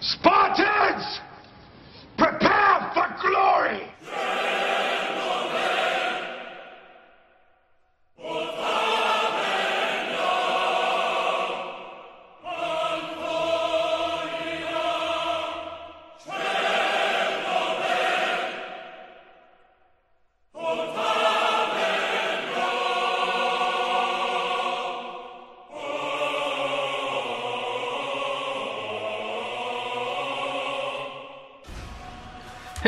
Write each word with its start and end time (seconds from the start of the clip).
Spartans! 0.00 1.20
Prepare 2.16 2.57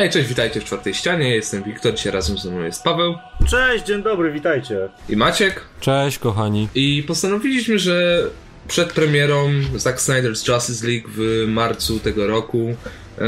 Hej, 0.01 0.09
cześć, 0.09 0.29
witajcie 0.29 0.61
w 0.61 0.63
czwartej 0.63 0.93
ścianie. 0.93 1.35
Jestem 1.35 1.63
Wiktor, 1.63 1.93
dzisiaj 1.93 2.11
razem 2.11 2.37
ze 2.37 2.51
mną 2.51 2.63
jest 2.63 2.83
Paweł 2.83 3.15
Cześć, 3.47 3.85
dzień 3.85 4.03
dobry, 4.03 4.31
witajcie. 4.31 4.89
i 5.09 5.15
Maciek. 5.15 5.61
Cześć, 5.79 6.19
kochani. 6.19 6.67
I 6.75 7.03
postanowiliśmy, 7.07 7.79
że 7.79 8.23
przed 8.67 8.93
premierą 8.93 9.51
Zack 9.75 9.99
Snyder's 9.99 10.53
Justice 10.53 10.87
League 10.87 11.07
w 11.15 11.45
marcu 11.47 11.99
tego 11.99 12.27
roku 12.27 12.75
e, 13.17 13.23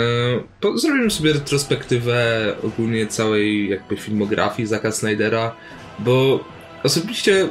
po, 0.59 0.77
zrobimy 0.77 1.11
sobie 1.11 1.33
retrospektywę 1.33 2.45
ogólnie 2.63 3.07
całej 3.07 3.69
jakby 3.69 3.97
filmografii 3.97 4.67
Zacka 4.67 4.91
Snydera, 4.91 5.55
bo 5.99 6.45
osobiście 6.83 7.47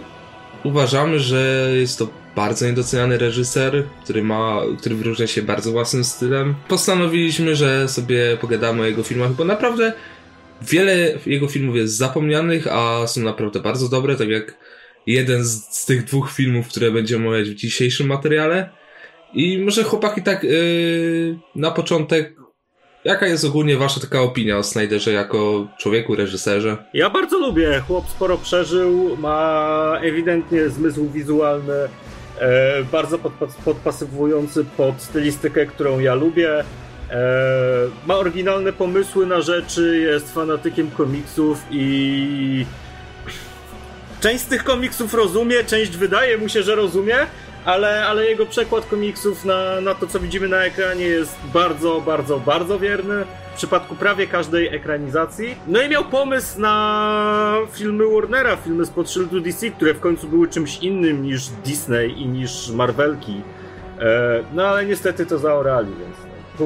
uważamy, 0.64 1.18
że 1.18 1.70
jest 1.74 1.98
to 1.98 2.08
bardzo 2.36 2.66
niedoceniany 2.66 3.18
reżyser, 3.18 3.84
który 4.04 4.22
ma, 4.22 4.60
który 4.78 4.94
wyróżnia 4.94 5.26
się 5.26 5.42
bardzo 5.42 5.72
własnym 5.72 6.04
stylem. 6.04 6.54
Postanowiliśmy, 6.68 7.56
że 7.56 7.88
sobie 7.88 8.36
pogadamy 8.40 8.82
o 8.82 8.86
jego 8.86 9.02
filmach, 9.02 9.32
bo 9.32 9.44
naprawdę 9.44 9.92
wiele 10.62 11.18
jego 11.26 11.48
filmów 11.48 11.76
jest 11.76 11.96
zapomnianych, 11.96 12.66
a 12.70 13.06
są 13.06 13.20
naprawdę 13.20 13.60
bardzo 13.60 13.88
dobre, 13.88 14.16
tak 14.16 14.28
jak 14.28 14.56
jeden 15.06 15.44
z, 15.44 15.76
z 15.76 15.86
tych 15.86 16.04
dwóch 16.04 16.32
filmów, 16.32 16.68
które 16.68 16.90
będziemy 16.90 17.28
omawiać 17.28 17.50
w 17.50 17.54
dzisiejszym 17.54 18.06
materiale. 18.06 18.70
I 19.34 19.58
może 19.58 19.82
chłopaki 19.82 20.22
tak 20.22 20.44
yy, 20.44 21.38
na 21.54 21.70
początek, 21.70 22.36
jaka 23.04 23.26
jest 23.26 23.44
ogólnie 23.44 23.76
wasza 23.76 24.00
taka 24.00 24.20
opinia 24.20 24.58
o 24.58 24.62
Snyderze 24.62 25.12
jako 25.12 25.68
człowieku, 25.78 26.16
reżyserze? 26.16 26.76
Ja 26.94 27.10
bardzo 27.10 27.38
lubię, 27.38 27.82
chłop 27.86 28.08
sporo 28.08 28.38
przeżył, 28.38 29.16
ma 29.16 29.98
ewidentnie 30.02 30.68
zmysł 30.68 31.10
wizualny, 31.10 31.88
bardzo 32.92 33.18
podpas 33.18 33.54
podpasowujący 33.54 34.64
pod 34.64 35.02
stylistykę, 35.02 35.66
którą 35.66 35.98
ja 35.98 36.14
lubię. 36.14 36.58
E, 36.58 36.64
ma 38.06 38.16
oryginalne 38.16 38.72
pomysły 38.72 39.26
na 39.26 39.40
rzeczy, 39.40 39.98
jest 39.98 40.34
fanatykiem 40.34 40.90
komiksów 40.90 41.58
i 41.70 42.66
część 44.20 44.44
z 44.44 44.46
tych 44.46 44.64
komiksów 44.64 45.14
rozumie, 45.14 45.64
część 45.64 45.96
wydaje 45.96 46.38
mu 46.38 46.48
się, 46.48 46.62
że 46.62 46.74
rozumie, 46.74 47.16
ale, 47.64 48.06
ale 48.06 48.24
jego 48.24 48.46
przekład 48.46 48.86
komiksów 48.86 49.44
na, 49.44 49.80
na 49.80 49.94
to, 49.94 50.06
co 50.06 50.20
widzimy 50.20 50.48
na 50.48 50.64
ekranie 50.64 51.04
jest 51.04 51.36
bardzo, 51.54 52.00
bardzo, 52.00 52.40
bardzo 52.40 52.78
wierny. 52.78 53.24
W 53.52 53.56
przypadku 53.56 53.94
prawie 53.94 54.26
każdej 54.26 54.74
ekranizacji. 54.74 55.54
No 55.66 55.82
i 55.82 55.88
miał 55.88 56.04
pomysł 56.04 56.60
na 56.60 57.56
filmy 57.72 58.04
Warnera, 58.14 58.56
filmy 58.56 58.86
spod 58.86 59.10
szyldu 59.10 59.40
DC, 59.40 59.70
które 59.70 59.94
w 59.94 60.00
końcu 60.00 60.28
były 60.28 60.48
czymś 60.48 60.78
innym 60.78 61.22
niż 61.22 61.48
Disney 61.48 62.22
i 62.22 62.26
niż 62.26 62.70
Marvelki. 62.70 63.42
E, 64.00 64.42
no 64.54 64.66
ale 64.66 64.86
niestety 64.86 65.26
to 65.26 65.38
zaorali, 65.38 65.92
więc 66.00 66.16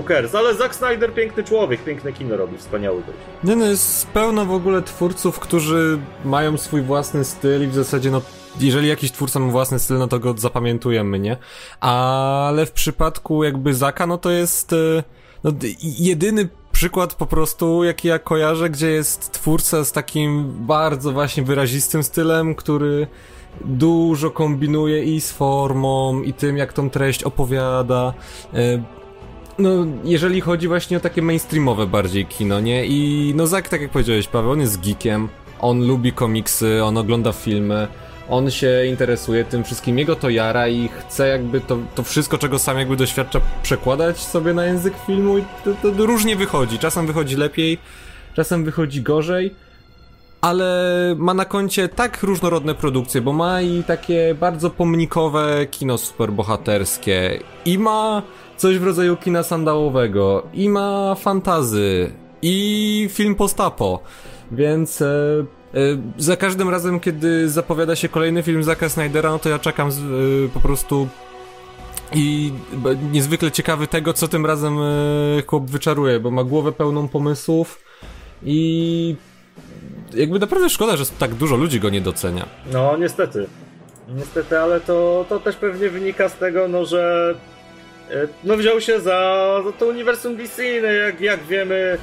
cares. 0.02 0.34
Ale 0.34 0.54
Zack 0.54 0.74
Snyder 0.74 1.14
piękny 1.14 1.44
człowiek, 1.44 1.84
piękne 1.84 2.12
kino 2.12 2.36
robi, 2.36 2.58
wspaniały 2.58 2.96
gość. 2.96 3.18
Nie 3.44 3.56
no, 3.56 3.66
jest 3.66 4.06
pełno 4.06 4.46
w 4.46 4.52
ogóle 4.52 4.82
twórców, 4.82 5.38
którzy 5.38 5.98
mają 6.24 6.58
swój 6.58 6.82
własny 6.82 7.24
styl 7.24 7.64
i 7.64 7.66
w 7.66 7.74
zasadzie 7.74 8.10
no 8.10 8.22
jeżeli 8.60 8.88
jakiś 8.88 9.12
twórca 9.12 9.40
ma 9.40 9.50
własny 9.52 9.78
styl, 9.78 9.98
no 9.98 10.08
to 10.08 10.18
go 10.18 10.34
zapamiętujemy, 10.36 11.18
nie? 11.18 11.36
Ale 11.80 12.66
w 12.66 12.72
przypadku 12.72 13.44
jakby 13.44 13.74
Zaka, 13.74 14.06
no 14.06 14.18
to 14.18 14.30
jest 14.30 14.72
e, 14.72 15.02
no, 15.44 15.52
jedyny 15.82 16.48
przykład 16.72 17.14
po 17.14 17.26
prostu, 17.26 17.84
jaki 17.84 18.08
ja 18.08 18.18
kojarzę, 18.18 18.70
gdzie 18.70 18.90
jest 18.90 19.32
twórca 19.32 19.84
z 19.84 19.92
takim 19.92 20.52
bardzo 20.66 21.12
właśnie 21.12 21.42
wyrazistym 21.42 22.02
stylem, 22.02 22.54
który 22.54 23.06
dużo 23.64 24.30
kombinuje 24.30 25.04
i 25.04 25.20
z 25.20 25.32
formą, 25.32 26.22
i 26.22 26.32
tym, 26.32 26.56
jak 26.56 26.72
tą 26.72 26.90
treść 26.90 27.22
opowiada. 27.22 28.14
No, 29.58 29.70
jeżeli 30.04 30.40
chodzi 30.40 30.68
właśnie 30.68 30.96
o 30.96 31.00
takie 31.00 31.22
mainstreamowe 31.22 31.86
bardziej 31.86 32.26
kino, 32.26 32.60
nie? 32.60 32.86
I 32.86 33.32
no 33.36 33.46
Zak, 33.46 33.68
tak 33.68 33.80
jak 33.80 33.90
powiedziałeś, 33.90 34.28
Paweł, 34.28 34.50
on 34.50 34.60
jest 34.60 34.84
geekiem, 34.84 35.28
on 35.60 35.86
lubi 35.86 36.12
komiksy, 36.12 36.84
on 36.84 36.98
ogląda 36.98 37.32
filmy, 37.32 37.88
on 38.28 38.50
się 38.50 38.86
interesuje 38.88 39.44
tym 39.44 39.64
wszystkim, 39.64 39.98
jego 39.98 40.16
to 40.16 40.30
jara 40.30 40.68
i 40.68 40.88
chce 40.88 41.28
jakby 41.28 41.60
to, 41.60 41.78
to 41.94 42.02
wszystko, 42.02 42.38
czego 42.38 42.58
sam 42.58 42.78
jakby 42.78 42.96
doświadcza, 42.96 43.40
przekładać 43.62 44.18
sobie 44.18 44.54
na 44.54 44.66
język 44.66 44.94
filmu 45.06 45.38
i 45.38 45.44
to, 45.64 45.92
to 45.92 46.06
różnie 46.06 46.36
wychodzi. 46.36 46.78
Czasem 46.78 47.06
wychodzi 47.06 47.36
lepiej, 47.36 47.78
czasem 48.34 48.64
wychodzi 48.64 49.02
gorzej, 49.02 49.54
ale 50.40 51.14
ma 51.18 51.34
na 51.34 51.44
koncie 51.44 51.88
tak 51.88 52.22
różnorodne 52.22 52.74
produkcje, 52.74 53.20
bo 53.20 53.32
ma 53.32 53.62
i 53.62 53.82
takie 53.82 54.34
bardzo 54.40 54.70
pomnikowe 54.70 55.66
kino 55.70 55.98
superbohaterskie, 55.98 57.38
i 57.64 57.78
ma 57.78 58.22
coś 58.56 58.78
w 58.78 58.84
rodzaju 58.84 59.16
kina 59.16 59.42
sandałowego, 59.42 60.46
i 60.54 60.68
ma 60.68 61.14
fantazy, 61.14 62.12
i 62.42 63.08
film 63.12 63.34
postapo, 63.34 64.00
więc 64.52 65.02
e, 65.02 65.06
e, 65.74 65.78
za 66.18 66.36
każdym 66.36 66.68
razem, 66.68 67.00
kiedy 67.00 67.48
zapowiada 67.48 67.96
się 67.96 68.08
kolejny 68.08 68.42
film 68.42 68.62
Zacka 68.62 68.88
Snydera, 68.88 69.30
no 69.30 69.38
to 69.38 69.48
ja 69.48 69.58
czekam 69.58 69.92
z, 69.92 69.98
e, 69.98 70.02
po 70.54 70.60
prostu 70.60 71.08
i 72.12 72.52
niezwykle 73.12 73.50
ciekawy 73.50 73.86
tego, 73.86 74.12
co 74.12 74.28
tym 74.28 74.46
razem 74.46 74.78
e, 74.78 75.42
chłop 75.46 75.70
wyczaruje, 75.70 76.20
bo 76.20 76.30
ma 76.30 76.44
głowę 76.44 76.72
pełną 76.72 77.08
pomysłów 77.08 77.82
i 78.42 79.16
jakby 80.14 80.38
naprawdę 80.38 80.70
szkoda, 80.70 80.96
że 80.96 81.06
tak 81.06 81.34
dużo 81.34 81.56
ludzi 81.56 81.80
go 81.80 81.90
nie 81.90 82.00
docenia. 82.00 82.46
No, 82.72 82.96
niestety. 82.96 83.46
Niestety, 84.08 84.58
ale 84.58 84.80
to, 84.80 85.26
to 85.28 85.40
też 85.40 85.56
pewnie 85.56 85.88
wynika 85.88 86.28
z 86.28 86.34
tego, 86.34 86.68
no, 86.68 86.84
że 86.84 87.34
no 88.44 88.56
wziął 88.56 88.80
się 88.80 89.00
za, 89.00 89.60
za 89.64 89.72
to 89.72 89.86
uniwersum 89.86 90.36
DC, 90.36 90.62
no 90.82 90.88
jak, 90.88 91.20
jak 91.20 91.44
wiemy, 91.44 91.98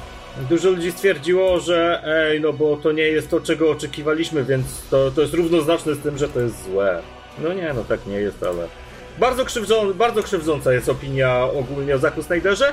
dużo 0.50 0.70
ludzi 0.70 0.92
stwierdziło, 0.92 1.60
że 1.60 2.02
ej, 2.06 2.40
no 2.40 2.52
bo 2.52 2.76
to 2.76 2.92
nie 2.92 3.02
jest 3.02 3.30
to, 3.30 3.40
czego 3.40 3.70
oczekiwaliśmy, 3.70 4.44
więc 4.44 4.88
to, 4.90 5.10
to 5.10 5.20
jest 5.20 5.34
równoznaczne 5.34 5.94
z 5.94 5.98
tym, 5.98 6.18
że 6.18 6.28
to 6.28 6.40
jest 6.40 6.64
złe. 6.64 7.02
No 7.38 7.52
nie, 7.52 7.72
no 7.74 7.84
tak 7.84 8.06
nie 8.06 8.16
jest, 8.16 8.42
ale... 8.42 8.68
Bardzo, 9.18 9.44
krzywdzą, 9.44 9.92
bardzo 9.92 10.22
krzywdząca 10.22 10.72
jest 10.72 10.88
opinia 10.88 11.44
ogólnie 11.44 11.94
o 11.94 11.98
Zacku 11.98 12.22
Snyderze, 12.22 12.72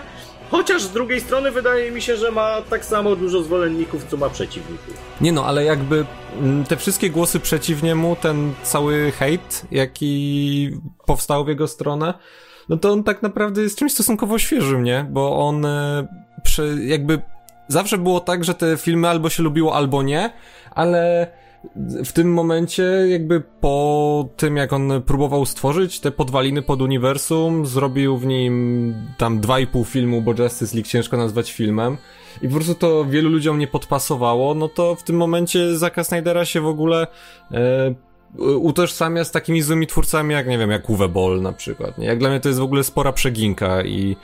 chociaż 0.52 0.82
z 0.82 0.92
drugiej 0.92 1.22
strony 1.22 1.52
wydaje 1.52 1.92
mi 1.92 2.02
się, 2.02 2.18
że 2.18 2.32
ma 2.32 2.62
tak 2.70 2.86
samo 2.86 3.16
dużo 3.16 3.44
zwolenników, 3.44 4.06
co 4.10 4.18
ma 4.18 4.30
przeciwników. 4.30 4.94
Nie 5.22 5.32
no, 5.32 5.46
ale 5.46 5.64
jakby 5.64 6.06
mm, 6.40 6.66
te 6.66 6.78
wszystkie 6.78 7.10
głosy 7.10 7.40
przeciw 7.40 7.84
niemu, 7.84 8.18
ten 8.22 8.54
cały 8.64 9.12
hejt, 9.12 9.62
jaki 9.72 10.72
powstał 11.06 11.46
w 11.46 11.48
jego 11.48 11.68
stronę, 11.68 12.14
no 12.72 12.78
to 12.78 12.92
on 12.92 13.04
tak 13.04 13.22
naprawdę 13.22 13.62
jest 13.62 13.78
czymś 13.78 13.94
stosunkowo 13.94 14.40
świeżym, 14.40 14.84
nie? 14.84 15.06
Bo 15.10 15.48
on 15.48 15.66
e, 15.66 16.08
przy, 16.44 16.78
jakby 16.86 17.22
zawsze 17.68 17.98
było 17.98 18.20
tak, 18.20 18.44
że 18.44 18.54
te 18.54 18.78
filmy 18.78 19.10
albo 19.10 19.30
się 19.30 19.44
lubiło, 19.44 19.76
albo 19.76 20.04
nie, 20.04 20.30
ale 20.76 21.28
w 22.06 22.12
tym 22.12 22.34
momencie 22.34 22.84
jakby 23.10 23.42
po 23.42 24.30
tym, 24.38 24.58
jak 24.58 24.74
on 24.74 25.02
próbował 25.06 25.46
stworzyć 25.46 26.00
te 26.00 26.12
podwaliny 26.12 26.62
pod 26.62 26.82
uniwersum, 26.82 27.66
zrobił 27.66 28.18
w 28.18 28.26
nim 28.26 28.96
tam 29.18 29.40
dwa 29.40 29.60
i 29.60 29.68
pół 29.68 29.86
filmu, 29.86 30.22
bo 30.22 30.32
Justice 30.32 30.76
League 30.76 30.90
ciężko 30.90 31.18
nazwać 31.18 31.52
filmem 31.52 31.98
i 32.42 32.48
po 32.48 32.56
prostu 32.56 32.76
to 32.76 33.06
wielu 33.06 33.30
ludziom 33.30 33.60
nie 33.60 33.68
podpasowało, 33.68 34.54
no 34.56 34.68
to 34.70 34.96
w 34.96 35.04
tym 35.04 35.16
momencie 35.18 35.78
Zacka 35.78 36.04
Snydera 36.04 36.46
się 36.46 36.62
w 36.62 36.68
ogóle 36.68 37.08
e, 37.52 38.11
utożsamia 38.38 39.24
z 39.24 39.32
takimi 39.32 39.62
złymi 39.62 39.88
twórcami 39.88 40.34
jak, 40.34 40.48
nie 40.48 40.58
wiem, 40.58 40.72
jak 40.72 40.90
Uwe 40.90 41.10
Boll 41.10 41.42
na 41.42 41.54
przykład. 41.54 41.98
Nie? 41.98 42.06
Jak 42.06 42.20
dla 42.20 42.30
mnie 42.30 42.40
to 42.40 42.50
jest 42.50 42.60
w 42.60 42.64
ogóle 42.64 42.84
spora 42.84 43.14
przeginka 43.14 43.84
i, 43.84 44.16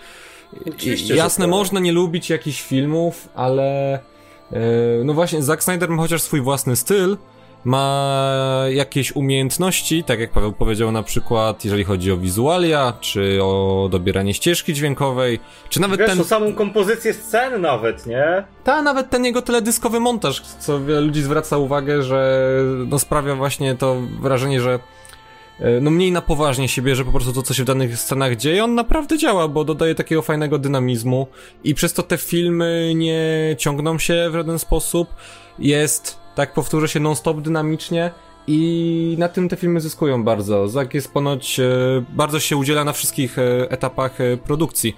i 0.84 1.08
jasne, 1.08 1.48
można 1.48 1.80
nie 1.80 1.92
lubić 1.92 2.30
jakichś 2.30 2.62
filmów, 2.62 3.30
ale 3.36 3.94
e, 3.94 4.60
no 5.04 5.14
właśnie, 5.14 5.44
Zack 5.44 5.64
Snyder 5.64 5.90
ma 5.90 6.02
chociaż 6.02 6.22
swój 6.22 6.42
własny 6.42 6.76
styl, 6.76 7.18
ma 7.68 8.66
jakieś 8.70 9.16
umiejętności, 9.16 10.04
tak 10.04 10.20
jak 10.20 10.32
Paweł 10.32 10.54
powiedział 10.54 10.92
na 10.92 11.04
przykład, 11.04 11.66
jeżeli 11.66 11.84
chodzi 11.84 12.12
o 12.12 12.18
wizualia, 12.18 12.94
czy 13.02 13.40
o 13.44 13.88
dobieranie 13.92 14.34
ścieżki 14.34 14.74
dźwiękowej, 14.74 15.40
czy 15.70 15.82
nawet 15.82 16.00
Wiesz, 16.00 16.10
ten... 16.10 16.22
o 16.22 16.24
samą 16.24 16.54
kompozycję 16.54 17.14
scen 17.14 17.62
nawet, 17.62 18.06
nie? 18.06 18.44
Ta, 18.64 18.82
nawet 18.82 19.10
ten 19.10 19.26
jego 19.26 19.42
teledyskowy 19.42 20.00
montaż, 20.00 20.42
co 20.42 20.86
wiele 20.86 21.02
ludzi 21.02 21.22
zwraca 21.22 21.58
uwagę, 21.58 22.04
że 22.04 22.42
no 22.86 23.00
sprawia 23.00 23.36
właśnie 23.36 23.76
to 23.76 24.02
wrażenie, 24.22 24.62
że 24.62 24.80
e, 25.60 25.82
no 25.82 25.92
mniej 25.92 26.12
na 26.12 26.22
poważnie 26.22 26.68
się 26.68 26.82
bierze 26.82 27.06
po 27.06 27.12
prostu 27.12 27.34
to, 27.34 27.42
co 27.42 27.54
się 27.54 27.64
w 27.64 27.66
danych 27.66 27.98
scenach 27.98 28.36
dzieje, 28.36 28.64
on 28.64 28.76
naprawdę 28.76 29.18
działa, 29.18 29.48
bo 29.48 29.64
dodaje 29.64 29.96
takiego 29.96 30.22
fajnego 30.22 30.60
dynamizmu 30.60 31.28
i 31.64 31.76
przez 31.76 31.94
to 31.94 32.04
te 32.04 32.18
filmy 32.18 32.94
nie 32.96 33.56
ciągną 33.58 34.00
się 34.00 34.30
w 34.32 34.34
żaden 34.34 34.60
sposób. 34.60 35.08
Jest, 35.60 36.27
tak 36.38 36.54
powtórzę 36.54 36.88
się, 36.88 37.00
non-stop 37.00 37.42
dynamicznie 37.42 38.12
i 38.48 39.16
na 39.20 39.30
tym 39.30 39.50
te 39.50 39.56
filmy 39.56 39.82
zyskują 39.82 40.24
bardzo. 40.24 40.68
Zak 40.68 40.94
jest 40.94 41.14
ponoć, 41.14 41.60
e, 41.60 41.66
bardzo 42.10 42.40
się 42.40 42.58
udziela 42.58 42.84
na 42.84 42.94
wszystkich 42.94 43.40
e, 43.40 43.72
etapach 43.72 44.22
e, 44.22 44.38
produkcji. 44.38 44.96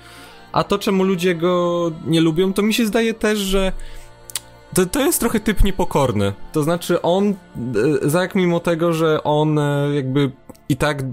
A 0.52 0.64
to, 0.64 0.80
czemu 0.80 1.04
ludzie 1.04 1.36
go 1.36 1.92
nie 2.06 2.22
lubią, 2.22 2.54
to 2.54 2.62
mi 2.62 2.74
się 2.74 2.86
zdaje 2.86 3.14
też, 3.14 3.40
że 3.40 3.72
to, 4.74 4.86
to 4.86 5.00
jest 5.00 5.20
trochę 5.20 5.40
typ 5.40 5.64
niepokorny. 5.64 6.34
To 6.52 6.64
znaczy 6.64 7.02
on, 7.02 7.34
Zak 8.02 8.36
mimo 8.36 8.60
tego, 8.60 8.94
że 8.94 9.24
on 9.24 9.60
jakby 9.94 10.32
i 10.70 10.78
tak, 10.78 11.04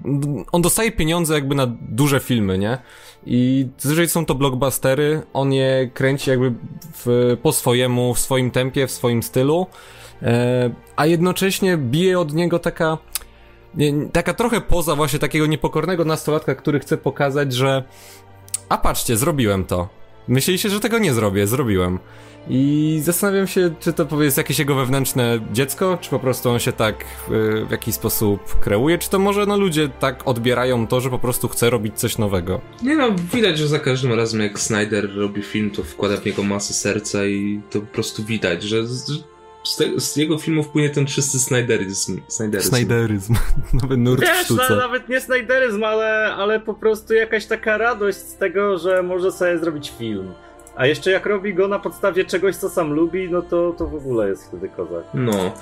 on 0.52 0.62
dostaje 0.62 0.93
pieniądze 0.93 1.34
jakby 1.34 1.55
na 1.55 1.67
duże 1.81 2.20
filmy, 2.20 2.58
nie? 2.58 2.78
I 3.26 3.69
zazwyczaj 3.78 4.08
są 4.08 4.26
to 4.26 4.34
blockbustery, 4.34 5.23
on 5.32 5.52
je 5.52 5.90
kręci 5.94 6.31
jakby 6.31 6.52
w, 7.05 7.37
po 7.43 7.52
swojemu, 7.52 8.14
w 8.14 8.19
swoim 8.19 8.50
tempie, 8.50 8.87
w 8.87 8.90
swoim 8.90 9.23
stylu, 9.23 9.67
a 10.97 11.07
jednocześnie 11.07 11.77
bije 11.77 12.21
od 12.21 12.35
niego 12.35 12.59
taka, 12.59 12.99
nie, 13.75 13.93
taka 14.13 14.35
trochę 14.35 14.61
poza 14.61 14.95
właśnie 14.95 15.19
takiego 15.19 15.47
niepokornego 15.47 16.05
nastolatka, 16.05 16.55
który 16.55 16.81
chce 16.81 16.97
pokazać, 16.97 17.53
że 17.53 17.85
a 18.69 18.79
patrzcie, 18.79 19.17
zrobiłem 19.17 19.65
to. 19.65 19.89
Myśleliście, 20.29 20.71
że 20.71 20.81
tego 20.81 20.99
nie 20.99 21.15
zrobię, 21.15 21.47
zrobiłem. 21.47 21.99
I 22.49 23.01
zastanawiam 23.03 23.47
się, 23.47 23.75
czy 23.81 23.93
to 23.93 24.23
jest 24.23 24.37
jakieś 24.37 24.59
jego 24.59 24.75
wewnętrzne 24.75 25.41
dziecko, 25.53 25.99
czy 26.01 26.11
po 26.11 26.19
prostu 26.19 26.51
on 26.51 26.59
się 26.59 26.73
tak 26.73 27.05
y, 27.31 27.65
w 27.67 27.71
jakiś 27.71 27.95
sposób 27.95 28.61
kreuje, 28.61 28.99
czy 28.99 29.11
to 29.11 29.19
może 29.19 29.47
no 29.47 29.57
ludzie 29.57 29.89
tak 29.89 30.29
odbierają 30.29 30.87
to, 30.87 31.01
że 31.01 31.11
po 31.11 31.19
prostu 31.19 31.49
chce 31.49 31.71
robić 31.71 31.99
coś 31.99 32.19
nowego. 32.19 32.61
Nie 32.83 32.97
no, 32.97 33.09
widać, 33.33 33.59
że 33.59 33.69
za 33.69 33.79
każdym 33.79 34.12
razem 34.12 34.41
jak 34.41 34.61
Snyder 34.61 35.17
robi 35.17 35.43
film, 35.43 35.71
to 35.71 35.83
wkłada 35.83 36.17
w 36.17 36.25
niego 36.25 36.43
masę 36.43 36.75
serca 36.75 37.27
i 37.27 37.61
to 37.71 37.81
po 37.81 37.87
prostu 37.87 38.25
widać, 38.25 38.62
że 38.62 38.87
z, 38.87 39.25
z, 39.67 39.77
te, 39.77 40.01
z 40.01 40.17
jego 40.17 40.39
filmów 40.39 40.69
płynie 40.69 40.91
ten 40.91 41.07
czysty 41.07 41.39
Snyderyzm. 41.39 42.21
Snyderyzm. 42.29 42.69
Snyderyzm. 42.69 43.35
Nowy 43.83 43.97
nurt 43.97 44.21
w 44.21 44.25
Wiesz, 44.25 44.45
sztuce. 44.45 44.67
no, 44.71 44.77
nawet 44.77 45.09
nie 45.09 45.21
snajderyzm, 45.21 45.85
ale, 45.85 46.35
ale 46.35 46.61
po 46.61 46.75
prostu 46.75 47.15
jakaś 47.15 47.47
taka 47.47 47.79
radość 47.79 48.19
z 48.19 48.37
tego, 48.37 48.79
że 48.79 49.03
może 49.03 49.33
sobie 49.33 49.59
zrobić 49.59 49.93
film. 49.99 50.33
A 50.77 50.87
jeszcze 50.87 51.11
jak 51.11 51.27
robi 51.27 51.55
go 51.55 51.69
na 51.69 51.79
podstawie 51.79 52.25
czegoś, 52.25 52.57
co 52.57 52.71
sam 52.71 52.93
lubi, 52.93 53.31
no 53.31 53.43
to, 53.43 53.75
to 53.79 53.87
w 53.87 53.95
ogóle 53.95 54.29
jest 54.29 54.49
wtedy 54.49 54.69
kozak. 54.69 55.05
No. 55.15 55.53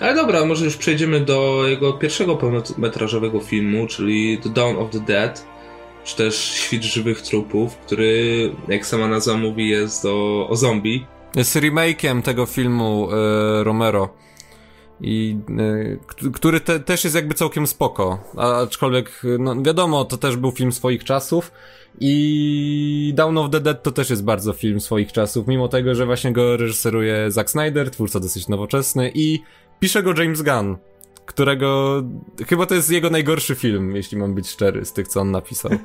Ale 0.00 0.14
dobra, 0.14 0.44
może 0.44 0.64
już 0.64 0.76
przejdziemy 0.76 1.20
do 1.20 1.62
jego 1.68 1.92
pierwszego 1.92 2.36
pełnometrażowego 2.36 3.40
filmu, 3.40 3.86
czyli 3.86 4.38
The 4.38 4.48
Dawn 4.48 4.76
of 4.76 4.90
the 4.90 5.00
Dead, 5.00 5.46
czy 6.04 6.16
też 6.16 6.36
Świt 6.36 6.82
żywych 6.82 7.22
trupów, 7.22 7.76
który, 7.76 8.50
jak 8.68 8.86
sama 8.86 9.08
nazwa 9.08 9.36
mówi, 9.36 9.68
jest 9.68 10.04
o, 10.04 10.48
o 10.48 10.56
zombie. 10.56 11.06
Jest 11.36 11.56
remake'iem 11.56 12.22
tego 12.22 12.46
filmu 12.46 13.08
e, 13.12 13.64
Romero. 13.64 14.08
I 15.00 15.38
e, 16.24 16.30
który 16.30 16.60
te, 16.60 16.80
też 16.80 17.04
jest 17.04 17.16
jakby 17.16 17.34
całkiem 17.34 17.66
spoko. 17.66 18.18
Aczkolwiek, 18.36 19.22
no 19.38 19.62
wiadomo, 19.62 20.04
to 20.04 20.16
też 20.16 20.36
był 20.36 20.50
film 20.50 20.72
swoich 20.72 21.04
czasów. 21.04 21.52
I 22.00 23.12
Down 23.16 23.38
of 23.38 23.50
the 23.50 23.60
Dead 23.60 23.82
to 23.82 23.92
też 23.92 24.10
jest 24.10 24.24
bardzo 24.24 24.52
film 24.52 24.80
swoich 24.80 25.12
czasów, 25.12 25.46
mimo 25.46 25.68
tego, 25.68 25.94
że 25.94 26.06
właśnie 26.06 26.32
go 26.32 26.56
reżyseruje 26.56 27.30
Zack 27.30 27.50
Snyder, 27.50 27.90
twórca 27.90 28.20
dosyć 28.20 28.48
nowoczesny 28.48 29.12
i 29.14 29.42
pisze 29.80 30.02
go 30.02 30.14
James 30.22 30.42
Gunn, 30.42 30.76
którego 31.26 32.02
chyba 32.48 32.66
to 32.66 32.74
jest 32.74 32.90
jego 32.90 33.10
najgorszy 33.10 33.54
film, 33.54 33.96
jeśli 33.96 34.18
mam 34.18 34.34
być 34.34 34.48
szczery, 34.48 34.84
z 34.84 34.92
tych 34.92 35.08
co 35.08 35.20
on 35.20 35.30
napisał. 35.30 35.70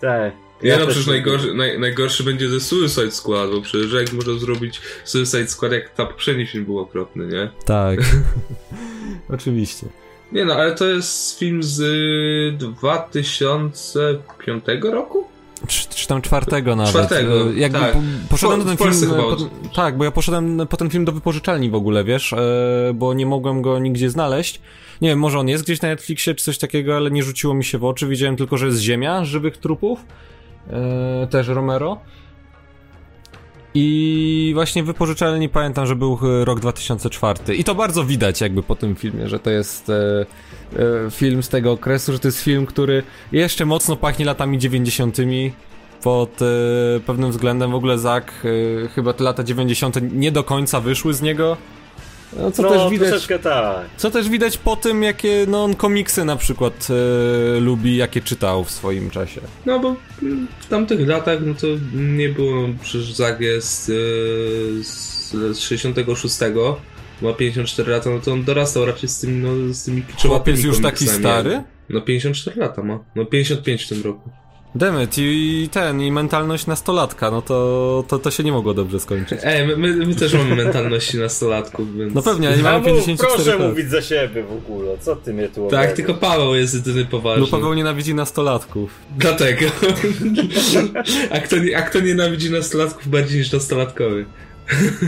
Tak. 0.00 0.45
Ja, 0.62 0.78
no 0.78 0.86
przecież 0.86 1.06
najgorszy, 1.06 1.54
naj, 1.54 1.80
najgorszy 1.80 2.24
będzie 2.24 2.48
The 2.48 2.60
Suicide 2.60 3.10
Squad, 3.10 3.50
bo 3.50 3.60
przecież 3.60 3.92
jak 3.92 4.12
można 4.12 4.38
zrobić 4.38 4.80
Suicide 5.04 5.48
Squad, 5.48 5.72
jak 5.72 5.94
ta 5.94 6.06
poprzedni 6.06 6.46
film 6.46 6.64
był 6.64 6.78
okropny, 6.78 7.26
nie? 7.26 7.50
tak. 7.64 7.98
Oczywiście. 9.34 9.86
Nie 10.32 10.44
no, 10.44 10.54
ale 10.54 10.74
to 10.74 10.84
jest 10.84 11.38
film 11.38 11.62
z 11.62 11.80
y, 11.80 12.52
2005 12.58 14.64
roku? 14.82 15.24
Czy, 15.66 15.88
czy 15.88 16.08
tam 16.08 16.22
czwartego 16.22 16.76
nawet. 16.76 16.90
Czwartego, 16.90 17.52
Jakby 17.52 17.78
tak. 17.78 17.92
po, 17.92 18.00
poszedłem 18.30 18.60
W 18.60 18.66
na 18.66 18.76
ten 18.76 18.92
film. 18.92 19.10
Po, 19.16 19.36
tak, 19.74 19.96
bo 19.96 20.04
ja 20.04 20.10
poszedłem 20.10 20.66
po 20.70 20.76
ten 20.76 20.90
film 20.90 21.04
do 21.04 21.12
wypożyczalni 21.12 21.70
w 21.70 21.74
ogóle, 21.74 22.04
wiesz, 22.04 22.32
e, 22.32 22.38
bo 22.94 23.14
nie 23.14 23.26
mogłem 23.26 23.62
go 23.62 23.78
nigdzie 23.78 24.10
znaleźć. 24.10 24.60
Nie 25.00 25.08
wiem, 25.08 25.18
może 25.18 25.38
on 25.38 25.48
jest 25.48 25.64
gdzieś 25.64 25.82
na 25.82 25.88
Netflixie 25.88 26.34
czy 26.34 26.44
coś 26.44 26.58
takiego, 26.58 26.96
ale 26.96 27.10
nie 27.10 27.22
rzuciło 27.22 27.54
mi 27.54 27.64
się 27.64 27.78
w 27.78 27.84
oczy. 27.84 28.06
Widziałem 28.06 28.36
tylko, 28.36 28.56
że 28.56 28.66
jest 28.66 28.78
Ziemia 28.78 29.24
żywych 29.24 29.56
trupów. 29.56 30.00
E, 30.70 31.26
też 31.26 31.48
Romero. 31.48 31.98
I 33.78 34.50
właśnie 34.54 34.82
wypożyczalni 34.82 35.48
pamiętam, 35.48 35.86
że 35.86 35.96
był 35.96 36.18
e, 36.22 36.44
rok 36.44 36.60
2004. 36.60 37.56
I 37.56 37.64
to 37.64 37.74
bardzo 37.74 38.04
widać 38.04 38.40
jakby 38.40 38.62
po 38.62 38.76
tym 38.76 38.96
filmie, 38.96 39.28
że 39.28 39.38
to 39.38 39.50
jest 39.50 39.90
e, 39.90 40.26
e, 41.06 41.10
film 41.10 41.42
z 41.42 41.48
tego 41.48 41.72
okresu, 41.72 42.12
że 42.12 42.18
to 42.18 42.28
jest 42.28 42.40
film, 42.40 42.66
który 42.66 43.02
jeszcze 43.32 43.64
mocno 43.64 43.96
pachnie 43.96 44.24
latami 44.24 44.58
90. 44.58 45.16
Pod 46.02 46.42
e, 46.42 46.46
pewnym 47.06 47.30
względem 47.30 47.70
w 47.70 47.74
ogóle 47.74 47.98
Zak, 47.98 48.32
e, 48.84 48.88
chyba 48.88 49.12
te 49.12 49.24
lata 49.24 49.44
90. 49.44 49.96
nie 50.12 50.32
do 50.32 50.44
końca 50.44 50.80
wyszły 50.80 51.14
z 51.14 51.22
niego. 51.22 51.56
No, 52.32 52.50
co 52.50 52.62
no, 52.62 52.70
też 52.70 52.90
widać. 52.90 53.08
troszeczkę 53.08 53.38
tak. 53.38 53.86
Co 53.96 54.10
też 54.10 54.28
widać 54.28 54.58
po 54.58 54.76
tym, 54.76 55.02
jakie 55.02 55.46
no, 55.48 55.64
on 55.64 55.74
komiksy 55.74 56.24
na 56.24 56.36
przykład 56.36 56.88
e, 56.90 57.60
lubi, 57.60 57.96
jakie 57.96 58.20
czytał 58.20 58.64
w 58.64 58.70
swoim 58.70 59.10
czasie. 59.10 59.40
No 59.66 59.78
bo 59.78 59.96
w 60.60 60.66
tamtych 60.66 61.08
latach, 61.08 61.38
no 61.46 61.54
to 61.54 61.66
nie 61.94 62.28
było, 62.28 62.68
przecież 62.82 63.12
Zag 63.12 63.40
jest 63.40 63.88
y, 63.88 63.92
z, 64.82 65.30
z 65.32 65.58
66, 65.58 66.40
ma 67.22 67.32
54 67.32 67.92
lata, 67.92 68.10
no 68.10 68.20
to 68.20 68.32
on 68.32 68.44
dorastał 68.44 68.86
raczej 68.86 69.08
z 69.08 69.20
tymi, 69.20 69.42
no, 69.42 69.74
z 69.74 69.84
tymi 69.84 70.02
kiczowatymi 70.02 70.56
Chłopiec 70.56 70.64
już 70.64 70.82
taki 70.82 71.08
stary? 71.08 71.62
No 71.88 72.00
54 72.00 72.60
lata 72.60 72.82
ma, 72.82 72.98
no 73.16 73.24
55 73.24 73.82
w 73.82 73.88
tym 73.88 74.02
roku. 74.02 74.30
Demet 74.76 75.14
i 75.18 75.68
ten, 75.72 76.00
i 76.00 76.12
mentalność 76.12 76.66
nastolatka, 76.66 77.30
no 77.30 77.42
to, 77.42 78.04
to, 78.08 78.18
to 78.18 78.30
się 78.30 78.44
nie 78.44 78.52
mogło 78.52 78.74
dobrze 78.74 79.00
skończyć. 79.00 79.40
Ej, 79.42 79.66
my, 79.66 79.76
my, 79.76 80.06
my 80.06 80.14
też 80.14 80.34
mamy 80.34 80.56
mentalności 80.64 81.18
nastolatków, 81.18 81.96
więc... 81.96 82.14
No 82.14 82.22
pewnie, 82.22 82.48
ale 82.48 82.56
nie 82.56 82.62
mamy 82.62 82.78
mów, 82.78 82.86
54 82.86 83.34
proszę 83.34 83.58
lat. 83.58 83.68
mówić 83.68 83.90
za 83.90 84.02
siebie 84.02 84.42
w 84.42 84.52
ogóle, 84.52 84.98
co 85.00 85.16
ty 85.16 85.32
mnie 85.34 85.48
tu 85.48 85.54
Tak, 85.54 85.64
obrażasz? 85.64 85.96
tylko 85.96 86.14
Paweł 86.14 86.54
jest 86.54 86.74
jedyny 86.74 87.04
poważny. 87.04 87.40
No 87.40 87.46
Paweł 87.46 87.74
nienawidzi 87.74 88.14
nastolatków. 88.14 88.90
Dlatego. 89.18 89.66
a, 91.30 91.38
kto, 91.40 91.56
nie- 91.58 91.76
a 91.78 91.82
kto 91.82 92.00
nienawidzi 92.00 92.50
nastolatków 92.50 93.08
bardziej 93.08 93.38
niż 93.38 93.52
nastolatkowy? 93.52 94.24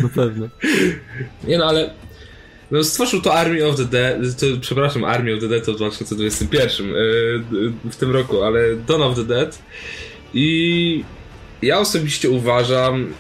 No 0.02 0.08
pewnie. 0.14 0.48
Nie 1.44 1.58
no, 1.58 1.64
ale 1.64 1.90
no, 2.70 2.84
stworzył 2.84 3.20
to 3.20 3.34
Army 3.34 3.66
of 3.66 3.76
the 3.76 3.84
Dead, 3.84 4.40
to, 4.40 4.46
przepraszam, 4.60 5.04
Army 5.04 5.34
of 5.34 5.40
the 5.40 5.48
Dead 5.48 5.64
to 5.64 5.72
w 5.72 5.76
2021, 5.76 6.88
yy, 6.88 7.72
w 7.90 7.96
tym 7.96 8.10
roku, 8.10 8.42
ale 8.42 8.76
Dawn 8.76 9.02
of 9.02 9.16
the 9.16 9.24
Dead 9.24 9.62
i 10.34 11.04
ja 11.62 11.78
osobiście 11.78 12.30
uważam, 12.30 13.14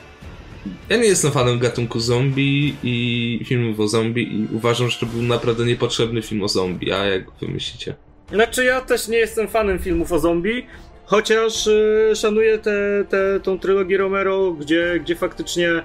ja 0.88 0.96
nie 0.96 1.06
jestem 1.06 1.32
fanem 1.32 1.58
gatunku 1.58 2.00
zombie 2.00 2.74
i 2.82 3.44
filmów 3.44 3.80
o 3.80 3.88
zombie 3.88 4.22
i 4.22 4.56
uważam, 4.56 4.90
że 4.90 4.98
to 4.98 5.06
był 5.06 5.22
naprawdę 5.22 5.64
niepotrzebny 5.64 6.22
film 6.22 6.42
o 6.42 6.48
zombie, 6.48 6.92
a 6.92 7.04
jak 7.04 7.24
wy 7.40 7.48
myślicie? 7.48 7.94
Znaczy 8.32 8.64
ja 8.64 8.80
też 8.80 9.08
nie 9.08 9.18
jestem 9.18 9.48
fanem 9.48 9.78
filmów 9.78 10.12
o 10.12 10.18
zombie, 10.18 10.66
chociaż 11.04 11.66
y, 11.66 12.12
szanuję 12.14 12.58
tę 12.58 13.04
te, 13.08 13.40
tą 13.40 13.58
trylogię 13.58 13.98
Romero, 13.98 14.52
gdzie, 14.52 15.00
gdzie 15.00 15.16
faktycznie 15.16 15.82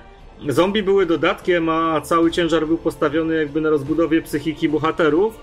zombie 0.49 0.83
były 0.83 1.05
dodatkiem, 1.05 1.69
a 1.69 2.01
cały 2.01 2.31
ciężar 2.31 2.67
był 2.67 2.77
postawiony 2.77 3.35
jakby 3.35 3.61
na 3.61 3.69
rozbudowie 3.69 4.21
psychiki 4.21 4.69
bohaterów. 4.69 5.39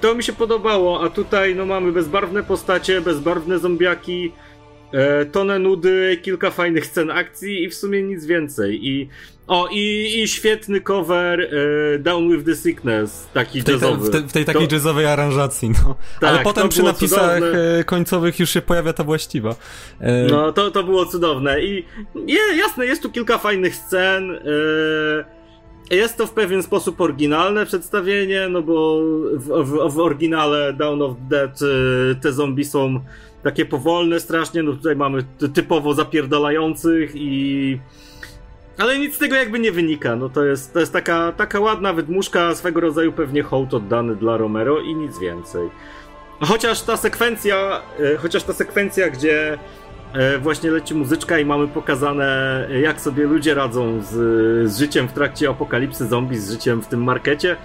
To 0.00 0.14
mi 0.14 0.22
się 0.22 0.32
podobało, 0.32 1.02
a 1.02 1.10
tutaj 1.10 1.54
no 1.54 1.66
mamy 1.66 1.92
bezbarwne 1.92 2.42
postacie, 2.42 3.00
bezbarwne 3.00 3.58
zombiaki, 3.58 4.32
e, 4.92 5.24
tonę 5.24 5.58
nudy, 5.58 6.18
kilka 6.22 6.50
fajnych 6.50 6.86
scen 6.86 7.10
akcji 7.10 7.62
i 7.64 7.68
w 7.68 7.74
sumie 7.74 8.02
nic 8.02 8.24
więcej. 8.26 8.86
I 8.88 9.08
o, 9.46 9.68
i, 9.72 10.12
i 10.22 10.28
świetny 10.28 10.80
cover 10.80 11.40
e, 11.94 11.98
Down 11.98 12.30
with 12.32 12.44
the 12.46 12.56
Sickness, 12.56 13.28
taki 13.34 13.60
W 13.60 13.64
tej, 13.64 13.74
jazzowy. 13.74 14.08
w, 14.08 14.10
te, 14.12 14.20
w 14.20 14.32
tej 14.32 14.44
takiej 14.44 14.68
To- 14.68 14.74
jazzowej 14.74 15.06
aranżacji, 15.06 15.70
no. 15.70 15.94
Tak, 16.20 16.30
Ale 16.30 16.38
potem 16.42 16.68
przy 16.68 16.82
napisach 16.82 17.34
cudowne. 17.38 17.78
e, 17.78 17.84
końcowych 17.84 18.40
już 18.40 18.50
się 18.50 18.62
pojawia 18.62 18.92
ta 18.92 19.04
właściwa. 19.04 19.54
E, 20.00 20.26
No, 20.30 20.52
to, 20.52 20.70
to 20.70 20.82
było 20.84 21.06
cudowne. 21.06 21.60
I 21.64 21.84
je, 22.26 22.38
jasne, 22.56 22.86
jest 22.86 23.02
tu 23.02 23.10
kilka 23.10 23.38
fajnych 23.38 23.74
scen. 23.76 24.28
Yy, 24.28 25.37
jest 25.90 26.16
to 26.16 26.26
w 26.26 26.30
pewien 26.30 26.62
sposób 26.62 27.00
oryginalne 27.00 27.66
przedstawienie, 27.66 28.48
no 28.48 28.62
bo 28.62 29.00
w, 29.32 29.48
w, 29.64 29.94
w 29.94 29.98
oryginale 29.98 30.72
Down 30.72 31.02
of 31.02 31.16
Dead 31.28 31.60
yy, 31.60 32.14
te 32.22 32.32
zombie 32.32 32.64
są 32.64 33.00
takie 33.42 33.64
powolne 33.66 34.20
strasznie, 34.20 34.62
no 34.62 34.72
tutaj 34.72 34.96
mamy 34.96 35.24
ty- 35.38 35.48
typowo 35.48 35.94
zapierdalających 35.94 37.10
i... 37.14 37.80
Ale 38.78 38.98
nic 38.98 39.14
z 39.14 39.18
tego 39.18 39.36
jakby 39.36 39.58
nie 39.58 39.72
wynika, 39.72 40.16
no 40.16 40.28
to 40.28 40.44
jest, 40.44 40.72
to 40.72 40.80
jest 40.80 40.92
taka, 40.92 41.32
taka 41.32 41.60
ładna 41.60 41.92
wydmuszka, 41.92 42.54
swego 42.54 42.80
rodzaju 42.80 43.12
pewnie 43.12 43.42
hołd 43.42 43.74
oddany 43.74 44.16
dla 44.16 44.36
Romero 44.36 44.80
i 44.80 44.94
nic 44.94 45.18
więcej. 45.18 45.68
chociaż 46.40 46.82
ta 46.82 46.96
sekwencja, 46.96 47.82
e, 48.00 48.16
chociaż 48.16 48.42
ta 48.42 48.52
sekwencja, 48.52 49.10
gdzie 49.10 49.58
właśnie 50.40 50.70
leci 50.70 50.94
muzyczka 50.94 51.38
i 51.38 51.44
mamy 51.44 51.68
pokazane, 51.68 52.68
jak 52.82 53.00
sobie 53.00 53.24
ludzie 53.24 53.54
radzą 53.54 54.02
z, 54.02 54.08
z 54.72 54.78
życiem 54.78 55.08
w 55.08 55.12
trakcie 55.12 55.48
apokalipsy 55.48 56.06
zombie, 56.06 56.38
z 56.38 56.50
życiem 56.50 56.82
w 56.82 56.86
tym 56.86 57.04
markecie, 57.04 57.56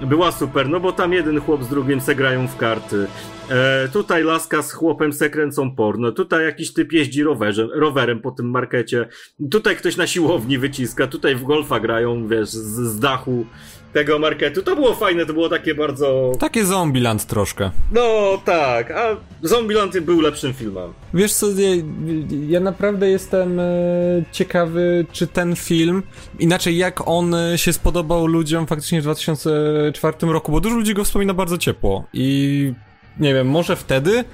była 0.00 0.32
super, 0.32 0.68
no 0.68 0.80
bo 0.80 0.92
tam 0.92 1.12
jeden 1.12 1.40
chłop 1.40 1.64
z 1.64 1.68
drugim 1.68 2.00
se 2.00 2.14
grają 2.14 2.48
w 2.48 2.56
karty. 2.56 3.06
E, 3.50 3.88
tutaj 3.92 4.22
laska 4.22 4.62
z 4.62 4.72
chłopem 4.72 5.12
se 5.12 5.30
kręcą 5.30 5.70
porno. 5.70 6.12
Tutaj 6.12 6.44
jakiś 6.44 6.72
typ 6.72 6.92
jeździ 6.92 7.22
rowerem, 7.22 7.68
rowerem 7.72 8.20
po 8.20 8.30
tym 8.30 8.50
markecie. 8.50 9.08
Tutaj 9.50 9.76
ktoś 9.76 9.96
na 9.96 10.06
siłowni 10.06 10.58
wyciska. 10.58 11.06
Tutaj 11.06 11.34
w 11.34 11.44
golfa 11.44 11.80
grają, 11.80 12.28
wiesz, 12.28 12.48
z, 12.48 12.92
z 12.92 13.00
dachu 13.00 13.46
tego 13.96 14.18
marketu. 14.18 14.62
To 14.62 14.76
było 14.76 14.94
fajne, 14.94 15.26
to 15.26 15.32
było 15.32 15.48
takie 15.48 15.74
bardzo... 15.74 16.32
Takie 16.38 16.64
Zombieland 16.64 17.26
troszkę. 17.26 17.70
No 17.92 18.38
tak, 18.44 18.90
a 18.90 19.16
Zombieland 19.42 20.00
był 20.00 20.20
lepszym 20.20 20.54
filmem. 20.54 20.92
Wiesz 21.14 21.32
co, 21.32 21.46
ja, 21.46 21.68
ja 22.48 22.60
naprawdę 22.60 23.10
jestem 23.10 23.60
e, 23.60 23.64
ciekawy, 24.32 25.06
czy 25.12 25.26
ten 25.26 25.56
film, 25.56 26.02
inaczej 26.38 26.76
jak 26.76 27.08
on 27.08 27.34
e, 27.34 27.58
się 27.58 27.72
spodobał 27.72 28.26
ludziom 28.26 28.66
faktycznie 28.66 29.00
w 29.00 29.04
2004 29.04 30.16
roku, 30.20 30.52
bo 30.52 30.60
dużo 30.60 30.76
ludzi 30.76 30.94
go 30.94 31.04
wspomina 31.04 31.34
bardzo 31.34 31.58
ciepło 31.58 32.04
i 32.12 32.72
nie 33.20 33.34
wiem, 33.34 33.48
może 33.48 33.76
wtedy 33.76 34.24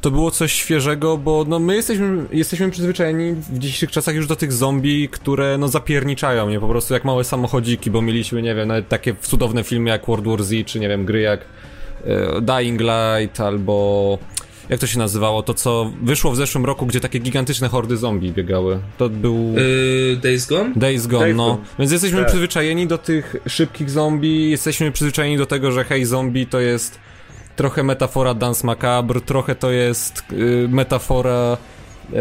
to 0.00 0.10
było 0.10 0.30
coś 0.30 0.52
świeżego, 0.52 1.16
bo 1.16 1.44
no 1.48 1.58
my 1.58 1.74
jesteśmy, 1.76 2.24
jesteśmy 2.32 2.70
przyzwyczajeni 2.70 3.32
w 3.32 3.58
dzisiejszych 3.58 3.90
czasach 3.90 4.14
już 4.14 4.26
do 4.26 4.36
tych 4.36 4.52
zombie, 4.52 5.08
które 5.08 5.58
no 5.58 5.68
zapierniczają 5.68 6.46
mnie 6.46 6.60
po 6.60 6.68
prostu 6.68 6.94
jak 6.94 7.04
małe 7.04 7.24
samochodziki, 7.24 7.90
bo 7.90 8.02
mieliśmy, 8.02 8.42
nie 8.42 8.54
wiem, 8.54 8.68
nawet 8.68 8.88
takie 8.88 9.14
cudowne 9.22 9.64
filmy 9.64 9.90
jak 9.90 10.06
World 10.06 10.26
War 10.26 10.44
Z, 10.44 10.66
czy 10.66 10.80
nie 10.80 10.88
wiem, 10.88 11.04
gry 11.04 11.20
jak 11.20 11.40
e, 12.04 12.40
Dying 12.40 12.80
Light 12.80 13.40
albo 13.40 14.18
jak 14.68 14.80
to 14.80 14.86
się 14.86 14.98
nazywało, 14.98 15.42
to 15.42 15.54
co 15.54 15.92
wyszło 16.02 16.30
w 16.30 16.36
zeszłym 16.36 16.64
roku, 16.64 16.86
gdzie 16.86 17.00
takie 17.00 17.18
gigantyczne 17.18 17.68
hordy 17.68 17.96
zombie 17.96 18.32
biegały. 18.32 18.80
To 18.98 19.08
był... 19.08 19.54
Yy, 19.54 20.16
Days 20.16 20.46
Gone? 20.46 20.72
Days 20.76 21.06
Gone, 21.06 21.24
Days 21.24 21.36
no. 21.36 21.46
Gone. 21.46 21.58
Więc 21.78 21.92
jesteśmy 21.92 22.18
Tak. 22.18 22.28
przyzwyczajeni 22.28 22.86
do 22.86 22.98
tych 22.98 23.36
szybkich 23.46 23.90
zombie, 23.90 24.50
jesteśmy 24.50 24.92
przyzwyczajeni 24.92 25.36
do 25.36 25.46
tego, 25.46 25.72
że 25.72 25.84
hej, 25.84 26.04
zombie 26.04 26.46
to 26.46 26.60
jest 26.60 26.98
trochę 27.58 27.82
metafora 27.82 28.34
Dance 28.34 28.66
Macabre, 28.66 29.20
trochę 29.20 29.54
to 29.54 29.70
jest 29.70 30.22
y, 30.32 30.68
metafora 30.68 31.56
y, 32.12 32.16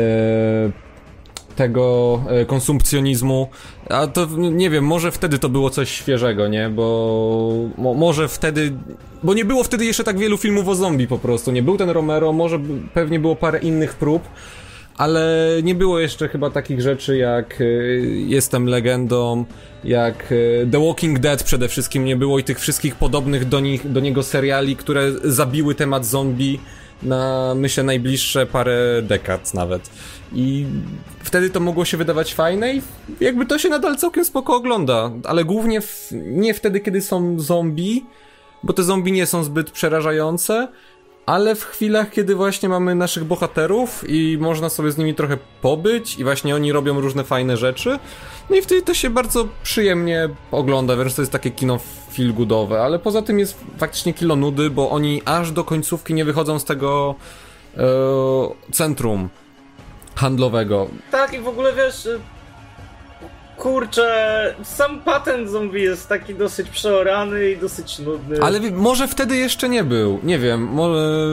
tego 1.56 2.20
y, 2.42 2.46
konsumpcjonizmu, 2.46 3.48
a 3.90 4.08
to 4.08 4.26
nie 4.38 4.70
wiem, 4.70 4.84
może 4.86 5.12
wtedy 5.12 5.40
to 5.40 5.50
było 5.50 5.70
coś 5.70 5.90
świeżego, 5.90 6.48
nie? 6.48 6.70
Bo 6.70 7.54
mo, 7.78 7.94
może 7.94 8.28
wtedy, 8.28 8.74
bo 9.24 9.34
nie 9.34 9.46
było 9.46 9.64
wtedy 9.64 9.86
jeszcze 9.86 10.04
tak 10.04 10.18
wielu 10.18 10.38
filmów 10.38 10.68
o 10.68 10.76
zombie 10.76 11.08
po 11.08 11.18
prostu, 11.18 11.52
nie 11.52 11.64
był 11.64 11.78
ten 11.78 11.90
Romero, 11.90 12.34
może 12.34 12.60
pewnie 12.94 13.20
było 13.20 13.36
parę 13.36 13.60
innych 13.60 13.96
prób, 13.96 14.24
ale 14.98 15.52
nie 15.64 15.76
było 15.76 16.00
jeszcze 16.00 16.28
chyba 16.28 16.50
takich 16.50 16.82
rzeczy 16.82 17.18
jak 17.18 17.62
y, 17.62 18.24
Jestem 18.28 18.66
legendą, 18.66 19.46
jak 19.84 20.32
y, 20.32 20.68
The 20.72 20.86
Walking 20.86 21.20
Dead 21.20 21.44
przede 21.44 21.68
wszystkim 21.68 22.06
nie 22.06 22.16
było 22.16 22.40
i 22.40 22.44
tych 22.44 22.60
wszystkich 22.60 22.96
podobnych 22.96 23.48
do, 23.48 23.60
nich, 23.60 23.92
do 23.92 24.00
niego 24.00 24.24
seriali, 24.24 24.76
które 24.76 25.12
zabiły 25.24 25.76
temat 25.76 26.06
zombie 26.06 26.60
na 27.04 27.54
myślę 27.56 27.84
najbliższe 27.84 28.46
parę 28.46 29.02
dekad 29.02 29.54
nawet. 29.54 29.90
I 30.34 30.66
wtedy 31.24 31.50
to 31.50 31.60
mogło 31.60 31.86
się 31.86 31.98
wydawać 31.98 32.34
fajne 32.34 32.74
i 32.74 32.82
jakby 33.20 33.46
to 33.46 33.60
się 33.60 33.70
nadal 33.70 33.98
całkiem 33.98 34.26
spoko 34.26 34.56
ogląda, 34.56 35.12
ale 35.24 35.46
głównie 35.46 35.82
w, 35.82 36.10
nie 36.12 36.54
wtedy, 36.54 36.80
kiedy 36.80 37.02
są 37.02 37.40
zombie, 37.40 38.06
bo 38.64 38.74
te 38.74 38.84
zombie 38.84 39.12
nie 39.12 39.26
są 39.26 39.44
zbyt 39.44 39.72
przerażające, 39.72 40.68
ale 41.28 41.56
w 41.56 41.64
chwilach, 41.66 42.12
kiedy 42.12 42.36
właśnie 42.36 42.70
mamy 42.70 42.96
naszych 42.96 43.24
bohaterów 43.24 44.04
i 44.10 44.38
można 44.42 44.70
sobie 44.70 44.92
z 44.92 44.98
nimi 44.98 45.16
trochę 45.16 45.38
pobyć 45.62 46.20
i 46.20 46.24
właśnie 46.24 46.56
oni 46.56 46.72
robią 46.72 47.02
różne 47.02 47.24
fajne 47.24 47.58
rzeczy, 47.58 48.00
no 48.50 48.56
i 48.56 48.62
wtedy 48.62 48.82
to 48.82 48.94
się 48.94 49.10
bardzo 49.10 49.48
przyjemnie 49.64 50.30
ogląda, 50.52 50.96
wręcz 50.96 51.14
to 51.14 51.22
jest 51.22 51.32
takie 51.32 51.52
kino 51.52 51.80
feel 52.14 52.34
goodowe, 52.34 52.84
ale 52.84 53.00
poza 53.00 53.22
tym 53.22 53.40
jest 53.40 53.58
faktycznie 53.78 54.14
kilo 54.14 54.36
nudy, 54.36 54.70
bo 54.70 54.90
oni 54.90 55.22
aż 55.26 55.52
do 55.52 55.64
końcówki 55.64 56.14
nie 56.14 56.26
wychodzą 56.26 56.60
z 56.60 56.66
tego 56.66 57.16
e, 57.78 57.84
centrum 58.72 59.30
handlowego. 60.16 60.88
Tak, 61.12 61.34
i 61.34 61.40
w 61.40 61.48
ogóle 61.48 61.74
wiesz. 61.74 62.08
Kurczę, 63.58 64.56
sam 64.64 65.02
patent 65.02 65.50
zombie 65.50 65.82
jest 65.82 66.10
taki 66.10 66.36
dosyć 66.36 66.70
przeorany 66.70 67.52
i 67.52 67.58
dosyć 67.58 68.00
nudny. 68.00 68.38
Ale 68.42 68.60
może 68.72 69.08
wtedy 69.08 69.36
jeszcze 69.36 69.70
nie 69.70 69.84
był, 69.84 70.20
nie 70.24 70.40
wiem, 70.40 70.64
może... 70.64 71.30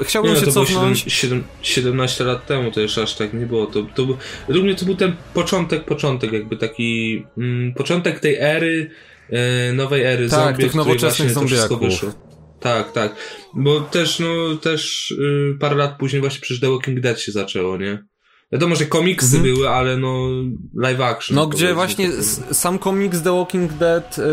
Chciałbym 0.00 0.34
Nie, 0.34 0.40
no, 0.40 0.40
się 0.40 0.46
to 0.46 0.52
było 0.52 0.66
cofnąć... 0.66 0.98
7, 0.98 1.12
7, 1.12 1.44
17 1.62 2.24
lat 2.24 2.46
temu, 2.46 2.70
to 2.70 2.80
jeszcze 2.80 3.02
aż 3.02 3.14
tak 3.14 3.34
nie 3.34 3.46
było. 3.46 3.66
To, 3.66 3.82
to 3.94 4.06
był, 4.06 4.16
według 4.46 4.64
mnie 4.64 4.74
to 4.74 4.84
był 4.84 4.96
ten 4.96 5.16
początek, 5.34 5.84
początek, 5.84 6.32
jakby 6.32 6.56
taki 6.56 7.24
mm, 7.38 7.74
początek 7.74 8.20
tej 8.20 8.36
ery, 8.40 8.90
e, 9.30 9.72
nowej 9.72 10.02
ery 10.02 10.28
Tak, 10.28 10.40
zombie, 10.40 10.62
tych 10.62 10.74
nowoczesnych 10.74 11.34
to 11.34 11.34
zombiaków. 11.34 12.14
Tak, 12.60 12.92
tak. 12.92 13.16
Bo 13.54 13.80
też, 13.80 14.18
no, 14.18 14.56
też 14.56 15.10
y, 15.10 15.56
parę 15.60 15.76
lat 15.76 15.98
później 15.98 16.20
właśnie 16.20 16.40
przecież 16.40 16.60
The 16.60 16.70
Walking 16.70 17.00
Dead 17.00 17.20
się 17.20 17.32
zaczęło, 17.32 17.76
nie? 17.76 18.04
Wiadomo, 18.52 18.76
że 18.76 18.86
komiksy 18.86 19.36
Mhm. 19.36 19.54
były, 19.54 19.68
ale 19.70 19.96
no 19.96 20.26
live 20.74 21.00
action. 21.00 21.36
No, 21.36 21.46
gdzie 21.46 21.74
właśnie 21.74 22.10
sam 22.52 22.78
komiks 22.78 23.22
The 23.22 23.32
Walking 23.36 23.72
Dead 23.72 24.18
yy, 24.18 24.24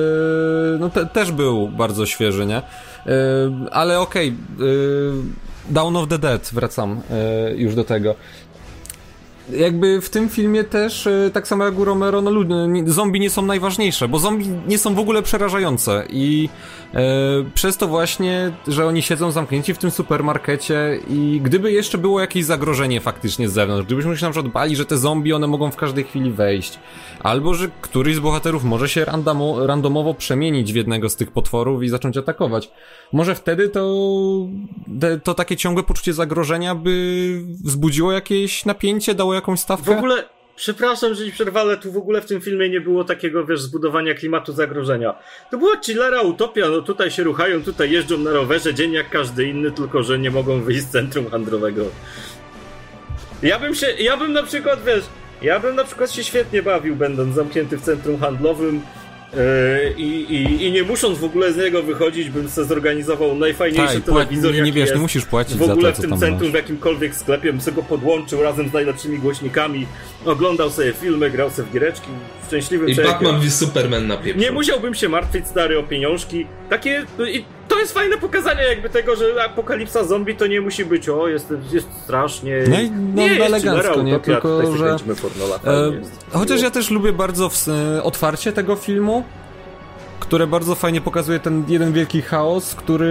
no 0.79 0.89
te, 0.89 1.05
też 1.05 1.31
był 1.31 1.67
bardzo 1.69 2.05
świeży, 2.05 2.45
nie? 2.45 2.61
Yy, 3.05 3.11
ale 3.71 3.99
okej, 3.99 4.33
yy, 4.59 5.13
Dawn 5.69 5.95
of 5.95 6.07
the 6.07 6.19
Dead, 6.19 6.49
wracam 6.53 7.01
yy, 7.49 7.57
już 7.57 7.75
do 7.75 7.83
tego. 7.83 8.15
Jakby 9.57 10.01
w 10.01 10.09
tym 10.09 10.29
filmie 10.29 10.63
też, 10.63 11.05
yy, 11.05 11.31
tak 11.33 11.47
samo 11.47 11.65
jak 11.65 11.79
u 11.79 11.85
Romero, 11.85 12.21
no 12.21 12.31
zombie 12.85 13.19
nie 13.19 13.29
są 13.29 13.41
najważniejsze, 13.41 14.07
bo 14.07 14.19
zombie 14.19 14.45
nie 14.67 14.77
są 14.77 14.95
w 14.95 14.99
ogóle 14.99 15.21
przerażające 15.21 16.05
i 16.09 16.49
yy, 16.93 16.99
przez 17.53 17.77
to 17.77 17.87
właśnie, 17.87 18.51
że 18.67 18.85
oni 18.85 19.01
siedzą 19.01 19.31
zamknięci 19.31 19.73
w 19.73 19.77
tym 19.77 19.91
supermarkecie 19.91 20.99
i 21.09 21.41
gdyby 21.43 21.71
jeszcze 21.71 21.97
było 21.97 22.19
jakieś 22.19 22.45
zagrożenie 22.45 23.01
faktycznie 23.01 23.49
z 23.49 23.53
zewnątrz, 23.53 23.85
gdybyśmy 23.85 24.17
się 24.17 24.25
na 24.25 24.31
przykład 24.31 24.53
bali, 24.53 24.75
że 24.75 24.85
te 24.85 24.97
zombie, 24.97 25.33
one 25.33 25.47
mogą 25.47 25.71
w 25.71 25.75
każdej 25.75 26.03
chwili 26.03 26.31
wejść, 26.31 26.79
albo 27.19 27.53
że 27.53 27.69
któryś 27.81 28.15
z 28.15 28.19
bohaterów 28.19 28.63
może 28.63 28.89
się 28.89 29.05
randomo, 29.05 29.67
randomowo 29.67 30.13
przemienić 30.13 30.73
w 30.73 30.75
jednego 30.75 31.09
z 31.09 31.15
tych 31.15 31.31
potworów 31.31 31.83
i 31.83 31.89
zacząć 31.89 32.17
atakować. 32.17 32.71
Może 33.13 33.35
wtedy 33.35 33.69
to, 33.69 33.85
to 35.23 35.33
takie 35.33 35.57
ciągłe 35.57 35.83
poczucie 35.83 36.13
zagrożenia 36.13 36.75
by 36.75 37.41
wzbudziło 37.63 38.11
jakieś 38.11 38.65
napięcie, 38.65 39.15
dało 39.15 39.33
jakąś 39.33 39.59
W 39.59 39.61
stawkę? 39.63 39.97
ogóle, 39.97 40.23
przepraszam, 40.55 41.13
że 41.13 41.25
ci 41.25 41.31
przerwę, 41.31 41.59
ale 41.59 41.77
tu 41.77 41.91
w 41.91 41.97
ogóle 41.97 42.21
w 42.21 42.25
tym 42.25 42.41
filmie 42.41 42.69
nie 42.69 42.81
było 42.81 43.03
takiego, 43.03 43.45
wiesz, 43.45 43.61
zbudowania 43.61 44.13
klimatu 44.13 44.53
zagrożenia. 44.53 45.15
To 45.51 45.57
była 45.57 45.71
chillera 45.85 46.21
utopia, 46.21 46.69
no 46.69 46.81
tutaj 46.81 47.11
się 47.11 47.23
ruchają, 47.23 47.63
tutaj 47.63 47.91
jeżdżą 47.91 48.17
na 48.17 48.31
rowerze, 48.31 48.73
dzień 48.73 48.91
jak 48.91 49.09
każdy 49.09 49.45
inny, 49.45 49.71
tylko 49.71 50.03
że 50.03 50.19
nie 50.19 50.31
mogą 50.31 50.61
wyjść 50.61 50.81
z 50.81 50.89
centrum 50.89 51.29
handlowego. 51.29 51.85
Ja 53.43 53.59
bym 53.59 53.75
się, 53.75 53.87
ja 53.99 54.17
bym 54.17 54.33
na 54.33 54.43
przykład, 54.43 54.83
wiesz, 54.85 55.03
ja 55.41 55.59
bym 55.59 55.75
na 55.75 55.83
przykład 55.83 56.11
się 56.11 56.23
świetnie 56.23 56.63
bawił, 56.63 56.95
będąc 56.95 57.35
zamknięty 57.35 57.77
w 57.77 57.81
centrum 57.81 58.19
handlowym, 58.19 58.81
i, 59.98 60.03
i, 60.03 60.65
I 60.65 60.71
nie 60.71 60.83
musząc 60.83 61.17
w 61.17 61.24
ogóle 61.24 61.53
z 61.53 61.57
niego 61.57 61.83
wychodzić, 61.83 62.29
bym 62.29 62.50
sobie 62.50 62.67
zorganizował 62.67 63.36
najfajniejszy 63.36 63.95
Tak, 63.95 64.03
telewizor, 64.03 64.53
nie, 64.53 64.62
nie 64.62 64.71
wiesz, 64.71 64.89
nie 64.91 64.98
musisz 65.01 65.25
płacić 65.25 65.57
w 65.57 65.62
ogóle 65.62 65.89
za 65.89 65.91
to, 65.91 65.98
w 65.98 66.01
tym 66.01 66.19
centrum, 66.19 66.41
masz. 66.41 66.51
w 66.51 66.53
jakimkolwiek 66.53 67.15
sklepie, 67.15 67.51
bym 67.51 67.62
sobie 67.62 67.75
go 67.75 67.83
podłączył 67.83 68.43
razem 68.43 68.69
z 68.69 68.74
najlepszymi 68.74 69.19
głośnikami, 69.19 69.88
oglądał 70.25 70.69
sobie 70.69 70.93
filmy, 70.93 71.29
grał 71.31 71.50
sobie 71.50 71.67
w 71.67 71.74
giereczki, 71.74 72.09
szczęśliwym 72.48 72.89
I 72.89 72.95
człowiekiem. 72.95 73.13
Batman 73.13 73.41
v 73.41 73.51
Superman 73.51 74.07
na 74.07 74.17
pierwszy. 74.17 74.41
Nie 74.41 74.51
musiałbym 74.51 74.95
się 74.95 75.09
martwić 75.09 75.48
stary 75.48 75.79
o 75.79 75.83
pieniążki. 75.83 76.45
Takie. 76.69 77.05
I 77.33 77.43
to 77.69 77.79
jest 77.79 77.93
fajne 77.93 78.17
pokazanie 78.17 78.63
jakby 78.63 78.89
tego, 78.89 79.15
że 79.15 79.43
apokalipsa 79.45 80.03
zombie 80.03 80.35
to 80.35 80.47
nie 80.47 80.61
musi 80.61 80.85
być 80.85 81.09
o, 81.09 81.27
jest, 81.27 81.53
jest 81.71 81.88
strasznie. 82.03 82.53
No 82.69 82.79
i 82.79 82.91
no, 82.91 83.21
nie, 83.23 83.45
elegancko, 83.45 84.01
nie? 84.03 84.19
Tylko, 84.19 84.77
że- 84.77 84.95
E, 85.65 85.91
chociaż 86.31 86.61
ja 86.61 86.71
też 86.71 86.89
lubię 86.91 87.13
bardzo 87.13 87.49
w, 87.49 87.67
e, 87.67 88.03
otwarcie 88.03 88.51
tego 88.53 88.75
filmu, 88.75 89.23
które 90.19 90.47
bardzo 90.47 90.75
fajnie 90.75 91.01
pokazuje 91.01 91.39
ten 91.39 91.63
jeden 91.67 91.93
wielki 91.93 92.21
chaos, 92.21 92.75
który 92.75 93.09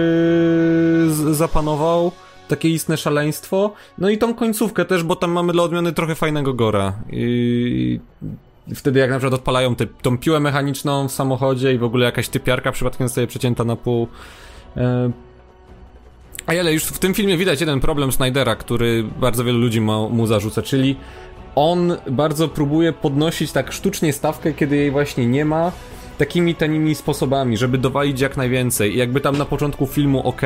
zapanował, 1.31 2.11
takie 2.47 2.69
istne 2.69 2.97
szaleństwo. 2.97 3.73
No 3.97 4.09
i 4.09 4.17
tą 4.17 4.33
końcówkę 4.33 4.85
też, 4.85 5.03
bo 5.03 5.15
tam 5.15 5.31
mamy 5.31 5.53
dla 5.53 5.63
odmiany 5.63 5.93
trochę 5.93 6.15
fajnego 6.15 6.53
gora. 6.53 6.93
I 7.11 7.99
wtedy 8.75 8.99
jak 8.99 9.09
na 9.09 9.17
przykład 9.17 9.33
odpalają 9.39 9.75
te, 9.75 9.85
tą 9.85 10.17
piłę 10.17 10.39
mechaniczną 10.39 11.07
w 11.07 11.11
samochodzie 11.11 11.73
i 11.73 11.77
w 11.77 11.83
ogóle 11.83 12.05
jakaś 12.05 12.29
typiarka 12.29 12.71
przypadkiem 12.71 13.09
sobie 13.09 13.27
przecięta 13.27 13.63
na 13.63 13.75
pół. 13.75 14.07
E, 14.77 15.11
ale 16.47 16.73
już 16.73 16.83
w 16.83 16.99
tym 16.99 17.13
filmie 17.13 17.37
widać 17.37 17.59
jeden 17.61 17.79
problem 17.79 18.11
Snydera, 18.11 18.55
który 18.55 19.03
bardzo 19.19 19.43
wielu 19.43 19.59
ludzi 19.59 19.81
ma, 19.81 20.09
mu 20.09 20.27
zarzuca, 20.27 20.61
czyli 20.61 20.95
on 21.55 21.97
bardzo 22.11 22.47
próbuje 22.47 22.93
podnosić 22.93 23.51
tak 23.51 23.71
sztucznie 23.71 24.13
stawkę, 24.13 24.53
kiedy 24.53 24.75
jej 24.75 24.91
właśnie 24.91 25.27
nie 25.27 25.45
ma 25.45 25.71
takimi 26.17 26.55
tanimi 26.55 26.95
sposobami, 26.95 27.57
żeby 27.57 27.77
dowalić 27.77 28.21
jak 28.21 28.37
najwięcej. 28.37 28.93
I 28.93 28.97
jakby 28.97 29.21
tam 29.21 29.37
na 29.37 29.45
początku 29.45 29.87
filmu 29.87 30.27
ok, 30.27 30.41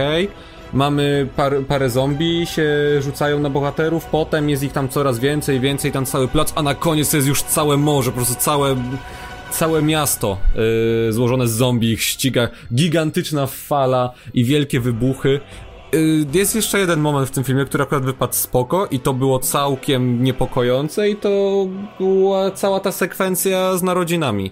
mamy 0.73 1.27
par, 1.35 1.53
parę 1.67 1.89
zombie, 1.89 2.45
się 2.45 2.67
rzucają 3.01 3.39
na 3.39 3.49
bohaterów, 3.49 4.05
potem 4.05 4.49
jest 4.49 4.63
ich 4.63 4.71
tam 4.71 4.89
coraz 4.89 5.19
więcej, 5.19 5.59
więcej, 5.59 5.91
tam 5.91 6.05
cały 6.05 6.27
plac, 6.27 6.53
a 6.55 6.63
na 6.63 6.75
koniec 6.75 7.13
jest 7.13 7.27
już 7.27 7.43
całe 7.43 7.77
morze, 7.77 8.11
po 8.11 8.15
prostu 8.17 8.35
całe 8.35 8.75
całe 9.51 9.81
miasto 9.81 10.37
yy, 11.05 11.13
złożone 11.13 11.47
z 11.47 11.51
zombie, 11.51 11.91
ich 11.91 12.03
ściga 12.03 12.47
gigantyczna 12.73 13.47
fala 13.47 14.13
i 14.33 14.43
wielkie 14.43 14.79
wybuchy. 14.79 15.39
Yy, 15.93 16.25
jest 16.33 16.55
jeszcze 16.55 16.79
jeden 16.79 16.99
moment 16.99 17.29
w 17.29 17.31
tym 17.31 17.43
filmie, 17.43 17.65
który 17.65 17.83
akurat 17.83 18.05
wypadł 18.05 18.33
spoko 18.33 18.87
i 18.91 18.99
to 18.99 19.13
było 19.13 19.39
całkiem 19.39 20.23
niepokojące 20.23 21.09
i 21.09 21.15
to 21.15 21.65
była 21.99 22.51
cała 22.51 22.79
ta 22.79 22.91
sekwencja 22.91 23.77
z 23.77 23.83
narodzinami. 23.83 24.51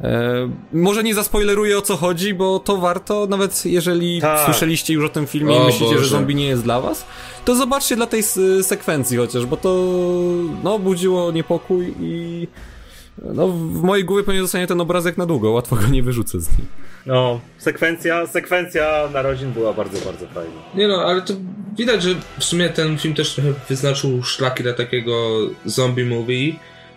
E, 0.00 0.48
może 0.72 1.02
nie 1.02 1.14
zaspoileruję 1.14 1.78
o 1.78 1.82
co 1.82 1.96
chodzi, 1.96 2.34
bo 2.34 2.58
to 2.58 2.76
warto, 2.76 3.26
nawet 3.26 3.66
jeżeli 3.66 4.20
Tak. 4.20 4.44
słyszeliście 4.44 4.94
już 4.94 5.04
o 5.04 5.08
tym 5.08 5.26
filmie 5.26 5.54
O 5.56 5.62
i 5.62 5.66
myślicie, 5.66 5.92
Boże. 5.92 6.04
że 6.04 6.10
zombie 6.10 6.34
nie 6.34 6.46
jest 6.46 6.62
dla 6.62 6.80
was, 6.80 7.06
to 7.44 7.54
zobaczcie 7.54 7.96
dla 7.96 8.06
tej 8.06 8.22
sekwencji 8.62 9.16
chociaż, 9.16 9.46
bo 9.46 9.56
to 9.56 9.86
no 10.64 10.78
budziło 10.78 11.32
niepokój 11.32 11.94
i 12.00 12.48
no 13.34 13.48
w 13.48 13.82
mojej 13.82 14.04
głowie 14.04 14.22
pewnie 14.22 14.40
zostanie 14.42 14.66
ten 14.66 14.80
obrazek 14.80 15.16
na 15.18 15.26
długo, 15.26 15.50
łatwo 15.50 15.76
go 15.76 15.86
nie 15.88 16.02
wyrzucę 16.02 16.40
z 16.40 16.48
nim. 16.58 16.66
No, 17.06 17.40
sekwencja, 17.58 18.26
sekwencja 18.26 19.08
narodzin 19.12 19.52
była 19.52 19.72
bardzo, 19.72 20.04
bardzo 20.04 20.26
fajna. 20.26 20.50
Nie 20.74 20.88
no, 20.88 20.94
ale 21.04 21.22
to 21.22 21.34
widać, 21.78 22.02
że 22.02 22.10
w 22.38 22.44
sumie 22.44 22.68
ten 22.68 22.98
film 22.98 23.14
też 23.14 23.34
trochę 23.34 23.52
wyznaczył 23.68 24.22
szlaki 24.22 24.62
dla 24.62 24.72
takiego 24.72 25.38
zombie 25.64 26.04
movie, 26.04 26.52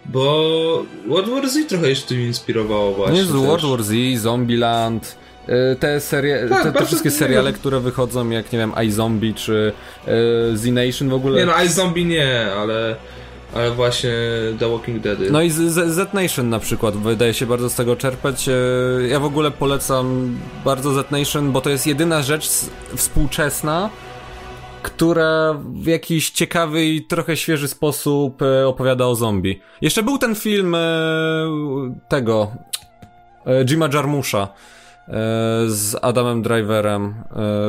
bo 0.06 0.84
World 1.08 1.30
War 1.30 1.50
Z 1.50 1.68
trochę 1.68 1.96
się 1.96 2.08
tym 2.08 2.22
inspirowało 2.22 2.92
właśnie. 2.94 3.16
Nie 3.16 3.24
z 3.24 3.28
też. 3.32 3.36
World 3.36 3.66
War 3.66 3.84
Z, 3.84 3.94
Zombieland, 4.18 5.16
y, 5.50 5.76
te 5.76 6.00
serie, 6.02 6.46
Tak, 6.50 6.64
te, 6.64 6.72
te 6.72 6.86
wszystkie 6.86 7.12
seriale, 7.12 7.54
które 7.54 7.80
wychodzą 7.80 8.30
jak, 8.30 8.52
nie 8.52 8.60
wiem, 8.60 8.74
iZombie 8.88 9.34
czy 9.34 9.74
y, 10.54 10.58
Z 10.58 10.66
Nation 10.66 11.10
w 11.10 11.14
ogóle. 11.14 11.40
Nie 11.40 11.46
no, 11.46 11.64
i 11.64 11.68
zombie 11.70 12.06
nie, 12.06 12.52
ale, 12.52 12.96
ale 13.56 13.72
właśnie 13.72 14.12
The 14.60 14.70
Walking 14.72 15.02
Dead. 15.04 15.20
No 15.32 15.42
i 15.42 15.50
z, 15.50 15.56
z, 15.74 16.14
Nation 16.14 16.50
na 16.50 16.60
przykład 16.60 16.96
wydaje 16.98 17.34
się 17.34 17.46
bardzo 17.46 17.70
z 17.70 17.76
tego 17.76 17.96
czerpać. 17.96 18.50
E, 18.50 18.54
Ja 19.08 19.20
w 19.20 19.26
ogóle 19.26 19.52
polecam 19.52 20.38
bardzo 20.66 20.94
Z 20.94 21.12
Nation, 21.12 21.52
bo 21.52 21.62
to 21.62 21.70
jest 21.70 21.88
jedyna 21.88 22.22
rzecz 22.22 22.50
współczesna, 22.96 23.90
która 24.90 25.56
w 25.74 25.86
jakiś 25.86 26.30
ciekawy 26.30 26.86
i 26.86 27.06
trochę 27.06 27.38
świeży 27.38 27.68
sposób 27.68 28.42
e, 28.42 28.68
opowiada 28.68 29.06
o 29.06 29.16
zombie. 29.16 29.62
Jeszcze 29.82 30.04
był 30.04 30.18
ten 30.18 30.36
film 30.36 30.76
e, 30.76 30.80
tego 32.08 32.52
e, 33.46 33.66
Jima 33.66 33.90
Jarmusza 33.94 34.48
z 35.68 35.96
Adamem 36.02 36.42
Driverem. 36.42 37.14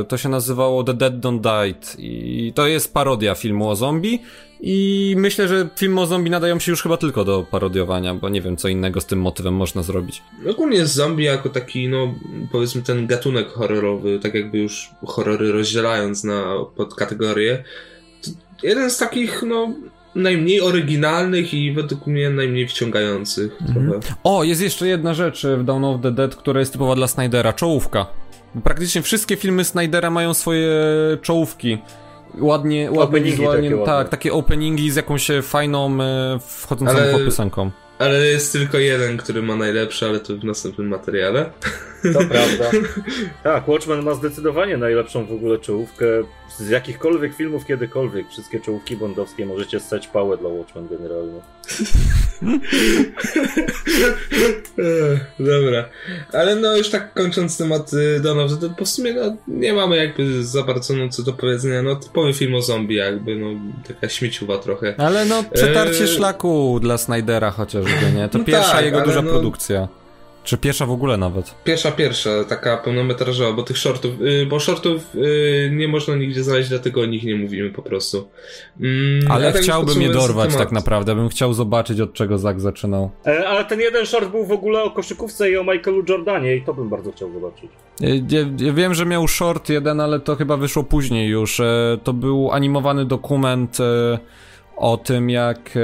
E, 0.00 0.04
To 0.04 0.16
się 0.18 0.28
nazywało 0.28 0.84
The 0.84 0.94
Dead 0.94 1.14
Don't 1.14 1.40
Died 1.40 1.96
i 1.98 2.52
to 2.54 2.66
jest 2.66 2.94
parodia 2.94 3.34
filmu 3.34 3.68
o 3.68 3.76
zombie 3.76 4.22
i 4.62 5.14
myślę, 5.18 5.48
że 5.48 5.68
filmy 5.76 6.00
o 6.00 6.06
zombie 6.06 6.30
nadają 6.30 6.58
się 6.58 6.72
już 6.72 6.82
chyba 6.82 6.96
tylko 6.96 7.24
do 7.24 7.46
parodiowania, 7.50 8.14
bo 8.14 8.28
nie 8.28 8.40
wiem 8.40 8.56
co 8.56 8.68
innego 8.68 9.00
z 9.00 9.06
tym 9.06 9.20
motywem 9.20 9.54
można 9.54 9.82
zrobić. 9.82 10.22
Ogólnie 10.50 10.86
zombie 10.86 11.24
jako 11.24 11.48
taki, 11.48 11.88
no 11.88 12.14
powiedzmy 12.52 12.82
ten 12.82 13.06
gatunek 13.06 13.48
horrorowy, 13.48 14.18
tak 14.18 14.34
jakby 14.34 14.58
już 14.58 14.90
horrory 15.06 15.52
rozdzielając 15.52 16.24
na 16.24 16.44
podkategorie, 16.76 17.64
jeden 18.62 18.90
z 18.90 18.98
takich, 18.98 19.42
no 19.46 19.74
najmniej 20.14 20.60
oryginalnych 20.60 21.54
i 21.54 21.72
według 21.72 22.06
mnie 22.06 22.30
najmniej 22.30 22.68
wciągających 22.68 23.58
trochę. 23.66 24.00
O, 24.24 24.44
jest 24.44 24.62
jeszcze 24.62 24.88
jedna 24.88 25.14
rzecz 25.14 25.46
w 25.46 25.64
Dawn 25.64 25.84
of 25.84 26.00
the 26.02 26.10
Dead, 26.12 26.36
która 26.36 26.60
jest 26.60 26.72
typowa 26.72 26.94
dla 26.94 27.08
Snydera, 27.08 27.52
czołówka. 27.52 28.06
Praktycznie 28.64 29.02
wszystkie 29.02 29.36
filmy 29.36 29.64
Snydera 29.64 30.10
mają 30.10 30.34
swoje 30.34 30.72
czołówki. 31.22 31.78
Ładnie, 32.38 32.84
ładnie 32.90 33.02
Openingi 33.02 33.30
wizualnie, 33.30 33.62
takie 33.62 33.76
ładne. 33.76 33.94
tak, 33.94 34.08
takie 34.08 34.32
openingi 34.32 34.90
z 34.90 34.96
jakąś 34.96 35.30
e, 35.30 35.42
fajną, 35.42 36.02
e, 36.02 36.38
wchodzącą 36.46 36.94
Ale- 36.94 37.18
w 37.18 37.24
piosenką. 37.24 37.70
Ale 38.00 38.26
jest 38.26 38.52
tylko 38.52 38.78
jeden, 38.78 39.16
który 39.16 39.42
ma 39.42 39.56
najlepszy, 39.56 40.06
ale 40.06 40.20
to 40.20 40.36
w 40.36 40.44
następnym 40.44 40.88
materiale. 40.88 41.50
To 42.12 42.18
prawda. 42.18 42.70
Tak, 43.42 43.68
Watchmen 43.68 44.02
ma 44.02 44.14
zdecydowanie 44.14 44.76
najlepszą 44.76 45.26
w 45.26 45.32
ogóle 45.32 45.58
czołówkę 45.58 46.06
z 46.58 46.68
jakichkolwiek 46.68 47.34
filmów 47.34 47.66
kiedykolwiek. 47.66 48.28
Wszystkie 48.30 48.60
czołówki 48.60 48.96
bondowskie 48.96 49.46
możecie 49.46 49.80
ssać 49.80 50.08
pałę 50.08 50.36
dla 50.36 50.48
Watchmen 50.48 50.88
generalnie. 50.88 51.40
Dobra, 55.38 55.88
ale 56.32 56.56
no 56.56 56.76
już 56.76 56.90
tak 56.90 57.14
kończąc 57.14 57.58
temat 57.58 57.92
y, 57.92 58.20
Dawn 58.20 58.38
of 58.38 58.50
the 58.50 58.56
Dead, 58.56 58.72
bo 58.78 58.84
w 58.84 58.88
sumie 58.88 59.14
no, 59.14 59.36
nie 59.48 59.72
mamy 59.72 59.96
jakby 59.96 60.44
za 60.44 60.62
bardzo 60.62 60.94
no, 60.94 61.08
co 61.08 61.22
do 61.22 61.32
powiedzenia, 61.32 61.82
no 61.82 61.96
typowy 61.96 62.32
film 62.32 62.54
o 62.54 62.62
zombie 62.62 62.94
jakby, 62.94 63.36
no 63.36 63.46
taka 63.88 64.08
śmieciuwa 64.08 64.58
trochę. 64.58 64.94
Ale 64.98 65.24
no, 65.24 65.44
przetarcie 65.52 66.04
Eee. 66.04 66.08
szlaku 66.08 66.78
dla 66.82 66.98
Snydera 66.98 67.50
chociażby, 67.94 68.18
nie? 68.18 68.28
To 68.28 68.38
No 68.38 68.44
pierwsza 68.44 68.72
tak, 68.72 68.84
jego 68.84 69.00
duża 69.00 69.22
no- 69.22 69.30
produkcja. 69.30 69.88
Czy 70.44 70.58
pierwsza 70.58 70.86
w 70.86 70.90
ogóle 70.90 71.16
nawet? 71.16 71.54
Pierwsza, 71.64 71.92
pierwsza, 71.92 72.30
taka 72.48 72.76
pełnometrażowa, 72.76 73.52
bo 73.52 73.62
tych 73.62 73.78
shortów, 73.78 74.10
y, 74.20 74.46
bo 74.46 74.60
shortów 74.60 75.14
y, 75.14 75.70
nie 75.72 75.88
można 75.88 76.14
nigdzie 76.16 76.42
znaleźć, 76.42 76.68
dlatego 76.68 77.00
o 77.00 77.06
nich 77.06 77.24
nie 77.24 77.36
mówimy 77.36 77.70
po 77.70 77.82
prostu. 77.82 78.28
Mm, 78.80 79.30
Ale 79.30 79.52
tak 79.52 79.62
chciałbym 79.62 80.02
je 80.02 80.08
dorwać 80.10 80.56
tak 80.56 80.72
naprawdę, 80.72 81.14
bym 81.14 81.28
chciał 81.28 81.52
zobaczyć 81.54 82.00
od 82.00 82.12
czego 82.12 82.38
Zak 82.38 82.60
zaczynał. 82.60 83.10
E, 83.26 83.48
ale 83.48 83.64
ten 83.64 83.80
jeden 83.80 84.06
short 84.06 84.30
był 84.30 84.44
w 84.46 84.52
ogóle 84.52 84.82
o 84.82 84.90
koszykówce 84.90 85.50
i 85.50 85.56
o 85.56 85.64
Michaelu 85.64 86.04
Jordanie 86.08 86.56
i 86.56 86.62
to 86.62 86.74
bym 86.74 86.88
bardzo 86.88 87.12
chciał 87.12 87.32
zobaczyć. 87.32 87.70
Ja, 88.30 88.40
ja 88.66 88.72
wiem, 88.72 88.94
że 88.94 89.06
miał 89.06 89.28
short 89.28 89.68
jeden, 89.68 90.00
ale 90.00 90.20
to 90.20 90.36
chyba 90.36 90.56
wyszło 90.56 90.84
później 90.84 91.28
już. 91.28 91.60
E, 91.60 91.98
To 92.04 92.12
był 92.12 92.52
animowany 92.52 93.04
dokument 93.04 93.78
e, 93.80 94.18
o 94.80 94.96
tym, 94.96 95.30
jak 95.30 95.58
e, 95.76 95.80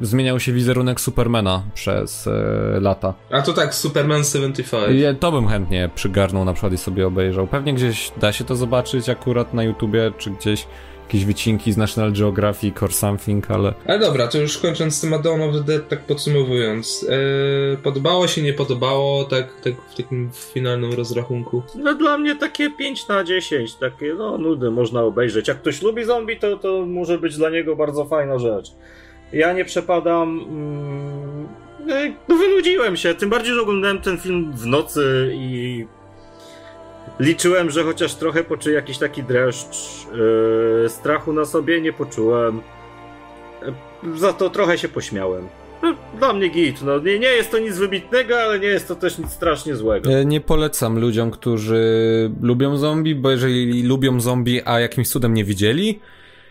zmieniał 0.00 0.40
się 0.40 0.52
wizerunek 0.52 1.00
Supermana 1.00 1.62
przez 1.74 2.26
e, 2.26 2.80
lata. 2.80 3.14
A 3.30 3.42
to 3.42 3.52
tak, 3.52 3.74
Superman 3.74 4.24
75. 4.24 5.00
Ja, 5.00 5.14
to 5.14 5.32
bym 5.32 5.48
chętnie 5.48 5.90
przygarnął 5.94 6.44
na 6.44 6.52
przykład 6.52 6.72
i 6.72 6.78
sobie 6.78 7.06
obejrzał. 7.06 7.46
Pewnie 7.46 7.74
gdzieś 7.74 8.12
da 8.20 8.32
się 8.32 8.44
to 8.44 8.56
zobaczyć 8.56 9.08
akurat 9.08 9.54
na 9.54 9.62
YouTubie, 9.62 10.12
czy 10.18 10.30
gdzieś 10.30 10.66
jakieś 11.06 11.24
wycinki 11.24 11.72
z 11.72 11.76
National 11.76 12.12
Geographic 12.12 12.82
or 12.82 12.92
something, 12.92 13.50
ale... 13.50 13.74
Ale 13.86 13.98
dobra, 13.98 14.28
to 14.28 14.38
już 14.38 14.58
kończąc 14.58 15.00
temat 15.00 15.22
Dawn 15.22 15.42
of 15.42 15.54
the 15.54 15.64
Dead, 15.64 15.88
tak 15.88 16.00
podsumowując. 16.00 17.06
E, 17.08 17.76
podobało 17.76 18.28
się, 18.28 18.42
nie 18.42 18.52
podobało, 18.52 19.24
tak, 19.24 19.60
tak 19.60 19.74
w 19.90 19.96
takim 19.96 20.30
finalnym 20.32 20.92
rozrachunku. 20.92 21.62
No 21.74 21.94
dla 21.94 22.18
mnie 22.18 22.36
takie 22.36 22.70
5 22.70 23.08
na 23.08 23.24
10, 23.24 23.74
takie 23.74 24.14
no 24.14 24.38
nudy 24.38 24.70
można 24.70 25.02
obejrzeć. 25.02 25.48
Jak 25.48 25.58
ktoś 25.58 25.82
lubi 25.82 26.04
zombie, 26.04 26.36
to, 26.36 26.56
to 26.56 26.86
może 26.86 27.18
być 27.18 27.36
dla 27.36 27.50
niego 27.50 27.76
bardzo 27.76 28.04
fajna 28.04 28.38
rzecz. 28.38 28.72
Ja 29.32 29.52
nie 29.52 29.64
przepadam. 29.64 30.40
Mm, 30.48 31.48
no 32.28 32.36
wynudziłem 32.36 32.96
się, 32.96 33.14
tym 33.14 33.30
bardziej, 33.30 33.54
że 33.54 33.62
oglądałem 33.62 33.98
ten 33.98 34.18
film 34.18 34.52
w 34.52 34.66
nocy 34.66 35.30
i 35.34 35.86
liczyłem, 37.20 37.70
że 37.70 37.84
chociaż 37.84 38.14
trochę 38.14 38.44
poczuję 38.44 38.74
jakiś 38.74 38.98
taki 38.98 39.22
dreszcz 39.22 40.06
e, 40.84 40.88
strachu 40.88 41.32
na 41.32 41.44
sobie, 41.44 41.80
nie 41.80 41.92
poczułem. 41.92 42.60
E, 43.62 44.18
za 44.18 44.32
to 44.32 44.50
trochę 44.50 44.78
się 44.78 44.88
pośmiałem. 44.88 45.48
No, 45.82 45.94
dla 46.18 46.32
mnie 46.32 46.48
git, 46.48 46.82
no 46.82 46.98
nie, 46.98 47.18
nie 47.18 47.28
jest 47.28 47.50
to 47.50 47.58
nic 47.58 47.78
wybitnego, 47.78 48.38
ale 48.38 48.60
nie 48.60 48.66
jest 48.68 48.88
to 48.88 48.94
też 48.96 49.18
nic 49.18 49.30
strasznie 49.30 49.76
złego. 49.76 50.10
E, 50.10 50.24
Nie 50.24 50.40
polecam 50.40 50.98
ludziom, 50.98 51.30
którzy 51.30 51.84
lubią 52.42 52.76
zombie, 52.76 53.14
bo 53.14 53.30
jeżeli 53.30 53.82
lubią 53.82 54.20
zombie, 54.20 54.62
a 54.64 54.80
jakimś 54.80 55.08
cudem 55.08 55.34
nie 55.34 55.44
widzieli 55.44 56.00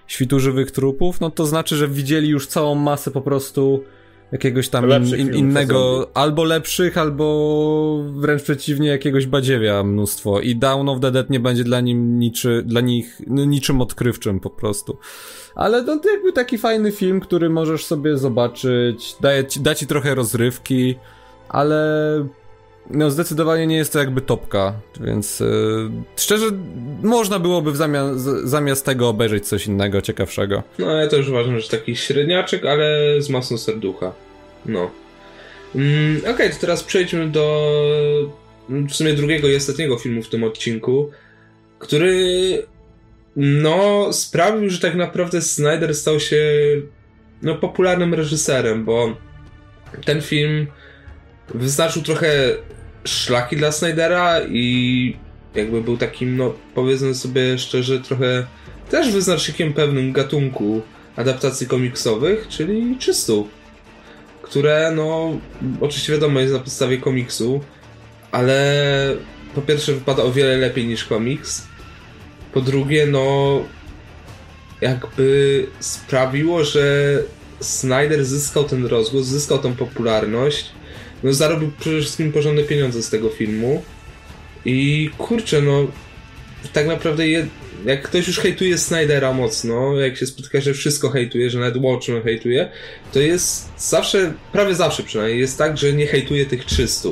świtu 0.08 0.39
żywych 0.39 0.71
trupów, 0.71 1.21
no 1.21 1.30
to 1.32 1.45
znaczy, 1.45 1.75
że 1.75 1.88
widzieli 1.88 2.30
już 2.30 2.47
całą 2.47 2.75
masę 2.75 3.12
po 3.12 3.21
prostu 3.21 3.84
jakiegoś 4.35 4.69
tam 4.69 4.91
in, 4.91 5.19
in, 5.19 5.33
innego, 5.35 6.09
albo 6.13 6.43
lepszych, 6.43 6.97
albo 6.97 8.03
wręcz 8.13 8.43
przeciwnie, 8.43 8.87
jakiegoś 8.89 9.27
badziewia 9.27 9.83
mnóstwo. 9.83 10.39
I 10.39 10.55
Down 10.55 10.89
of 10.89 10.99
the 10.99 11.11
Dead 11.11 11.29
nie 11.29 11.39
będzie 11.39 11.63
dla, 11.63 11.81
nim 11.81 12.19
niczy, 12.19 12.63
dla 12.65 12.81
nich 12.81 13.21
no, 13.27 13.45
niczym 13.45 13.81
odkrywczym 13.81 14.39
po 14.39 14.49
prostu. 14.49 14.97
Ale 15.55 15.81
no, 15.83 15.99
to 15.99 16.09
jakby 16.09 16.31
taki 16.33 16.57
fajny 16.57 16.91
film, 16.91 17.19
który 17.19 17.49
możesz 17.49 17.85
sobie 17.85 18.17
zobaczyć, 18.17 19.15
daje 19.21 19.45
ci, 19.45 19.59
da 19.59 19.75
ci 19.75 19.87
trochę 19.87 20.15
rozrywki, 20.15 20.95
ale 21.49 21.79
no 22.89 23.11
zdecydowanie 23.11 23.67
nie 23.67 23.75
jest 23.75 23.93
to 23.93 23.99
jakby 23.99 24.21
topka, 24.21 24.73
więc 24.99 25.39
yy, 25.39 25.47
szczerze 26.17 26.45
można 27.03 27.39
byłoby 27.39 27.71
w 27.71 27.75
zamiast, 27.75 28.19
zamiast 28.43 28.85
tego 28.85 29.09
obejrzeć 29.09 29.47
coś 29.47 29.67
innego, 29.67 30.01
ciekawszego. 30.01 30.63
No 30.79 31.07
to 31.09 31.17
już 31.17 31.31
ważne, 31.31 31.61
że 31.61 31.69
taki 31.69 31.95
średniaczek, 31.95 32.65
ale 32.65 32.99
z 33.21 33.29
masą 33.29 33.57
serducha. 33.57 34.24
No. 34.65 34.91
Mm, 35.75 36.21
Okej, 36.28 36.49
to 36.49 36.56
teraz 36.62 36.84
przejdźmy 36.84 37.28
do 37.28 37.71
w 38.69 38.93
sumie 38.93 39.13
drugiego 39.13 39.47
i 39.47 39.56
ostatniego 39.56 39.97
filmu 39.97 40.23
w 40.23 40.30
tym 40.30 40.43
odcinku, 40.43 41.12
który 41.80 42.63
no 43.36 44.13
sprawił, 44.13 44.69
że 44.69 44.80
tak 44.80 44.95
naprawdę 44.95 45.41
Snyder 45.41 45.95
stał 45.95 46.19
się 46.19 46.41
no 47.41 47.56
popularnym 47.56 48.13
reżyserem, 48.13 48.86
bo 48.86 49.17
ten 50.06 50.21
film 50.21 50.67
wyznaczył 51.54 52.01
trochę 52.01 52.56
szlaki 53.06 53.58
dla 53.58 53.71
Snydera 53.71 54.41
i 54.49 55.17
jakby 55.56 55.82
był 55.82 55.97
takim, 55.97 56.38
no 56.38 56.54
powiedzmy 56.75 57.15
sobie 57.15 57.58
szczerze, 57.58 57.99
trochę 57.99 58.45
też 58.89 59.12
wyznacznikiem 59.12 59.73
pewnym 59.73 60.13
gatunku 60.13 60.82
adaptacji 61.15 61.67
komiksowych, 61.67 62.47
czyli 62.47 62.95
300, 62.99 63.34
które 64.45 64.91
no 64.95 65.39
oczywiście 65.81 66.13
wiadomo 66.13 66.39
jest 66.39 66.53
na 66.53 66.60
podstawie 66.60 66.97
komiksu, 66.97 67.62
ale 68.31 69.17
po 69.55 69.62
pierwsze 69.62 69.93
wypada 69.93 70.23
o 70.23 70.31
wiele 70.31 70.58
lepiej 70.58 70.88
niż 70.88 71.05
komiks, 71.05 71.67
po 72.53 72.62
drugie 72.62 73.05
no 73.05 73.60
jakby 74.81 75.67
sprawiło, 75.79 76.63
że 76.63 77.17
Snyder 77.60 78.25
zyskał 78.25 78.63
ten 78.63 78.86
rozgłos, 78.86 79.25
zyskał 79.25 79.60
tą 79.60 79.73
popularność, 79.73 80.71
no 81.23 81.34
zarobił 81.34 81.71
przede 81.79 82.01
wszystkim 82.01 82.31
porządne 82.31 82.63
pieniądze 82.63 83.03
z 83.03 83.10
tego 83.10 83.29
filmu. 83.29 83.84
I 84.65 85.10
kurczę, 85.17 85.62
no 85.62 85.88
tak 86.73 86.88
naprawdę 86.88 87.27
je, 87.27 87.47
jak 87.85 88.01
ktoś 88.01 88.27
już 88.27 88.39
hejtuje 88.39 88.77
Snydera 88.77 89.33
mocno, 89.33 89.99
jak 89.99 90.17
się 90.17 90.25
spotyka, 90.25 90.61
że 90.61 90.73
wszystko 90.73 91.09
hejtuje, 91.09 91.49
że 91.49 91.59
nawet 91.59 91.77
Watchmen 91.77 92.23
hejtuje, 92.23 92.69
to 93.13 93.19
jest 93.19 93.69
zawsze, 93.77 94.33
prawie 94.51 94.75
zawsze 94.75 95.03
przynajmniej, 95.03 95.39
jest 95.39 95.57
tak, 95.57 95.77
że 95.77 95.93
nie 95.93 96.07
hejtuje 96.07 96.45
tych 96.45 96.65
300. 96.65 97.09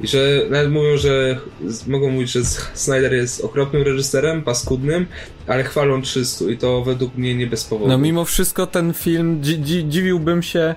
I 0.00 0.06
że 0.06 0.42
nawet 0.50 0.70
mówią, 0.70 0.96
że 0.96 1.38
mogą 1.86 2.10
mówić, 2.10 2.32
że 2.32 2.44
Snyder 2.74 3.14
jest 3.14 3.44
okropnym 3.44 3.82
reżyserem, 3.82 4.42
paskudnym, 4.42 5.06
ale 5.46 5.64
chwalą 5.64 6.02
300 6.02 6.44
i 6.44 6.56
to 6.56 6.82
według 6.82 7.14
mnie 7.14 7.34
nie 7.34 7.46
bez 7.46 7.64
powodu. 7.64 7.90
No 7.90 7.98
mimo 7.98 8.24
wszystko 8.24 8.66
ten 8.66 8.94
film, 8.94 9.42
dzi 9.42 9.58
dzi 9.58 9.88
dziwiłbym 9.88 10.42
się, 10.42 10.74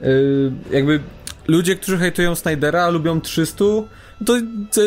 yy, 0.00 0.52
jakby 0.70 1.00
ludzie, 1.48 1.76
którzy 1.76 1.98
hejtują 1.98 2.34
Snydera, 2.34 2.82
a 2.82 2.88
lubią 2.90 3.20
300, 3.20 3.64
to 4.24 4.34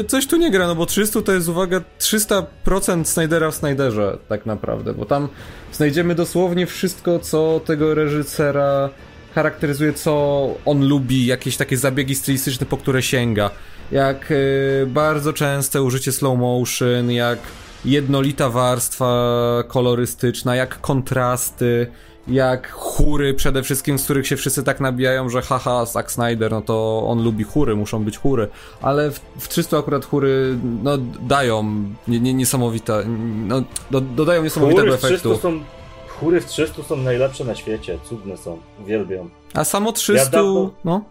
coś 0.08 0.28
tu 0.28 0.38
nie 0.38 0.52
gra, 0.52 0.68
no 0.68 0.76
bo 0.76 0.86
300 0.86 1.22
to 1.22 1.32
jest, 1.32 1.50
uwaga, 1.50 1.82
300% 2.10 3.04
Snydera 3.06 3.52
w 3.52 3.56
Snyderze 3.56 4.18
tak 4.30 4.46
naprawdę, 4.46 4.94
bo 4.94 5.06
tam 5.06 5.28
znajdziemy 5.72 6.16
dosłownie 6.16 6.66
wszystko, 6.66 7.20
co 7.20 7.62
tego 7.66 7.96
reżysera 7.96 8.90
charakteryzuje, 9.36 9.94
co 9.94 10.48
on 10.66 10.88
lubi, 10.88 11.26
jakieś 11.26 11.58
takie 11.58 11.78
zabiegi 11.78 12.16
stylistyczne, 12.16 12.66
po 12.66 12.78
które 12.78 13.02
sięga. 13.02 13.50
Jak 13.92 14.32
y, 14.32 14.88
bardzo 14.88 15.34
częste 15.34 15.82
użycie 15.82 16.12
slow 16.12 16.40
motion, 16.40 17.12
jak 17.12 17.40
jednolita 17.86 18.50
warstwa 18.50 19.64
kolorystyczna, 19.68 20.56
jak 20.56 20.82
kontrasty, 20.82 21.88
jak 22.30 22.72
chóry 22.72 23.34
przede 23.34 23.64
wszystkim, 23.64 24.00
z 24.00 24.04
których 24.04 24.28
się 24.28 24.38
wszyscy 24.38 24.64
tak 24.64 24.80
nabijają, 24.80 25.30
że 25.30 25.42
haha, 25.42 25.86
Zack 25.86 26.12
Snyder, 26.12 26.52
no 26.52 26.62
to 26.62 27.04
on 27.08 27.24
lubi 27.24 27.44
chóry, 27.44 27.76
muszą 27.76 28.04
być 28.04 28.18
chóry, 28.18 28.48
ale 28.82 29.12
w, 29.12 29.20
w 29.40 29.48
300 29.48 29.78
akurat 29.78 30.06
chóry, 30.06 30.58
no 30.84 30.98
dają 31.22 31.64
nie, 32.08 32.20
nie, 32.20 32.34
niesamowite, 32.34 33.04
no 33.48 33.64
do, 33.92 34.02
dodają 34.02 34.44
niesamowitego 34.44 34.82
chóry 34.82 34.94
efektu. 34.94 35.38
Są, 35.38 35.60
chóry 36.08 36.42
w 36.42 36.46
300 36.46 36.84
są 36.84 36.96
najlepsze 36.96 37.44
na 37.44 37.56
świecie, 37.56 38.00
cudne 38.10 38.38
są, 38.38 38.58
uwielbiam. 38.82 39.30
A 39.54 39.64
samo 39.64 39.92
300, 39.92 40.24
ja 40.24 40.30
dawno... 40.30 40.72
no? 40.86 41.04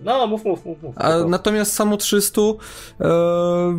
No, 0.00 0.26
mów, 0.26 0.44
mów, 0.44 0.64
mów. 0.64 0.82
mów 0.82 0.94
A, 0.98 1.18
natomiast 1.18 1.72
samo 1.72 1.96
300, 1.96 2.40
e, 2.40 2.44
no, 3.00 3.72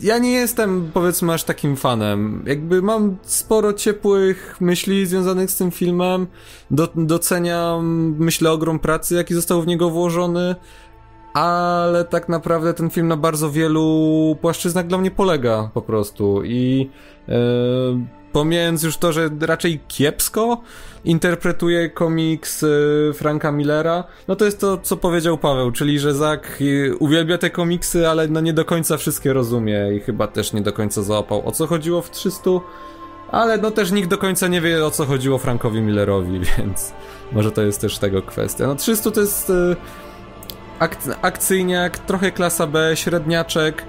ja 0.00 0.18
nie 0.18 0.32
jestem, 0.32 0.90
powiedzmy, 0.94 1.32
aż 1.32 1.44
takim 1.44 1.76
fanem. 1.76 2.42
Jakby 2.46 2.82
mam 2.82 3.16
sporo 3.22 3.72
ciepłych 3.72 4.56
myśli 4.60 5.06
związanych 5.06 5.50
z 5.50 5.56
tym 5.56 5.70
filmem. 5.70 6.26
Do, 6.70 6.88
doceniam, 6.94 8.14
myślę, 8.18 8.50
ogrom 8.50 8.78
pracy, 8.78 9.14
jaki 9.14 9.34
został 9.34 9.62
w 9.62 9.66
niego 9.66 9.90
włożony. 9.90 10.56
Ale 11.34 12.04
tak 12.04 12.28
naprawdę 12.28 12.74
ten 12.74 12.90
film 12.90 13.08
na 13.08 13.16
bardzo 13.16 13.50
wielu 13.50 14.36
płaszczyznach 14.40 14.86
dla 14.86 14.98
mnie 14.98 15.10
polega 15.10 15.70
po 15.74 15.82
prostu. 15.82 16.42
I 16.44 16.90
yy, 17.28 17.34
pomijając 18.32 18.82
już 18.82 18.96
to, 18.96 19.12
że 19.12 19.30
raczej 19.40 19.80
kiepsko 19.88 20.60
interpretuje 21.04 21.90
komiks 21.90 22.62
y, 22.62 23.12
Franka 23.14 23.52
Millera, 23.52 24.04
no 24.28 24.36
to 24.36 24.44
jest 24.44 24.60
to, 24.60 24.78
co 24.78 24.96
powiedział 24.96 25.38
Paweł, 25.38 25.72
czyli 25.72 25.98
że 25.98 26.14
Zak 26.14 26.58
y, 26.60 26.96
uwielbia 26.98 27.38
te 27.38 27.50
komiksy, 27.50 28.08
ale 28.08 28.28
no 28.28 28.40
nie 28.40 28.52
do 28.52 28.64
końca 28.64 28.96
wszystkie 28.96 29.32
rozumie 29.32 29.94
i 29.96 30.00
chyba 30.00 30.26
też 30.26 30.52
nie 30.52 30.60
do 30.60 30.72
końca 30.72 31.02
załapał 31.02 31.48
o 31.48 31.52
co 31.52 31.66
chodziło 31.66 32.02
w 32.02 32.10
300, 32.10 32.50
ale 33.30 33.58
no 33.58 33.70
też 33.70 33.92
nikt 33.92 34.08
do 34.08 34.18
końca 34.18 34.48
nie 34.48 34.60
wie 34.60 34.86
o 34.86 34.90
co 34.90 35.04
chodziło 35.04 35.38
Frankowi 35.38 35.80
Millerowi, 35.80 36.40
więc 36.58 36.92
może 37.32 37.52
to 37.52 37.62
jest 37.62 37.80
też 37.80 37.98
tego 37.98 38.22
kwestia. 38.22 38.66
No 38.66 38.74
300 38.74 39.10
to 39.10 39.20
jest 39.20 39.50
y, 39.50 39.76
ak 40.78 40.96
akcyjniak, 41.22 41.98
trochę 41.98 42.32
klasa 42.32 42.66
B, 42.66 42.92
średniaczek, 42.94 43.84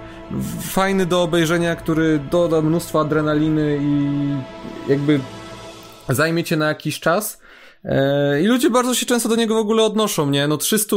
fajny 0.62 1.06
do 1.06 1.24
obejrzenia, 1.24 1.76
który 1.76 2.20
doda 2.32 2.62
mnóstwo 2.62 3.02
adrenaliny 3.02 3.80
i 3.82 4.92
jakby 4.92 5.20
zajmie 6.14 6.44
cię 6.44 6.58
na 6.58 6.68
jakiś 6.68 7.00
czas. 7.00 7.42
E, 7.86 8.42
I 8.42 8.46
ludzie 8.46 8.70
bardzo 8.70 8.96
się 8.96 9.06
często 9.06 9.30
do 9.30 9.36
niego 9.36 9.56
w 9.56 9.58
ogóle 9.58 9.84
odnoszą, 9.84 10.30
nie? 10.30 10.48
No 10.48 10.58
300 10.58 10.96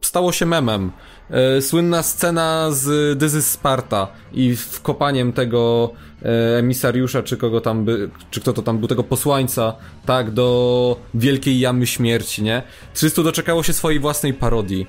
stało 0.00 0.32
się 0.32 0.46
memem. 0.46 0.92
E, 1.30 1.62
słynna 1.62 2.02
scena 2.02 2.70
z 2.70 3.22
is 3.22 3.46
Sparta 3.46 4.08
i 4.32 4.56
wkopaniem 4.56 5.32
tego 5.32 5.90
e, 6.22 6.58
emisariusza, 6.58 7.22
czy 7.22 7.36
kogo 7.36 7.60
tam 7.60 7.84
by, 7.84 8.10
czy 8.30 8.40
kto 8.40 8.52
to 8.52 8.62
tam 8.62 8.78
był, 8.78 8.88
tego 8.88 9.04
posłańca, 9.04 9.76
tak, 10.06 10.30
do 10.30 10.96
wielkiej 11.14 11.60
jamy 11.60 11.86
śmierci, 11.86 12.42
nie? 12.42 12.62
300 12.94 13.22
doczekało 13.22 13.62
się 13.62 13.72
swojej 13.72 14.00
własnej 14.00 14.34
parodii. 14.34 14.86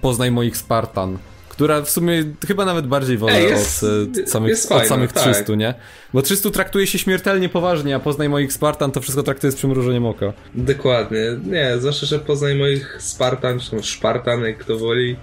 Poznaj 0.00 0.30
moich 0.30 0.56
Spartan 0.56 1.18
która 1.62 1.82
w 1.82 1.90
sumie 1.90 2.24
chyba 2.46 2.64
nawet 2.64 2.86
bardziej 2.86 3.18
wolę 3.18 3.32
Ej, 3.32 3.50
jest, 3.50 3.84
od, 3.84 4.18
e, 4.18 4.26
samych, 4.26 4.50
jest 4.50 4.68
fajna, 4.68 4.82
od 4.82 4.88
samych 4.88 5.12
tak. 5.12 5.22
300, 5.22 5.54
nie? 5.54 5.74
Bo 6.14 6.22
300 6.22 6.50
traktuje 6.50 6.86
się 6.86 6.98
śmiertelnie 6.98 7.48
poważnie, 7.48 7.96
a 7.96 8.00
Poznaj 8.00 8.28
moich 8.28 8.52
Spartan 8.52 8.92
to 8.92 9.00
wszystko 9.00 9.22
traktuje 9.22 9.52
z 9.52 9.56
przymrużeniem 9.56 10.06
oka. 10.06 10.32
Dokładnie. 10.54 11.20
Nie, 11.44 11.78
zwłaszcza, 11.78 12.06
że 12.06 12.18
Poznaj 12.18 12.54
moich 12.54 12.96
Spartan, 13.02 13.60
czy 13.60 13.82
Spartan, 13.82 14.44
jak 14.44 14.58
kto 14.58 14.78
woli, 14.78 15.16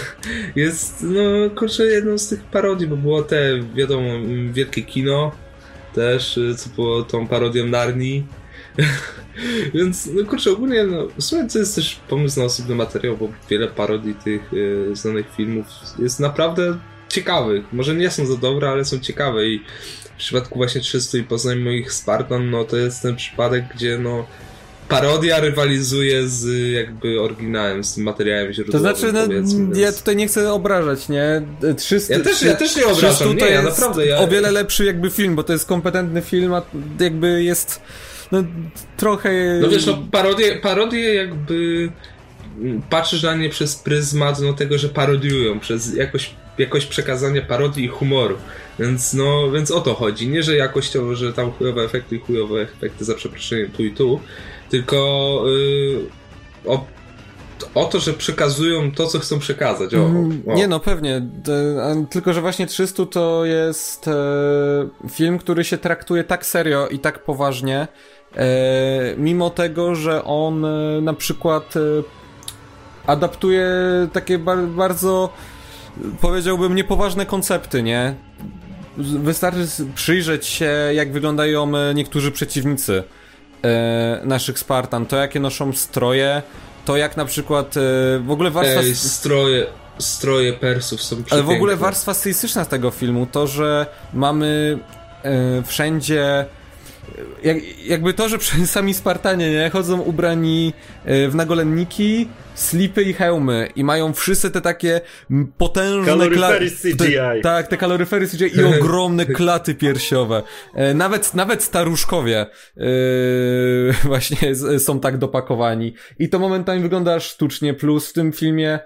jest, 0.56 1.02
no, 1.02 1.50
kurczę, 1.50 1.86
jedną 1.86 2.18
z 2.18 2.28
tych 2.28 2.40
parodii, 2.44 2.86
bo 2.86 2.96
było 2.96 3.22
te, 3.22 3.60
wiadomo, 3.74 4.10
wielkie 4.52 4.82
kino 4.82 5.32
też, 5.94 6.40
co 6.56 6.70
było 6.70 7.02
tą 7.02 7.26
parodią 7.26 7.66
Narni. 7.66 8.26
Więc, 9.74 10.06
no 10.06 10.24
kurczę, 10.24 10.50
ogólnie, 10.50 10.84
no, 10.84 11.08
w 11.18 11.24
sumie 11.24 11.48
to 11.48 11.58
jest 11.58 11.74
też 11.74 12.00
pomysł 12.08 12.40
na 12.40 12.44
osobny 12.44 12.74
materiał, 12.74 13.16
bo 13.16 13.28
wiele 13.50 13.68
parodii 13.68 14.14
tych 14.14 14.52
y, 14.52 14.96
znanych 14.96 15.26
filmów 15.36 15.66
jest 15.98 16.20
naprawdę 16.20 16.78
ciekawych. 17.08 17.64
Może 17.72 17.94
nie 17.94 18.10
są 18.10 18.26
za 18.26 18.36
dobre, 18.36 18.68
ale 18.68 18.84
są 18.84 18.98
ciekawe 18.98 19.46
i 19.46 19.60
w 20.04 20.18
przypadku 20.18 20.58
właśnie 20.58 20.80
300 20.80 21.18
i 21.18 21.22
Poznań 21.22 21.58
moich 21.58 21.92
Spartan, 21.92 22.50
no 22.50 22.64
to 22.64 22.76
jest 22.76 23.02
ten 23.02 23.16
przypadek, 23.16 23.64
gdzie 23.74 23.98
no 23.98 24.26
parodia 24.88 25.40
rywalizuje 25.40 26.28
z 26.28 26.72
jakby 26.72 27.20
oryginałem, 27.20 27.84
z 27.84 27.94
tym 27.94 28.04
materiałem 28.04 28.52
źródłowym. 28.52 28.72
To 28.72 28.98
znaczy, 28.98 29.12
no, 29.12 29.28
więc... 29.28 29.78
ja 29.78 29.92
tutaj 29.92 30.16
nie 30.16 30.26
chcę 30.26 30.52
obrażać, 30.52 31.08
nie? 31.08 31.42
300, 31.76 32.14
ja, 32.14 32.20
też, 32.20 32.42
ja 32.42 32.54
też 32.54 32.76
nie 32.76 32.86
obrażam, 32.86 33.36
nie, 33.36 33.46
ja 33.46 33.62
jest 33.62 33.78
naprawdę. 33.78 34.06
Ja... 34.06 34.18
o 34.18 34.28
wiele 34.28 34.50
lepszy 34.50 34.84
jakby 34.84 35.10
film, 35.10 35.36
bo 35.36 35.42
to 35.42 35.52
jest 35.52 35.66
kompetentny 35.66 36.22
film, 36.22 36.54
a 36.54 36.62
jakby 37.00 37.42
jest 37.42 37.80
no 38.32 38.44
trochę... 38.96 39.58
No 39.62 39.68
wiesz, 39.68 39.86
no 39.86 39.98
parodie, 40.12 40.56
parodie 40.56 41.14
jakby 41.14 41.88
patrzysz 42.90 43.22
na 43.22 43.34
nie 43.34 43.48
przez 43.48 43.76
pryzmat 43.76 44.40
no, 44.40 44.52
tego, 44.52 44.78
że 44.78 44.88
parodiują, 44.88 45.60
przez 45.60 45.94
jakoś, 45.94 46.34
jakoś 46.58 46.86
przekazanie 46.86 47.42
parodii 47.42 47.84
i 47.84 47.88
humoru. 47.88 48.36
Więc 48.78 49.14
no, 49.14 49.50
więc 49.50 49.70
o 49.70 49.80
to 49.80 49.94
chodzi. 49.94 50.28
Nie, 50.28 50.42
że 50.42 50.56
jakościowo, 50.56 51.14
że 51.14 51.32
tam 51.32 51.52
chujowe 51.52 51.82
efekty 51.82 52.16
i 52.16 52.18
chujowe 52.18 52.60
efekty 52.60 53.04
za 53.04 53.14
przeproszeniem 53.14 53.70
tu 53.70 53.84
i 53.84 53.92
tu, 53.92 54.20
tylko 54.70 55.42
yy, 55.46 56.06
o, 56.66 56.86
o 57.74 57.84
to, 57.84 58.00
że 58.00 58.12
przekazują 58.12 58.92
to, 58.92 59.06
co 59.06 59.18
chcą 59.18 59.38
przekazać. 59.38 59.94
O, 59.94 59.98
mm, 59.98 60.42
o. 60.46 60.54
Nie 60.54 60.68
no, 60.68 60.80
pewnie. 60.80 61.22
Tylko, 62.10 62.32
że 62.32 62.40
właśnie 62.40 62.66
300 62.66 63.06
to 63.06 63.44
jest 63.44 64.08
e, 64.08 64.12
film, 65.10 65.38
który 65.38 65.64
się 65.64 65.78
traktuje 65.78 66.24
tak 66.24 66.46
serio 66.46 66.88
i 66.88 66.98
tak 66.98 67.24
poważnie, 67.24 67.88
mimo 69.16 69.50
tego, 69.50 69.94
że 69.94 70.24
on 70.24 70.64
e, 70.64 71.00
na 71.00 71.14
przykład 71.14 71.74
e, 71.76 71.80
adaptuje 73.06 73.70
takie 74.12 74.38
bardzo, 74.68 75.32
powiedziałbym, 76.20 76.74
niepoważne 76.74 77.26
koncepty, 77.26 77.82
nie? 77.82 78.14
Wystarczy 78.98 79.66
przyjrzeć 79.94 80.46
się, 80.46 80.70
jak 80.94 81.12
wyglądają 81.12 81.92
niektórzy 81.94 82.32
przeciwnicy 82.32 83.02
naszych 84.24 84.58
Spartan, 84.58 85.06
to 85.06 85.16
jakie 85.16 85.40
noszą 85.40 85.72
stroje, 85.72 86.42
to 86.84 86.96
jak 86.96 87.16
na 87.16 87.24
przykład 87.24 87.74
w 88.20 88.30
ogóle 88.30 88.50
warstwa... 88.50 88.80
Ej, 88.80 88.94
stroje, 88.94 89.66
stroje 89.98 90.52
Persów 90.52 91.02
są 91.02 91.16
przepiękne. 91.16 91.36
Ale 91.36 91.42
w 91.42 91.50
ogóle 91.50 91.76
warstwa 91.76 92.14
stylistyczna 92.14 92.64
z 92.64 92.68
tego 92.68 92.90
filmu, 92.90 93.26
to, 93.32 93.46
że 93.46 93.86
mamy 94.14 94.78
wszędzie 95.66 96.46
jak, 97.42 97.56
jakby 97.86 98.14
to, 98.14 98.28
że 98.28 98.38
sami 98.66 98.94
Spartanie, 98.94 99.50
nie, 99.50 99.70
chodzą 99.70 100.00
ubrani 100.00 100.72
e, 101.04 101.28
w 101.28 101.34
nagolenniki, 101.34 102.28
slipy 102.54 103.02
i 103.02 103.12
hełmy 103.12 103.68
i 103.76 103.84
mają 103.84 104.12
wszyscy 104.12 104.50
te 104.50 104.60
takie 104.60 105.00
potężne... 105.58 106.06
Kaloryfery 106.06 106.70
CGI. 106.70 106.96
Te, 106.96 107.40
tak, 107.42 107.68
te 107.68 107.76
kaloryfery 107.76 108.26
CGI 108.26 108.56
i 108.56 108.64
ogromne 108.78 109.26
klaty 109.26 109.74
piersiowe. 109.74 110.42
E, 110.74 110.94
nawet, 110.94 111.34
nawet 111.34 111.62
staruszkowie 111.62 112.46
yy, 112.76 112.86
właśnie 114.04 114.54
są 114.78 115.00
tak 115.00 115.18
dopakowani. 115.18 115.94
I 116.18 116.28
to 116.28 116.38
momentami 116.38 116.82
wygląda 116.82 117.20
sztucznie, 117.20 117.74
plus 117.74 118.10
w 118.10 118.12
tym 118.12 118.32
filmie 118.32 118.78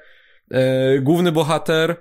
yy, 0.51 0.59
główny 1.01 1.33
bohater 1.33 1.97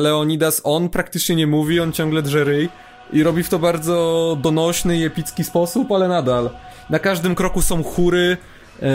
Leonidas, 0.00 0.60
on 0.64 0.88
praktycznie 0.88 1.36
nie 1.36 1.46
mówi, 1.46 1.80
on 1.80 1.92
ciągle 1.92 2.22
drze 2.22 2.44
ryj 2.44 2.68
i 3.12 3.22
robi 3.22 3.42
w 3.42 3.48
to 3.48 3.58
bardzo 3.58 4.36
donośny 4.42 4.98
i 4.98 5.04
epicki 5.04 5.44
sposób, 5.44 5.92
ale 5.92 6.08
nadal. 6.08 6.50
Na 6.90 6.98
każdym 6.98 7.34
kroku 7.34 7.62
są 7.62 7.82
chóry 7.82 8.36
e, 8.82 8.86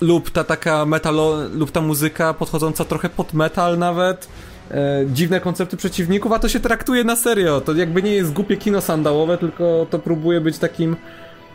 lub 0.00 0.30
ta 0.30 0.44
taka 0.44 0.86
metalo, 0.86 1.36
lub 1.52 1.70
ta 1.70 1.80
muzyka 1.80 2.34
podchodząca 2.34 2.84
trochę 2.84 3.08
pod 3.08 3.34
metal 3.34 3.78
nawet. 3.78 4.28
E, 4.70 5.04
dziwne 5.06 5.40
koncepty 5.40 5.76
przeciwników, 5.76 6.32
a 6.32 6.38
to 6.38 6.48
się 6.48 6.60
traktuje 6.60 7.04
na 7.04 7.16
serio. 7.16 7.60
To 7.60 7.74
jakby 7.74 8.02
nie 8.02 8.12
jest 8.12 8.32
głupie 8.32 8.56
kino 8.56 8.80
sandałowe, 8.80 9.38
tylko 9.38 9.86
to 9.90 9.98
próbuje 9.98 10.40
być 10.40 10.58
takim 10.58 10.96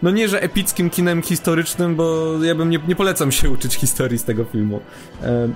no 0.03 0.11
nie, 0.11 0.27
że 0.27 0.41
epickim 0.41 0.89
kinem 0.89 1.21
historycznym, 1.21 1.95
bo 1.95 2.33
ja 2.43 2.55
bym 2.55 2.69
nie, 2.69 2.79
nie 2.87 2.95
polecam 2.95 3.31
się 3.31 3.49
uczyć 3.49 3.75
historii 3.75 4.17
z 4.17 4.23
tego 4.23 4.45
filmu. 4.45 4.79
E, 5.23 5.49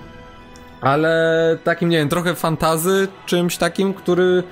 ale 0.82 1.58
takim, 1.64 1.90
nie 1.90 1.98
wiem, 1.98 2.10
trochę 2.10 2.36
fantazy, 2.36 3.08
czymś 3.26 3.58
takim, 3.58 3.94
który 3.94 4.44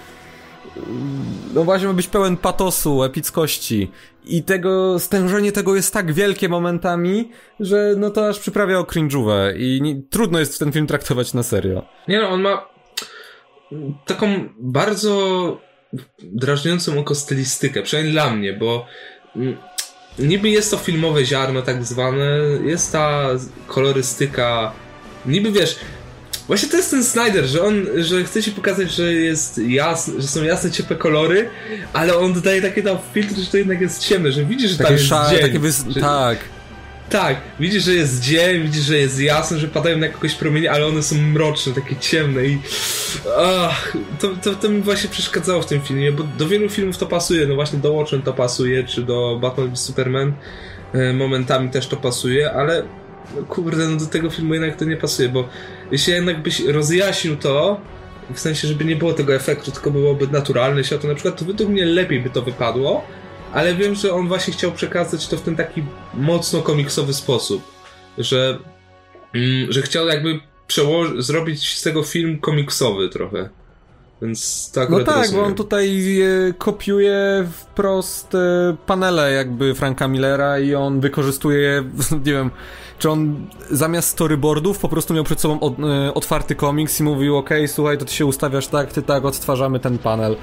no 1.53 1.63
właśnie 1.63 1.87
ma 1.87 1.93
być 1.93 2.07
pełen 2.07 2.37
patosu, 2.37 3.03
epickości. 3.03 3.91
I 4.25 4.43
tego, 4.43 4.99
stężenie 4.99 5.51
tego 5.51 5.75
jest 5.75 5.93
tak 5.93 6.13
wielkie 6.13 6.49
momentami, 6.49 7.31
że 7.59 7.93
no 7.97 8.09
to 8.09 8.27
aż 8.27 8.39
przyprawia 8.39 8.79
o 8.79 8.83
cringe'ówę 8.83 9.57
i 9.57 9.81
nie, 9.81 10.01
trudno 10.09 10.39
jest 10.39 10.59
ten 10.59 10.71
film 10.71 10.87
traktować 10.87 11.33
na 11.33 11.43
serio. 11.43 11.85
Nie 12.07 12.19
no, 12.19 12.29
on 12.29 12.41
ma 12.41 12.67
taką 14.05 14.49
bardzo 14.59 15.57
drażniącą 16.23 16.99
oko 16.99 17.15
stylistykę, 17.15 17.81
przynajmniej 17.81 18.13
dla 18.13 18.29
mnie, 18.29 18.53
bo 18.53 18.85
niby 20.19 20.49
jest 20.49 20.71
to 20.71 20.77
filmowe 20.77 21.25
ziarno 21.25 21.61
tak 21.61 21.83
zwane, 21.83 22.39
jest 22.65 22.91
ta 22.91 23.27
kolorystyka, 23.67 24.71
niby 25.25 25.51
wiesz, 25.51 25.79
Właśnie 26.47 26.69
to 26.69 26.77
jest 26.77 26.91
ten 26.91 27.03
Snyder, 27.03 27.45
że 27.45 27.63
on, 27.63 27.85
że 27.97 28.23
chce 28.23 28.43
ci 28.43 28.51
pokazać, 28.51 28.91
że 28.91 29.13
jest 29.13 29.57
jasne, 29.57 30.21
że 30.21 30.27
są 30.27 30.43
jasne, 30.43 30.71
ciepłe 30.71 30.95
kolory, 30.95 31.49
ale 31.93 32.17
on 32.17 32.33
dodaje 32.33 32.61
takie 32.61 32.83
tam 32.83 32.97
filtry, 33.13 33.43
że 33.43 33.51
to 33.51 33.57
jednak 33.57 33.81
jest 33.81 34.03
ciemne, 34.03 34.31
że 34.31 34.45
widzisz, 34.45 34.71
że 34.71 34.77
takie 34.77 34.87
tam 34.87 34.93
jest 34.97 35.05
szare, 35.05 35.31
dzień. 35.31 35.41
Takie 35.41 35.59
wys... 35.59 35.85
że... 35.89 36.01
Tak. 36.01 36.37
Tak, 37.09 37.37
widzisz, 37.59 37.83
że 37.83 37.93
jest 37.93 38.21
dzień, 38.21 38.63
widzisz, 38.63 38.83
że 38.83 38.97
jest 38.97 39.19
jasno, 39.19 39.57
że 39.57 39.67
padają 39.67 39.97
na 39.97 40.05
jakieś 40.05 40.35
promienie, 40.35 40.71
ale 40.71 40.87
one 40.87 41.03
są 41.03 41.15
mroczne, 41.15 41.73
takie 41.73 41.95
ciemne 41.95 42.45
i... 42.45 42.59
Ach, 43.37 43.97
to, 44.19 44.27
to, 44.43 44.55
to 44.55 44.69
mi 44.69 44.81
właśnie 44.81 45.09
przeszkadzało 45.09 45.61
w 45.61 45.65
tym 45.65 45.81
filmie, 45.81 46.11
bo 46.11 46.23
do 46.37 46.47
wielu 46.47 46.69
filmów 46.69 46.97
to 46.97 47.05
pasuje, 47.05 47.47
no 47.47 47.55
właśnie 47.55 47.79
do 47.79 47.93
Watchmen 47.93 48.21
to 48.21 48.33
pasuje, 48.33 48.83
czy 48.83 49.01
do 49.01 49.39
Batman 49.41 49.71
vs 49.71 49.79
Superman 49.79 50.33
e, 50.93 51.13
momentami 51.13 51.69
też 51.69 51.87
to 51.87 51.97
pasuje, 51.97 52.51
ale 52.51 52.83
no 53.35 53.43
kurde, 53.43 53.87
no 53.87 53.97
do 53.97 54.05
tego 54.05 54.29
filmu 54.29 54.53
jednak 54.53 54.75
to 54.75 54.85
nie 54.85 54.97
pasuje, 54.97 55.29
bo 55.29 55.49
jeśli 55.91 56.13
jednak 56.13 56.41
byś 56.41 56.59
rozjaśnił 56.59 57.35
to, 57.35 57.81
w 58.33 58.39
sensie, 58.39 58.67
żeby 58.67 58.85
nie 58.85 58.95
było 58.95 59.13
tego 59.13 59.35
efektu, 59.35 59.71
tylko 59.71 59.91
byłoby 59.91 60.27
naturalne 60.27 60.83
światło 60.83 61.09
na 61.09 61.15
przykład, 61.15 61.39
to 61.39 61.45
według 61.45 61.69
mnie 61.69 61.85
lepiej 61.85 62.19
by 62.21 62.29
to 62.29 62.41
wypadło, 62.41 63.03
ale 63.53 63.75
wiem, 63.75 63.95
że 63.95 64.13
on 64.13 64.27
właśnie 64.27 64.53
chciał 64.53 64.71
przekazać 64.71 65.27
to 65.27 65.37
w 65.37 65.41
ten 65.41 65.55
taki 65.55 65.83
mocno 66.13 66.61
komiksowy 66.61 67.13
sposób, 67.13 67.63
że, 68.17 68.57
mm, 69.33 69.71
że 69.71 69.81
chciał 69.81 70.07
jakby 70.07 70.39
zrobić 71.17 71.77
z 71.77 71.81
tego 71.81 72.03
film 72.03 72.39
komiksowy 72.39 73.09
trochę. 73.09 73.49
Więc 74.21 74.71
tak 74.71 74.89
No 74.89 74.99
tak, 74.99 75.17
rozumiem. 75.17 75.41
bo 75.41 75.47
on 75.47 75.55
tutaj 75.55 76.19
e, 76.21 76.53
kopiuje 76.53 77.47
wprost 77.51 78.35
e, 78.35 78.75
panele 78.85 79.31
jakby 79.31 79.75
Franka 79.75 80.07
Millera 80.07 80.59
i 80.59 80.75
on 80.75 80.99
wykorzystuje, 80.99 81.83
nie 82.25 82.33
wiem, 82.33 82.51
czy 82.99 83.09
on 83.09 83.47
zamiast 83.71 84.09
storyboardów 84.09 84.79
po 84.79 84.89
prostu 84.89 85.13
miał 85.13 85.23
przed 85.23 85.41
sobą 85.41 85.59
od, 85.59 85.79
e, 85.79 86.13
otwarty 86.13 86.55
komiks 86.55 86.99
i 86.99 87.03
mówił, 87.03 87.37
ok, 87.37 87.49
słuchaj, 87.67 87.97
to 87.97 88.05
ty 88.05 88.13
się 88.13 88.25
ustawiasz 88.25 88.67
tak, 88.67 88.93
ty 88.93 89.01
tak, 89.01 89.25
odtwarzamy 89.25 89.79
ten 89.79 89.97
panel. 89.97 90.35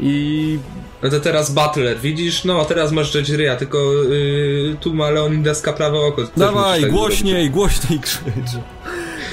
I... 0.00 0.58
No 1.02 1.10
to 1.10 1.20
teraz 1.20 1.50
Butler, 1.50 1.98
widzisz? 1.98 2.44
No, 2.44 2.64
teraz 2.64 2.92
masz 2.92 3.12
rzecz 3.12 3.28
ryja, 3.28 3.56
tylko 3.56 3.78
yy, 3.78 4.76
tu 4.80 4.94
ma 4.94 5.10
Leonidaska 5.10 5.72
prawe 5.72 5.98
oko. 5.98 6.22
Dawaj, 6.36 6.80
tak 6.80 6.90
głośniej, 6.90 7.34
zrobić. 7.34 7.50
głośniej 7.52 8.00
krzycz. 8.00 8.50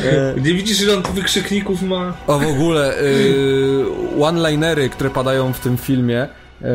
E... 0.03 0.41
Nie 0.41 0.53
widzisz, 0.53 0.77
że 0.77 0.97
on 0.97 1.03
tu 1.03 1.13
wykrzykników 1.13 1.81
ma? 1.81 2.13
O, 2.27 2.39
w 2.39 2.47
ogóle, 2.47 2.95
yy, 3.03 4.23
one-linery, 4.23 4.89
które 4.89 5.09
padają 5.09 5.53
w 5.53 5.59
tym 5.59 5.77
filmie, 5.77 6.27
yy, 6.61 6.67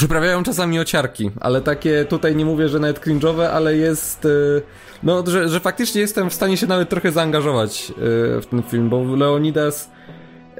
Przyprawiają 0.00 0.42
czasami 0.42 0.78
ociarki, 0.78 1.30
ale 1.40 1.60
takie 1.60 2.04
tutaj 2.04 2.36
nie 2.36 2.44
mówię, 2.44 2.68
że 2.68 2.78
nawet 2.78 3.00
cringe'owe, 3.00 3.46
ale 3.46 3.76
jest. 3.76 4.24
Y, 4.24 4.62
no, 5.02 5.24
że, 5.26 5.48
że 5.48 5.60
faktycznie 5.60 6.00
jestem 6.00 6.30
w 6.30 6.34
stanie 6.34 6.56
się 6.56 6.66
nawet 6.66 6.88
trochę 6.88 7.12
zaangażować 7.12 7.90
y, 7.90 7.94
w 8.40 8.46
ten 8.50 8.62
film, 8.62 8.88
bo 8.88 9.16
Leonidas 9.16 9.90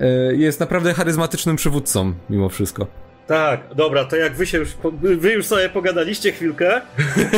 y, 0.01 0.37
jest 0.37 0.61
naprawdę 0.61 0.95
charyzmatycznym 0.95 1.57
przywódcą, 1.57 2.15
mimo 2.31 2.49
wszystko. 2.49 2.87
Tak, 3.27 3.61
dobra, 3.75 4.05
to 4.05 4.17
jak 4.17 4.37
wy 4.37 4.47
się 4.47 4.59
już, 4.59 4.69
wy 5.03 5.33
już 5.33 5.47
sobie 5.47 5.69
pogadaliście 5.69 6.33
chwilkę, 6.33 6.81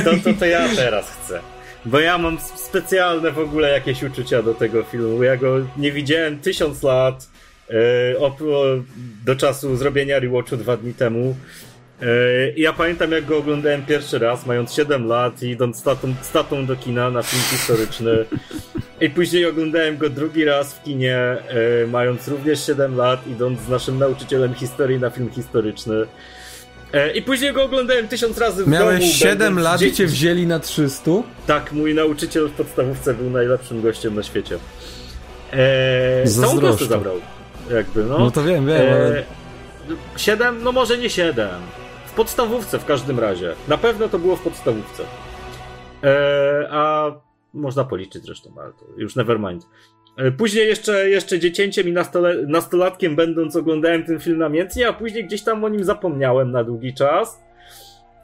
to, 0.04 0.10
to, 0.24 0.38
to 0.38 0.46
ja 0.46 0.68
teraz 0.76 1.10
chcę. 1.10 1.40
Bo 1.84 2.00
ja 2.00 2.18
mam 2.18 2.38
specjalne 2.56 3.30
w 3.30 3.38
ogóle 3.38 3.70
jakieś 3.70 4.02
uczucia 4.02 4.42
do 4.42 4.54
tego 4.54 4.82
filmu. 4.82 5.22
Ja 5.22 5.36
go 5.36 5.56
nie 5.76 5.92
widziałem 5.92 6.38
tysiąc 6.38 6.82
lat, 6.82 7.28
do 9.24 9.36
czasu 9.36 9.76
zrobienia 9.76 10.18
rewatchu 10.18 10.56
dwa 10.56 10.76
dni 10.76 10.94
temu. 10.94 11.36
E, 12.02 12.06
ja 12.56 12.72
pamiętam, 12.72 13.12
jak 13.12 13.24
go 13.24 13.38
oglądałem 13.38 13.86
pierwszy 13.86 14.18
raz, 14.18 14.46
mając 14.46 14.72
7 14.72 15.06
lat 15.06 15.42
i 15.42 15.48
idąc 15.48 15.78
statą, 15.78 16.14
statą 16.22 16.66
do 16.66 16.76
kina 16.76 17.10
na 17.10 17.22
film 17.22 17.42
historyczny. 17.50 18.24
I 19.00 19.10
później 19.10 19.46
oglądałem 19.46 19.98
go 19.98 20.10
drugi 20.10 20.44
raz 20.44 20.74
w 20.74 20.82
kinie, 20.82 21.16
e, 21.16 21.86
mając 21.86 22.28
również 22.28 22.66
7 22.66 22.96
lat, 22.96 23.26
idąc 23.26 23.60
z 23.60 23.68
naszym 23.68 23.98
nauczycielem 23.98 24.54
historii 24.54 24.98
na 24.98 25.10
film 25.10 25.30
historyczny. 25.30 25.94
E, 26.92 27.12
I 27.12 27.22
później 27.22 27.52
go 27.52 27.64
oglądałem 27.64 28.08
tysiąc 28.08 28.38
razy 28.38 28.64
w 28.64 28.68
Miałeś 28.68 29.00
domu. 29.00 29.12
7 29.12 29.58
lat 29.58 29.82
i 29.82 29.92
cię 29.92 30.06
wzięli 30.06 30.46
na 30.46 30.58
300? 30.58 31.10
Tak, 31.46 31.72
mój 31.72 31.94
nauczyciel 31.94 32.48
w 32.48 32.52
podstawówce 32.52 33.14
był 33.14 33.30
najlepszym 33.30 33.82
gościem 33.82 34.14
na 34.14 34.22
świecie. 34.22 34.58
Eee, 35.52 36.28
całą 36.28 36.58
klasę 36.58 36.84
zabrał. 36.84 37.14
Jakby, 37.74 38.04
no. 38.04 38.18
no 38.18 38.30
to 38.30 38.44
wiem, 38.44 38.66
wiem. 38.66 38.80
Ale... 38.80 39.24
7, 40.16 40.62
no 40.62 40.72
może 40.72 40.98
nie 40.98 41.10
7. 41.10 41.48
W 42.12 42.14
podstawówce 42.14 42.78
w 42.78 42.84
każdym 42.84 43.20
razie. 43.20 43.54
Na 43.68 43.78
pewno 43.78 44.08
to 44.08 44.18
było 44.18 44.36
w 44.36 44.42
podstawówce. 44.42 45.02
Eee, 46.02 46.66
a 46.70 47.10
można 47.54 47.84
policzyć 47.84 48.24
zresztą, 48.24 48.50
ale 48.60 48.72
to 48.72 48.84
już 48.96 49.16
never 49.16 49.40
mind. 49.40 49.66
Eee, 50.18 50.32
później 50.32 50.68
jeszcze, 50.68 51.10
jeszcze 51.10 51.38
dziecięciem 51.38 51.88
i 51.88 51.92
nastole, 51.92 52.36
nastolatkiem 52.46 53.16
będąc 53.16 53.56
oglądałem 53.56 54.04
ten 54.04 54.20
film 54.20 54.38
namiętnie, 54.38 54.88
a 54.88 54.92
później 54.92 55.24
gdzieś 55.24 55.42
tam 55.42 55.64
o 55.64 55.68
nim 55.68 55.84
zapomniałem 55.84 56.50
na 56.50 56.64
długi 56.64 56.94
czas. 56.94 57.42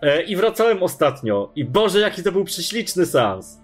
Eee, 0.02 0.32
I 0.32 0.36
wracałem 0.36 0.82
ostatnio. 0.82 1.52
I 1.56 1.64
Boże, 1.64 2.00
jaki 2.00 2.22
to 2.22 2.32
był 2.32 2.44
prześliczny 2.44 3.06
sens. 3.06 3.60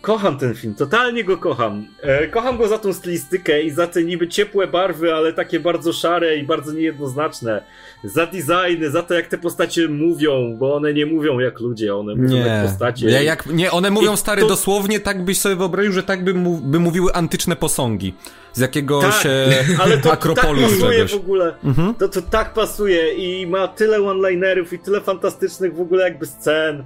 Kocham 0.00 0.38
ten 0.38 0.54
film, 0.54 0.74
totalnie 0.74 1.24
go 1.24 1.36
kocham. 1.36 1.86
E, 2.02 2.28
kocham 2.28 2.58
go 2.58 2.68
za 2.68 2.78
tą 2.78 2.92
stylistykę 2.92 3.62
i 3.62 3.70
za 3.70 3.86
te 3.86 4.04
niby 4.04 4.28
ciepłe 4.28 4.66
barwy, 4.66 5.14
ale 5.14 5.32
takie 5.32 5.60
bardzo 5.60 5.92
szare 5.92 6.36
i 6.36 6.42
bardzo 6.42 6.72
niejednoznaczne. 6.72 7.62
Za 8.04 8.26
designy, 8.26 8.90
za 8.90 9.02
to 9.02 9.14
jak 9.14 9.26
te 9.26 9.38
postacie 9.38 9.88
mówią, 9.88 10.56
bo 10.58 10.74
one 10.74 10.94
nie 10.94 11.06
mówią 11.06 11.38
jak 11.38 11.60
ludzie, 11.60 11.96
one 11.96 12.14
mówią 12.14 12.28
nie. 12.28 12.40
jak 12.40 12.66
postacie. 12.66 13.06
Nie, 13.06 13.24
jak, 13.24 13.46
nie 13.46 13.70
one 13.70 13.90
mówią 13.90 14.14
I 14.14 14.16
stary 14.16 14.42
to... 14.42 14.48
dosłownie 14.48 15.00
tak 15.00 15.24
byś 15.24 15.40
sobie 15.40 15.56
wyobraził, 15.56 15.92
że 15.92 16.02
tak 16.02 16.24
by, 16.24 16.34
mu, 16.34 16.56
by 16.56 16.78
mówiły 16.78 17.12
antyczne 17.14 17.56
posągi. 17.56 18.14
Z 18.52 18.60
jakiegoś 18.60 19.04
tak, 19.04 19.26
e, 19.26 19.64
ale 19.82 19.98
to 19.98 20.12
akropolu 20.12 20.60
tak 20.60 20.70
pasuje 20.70 21.08
w 21.08 21.14
ogóle. 21.14 21.54
Mhm. 21.64 21.94
To, 21.94 22.08
to 22.08 22.22
tak 22.22 22.54
pasuje 22.54 23.14
i 23.14 23.46
ma 23.46 23.68
tyle 23.68 24.02
one-linerów 24.02 24.72
i 24.72 24.78
tyle 24.78 25.00
fantastycznych 25.00 25.74
w 25.74 25.80
ogóle 25.80 26.04
jakby 26.04 26.26
scen 26.26 26.84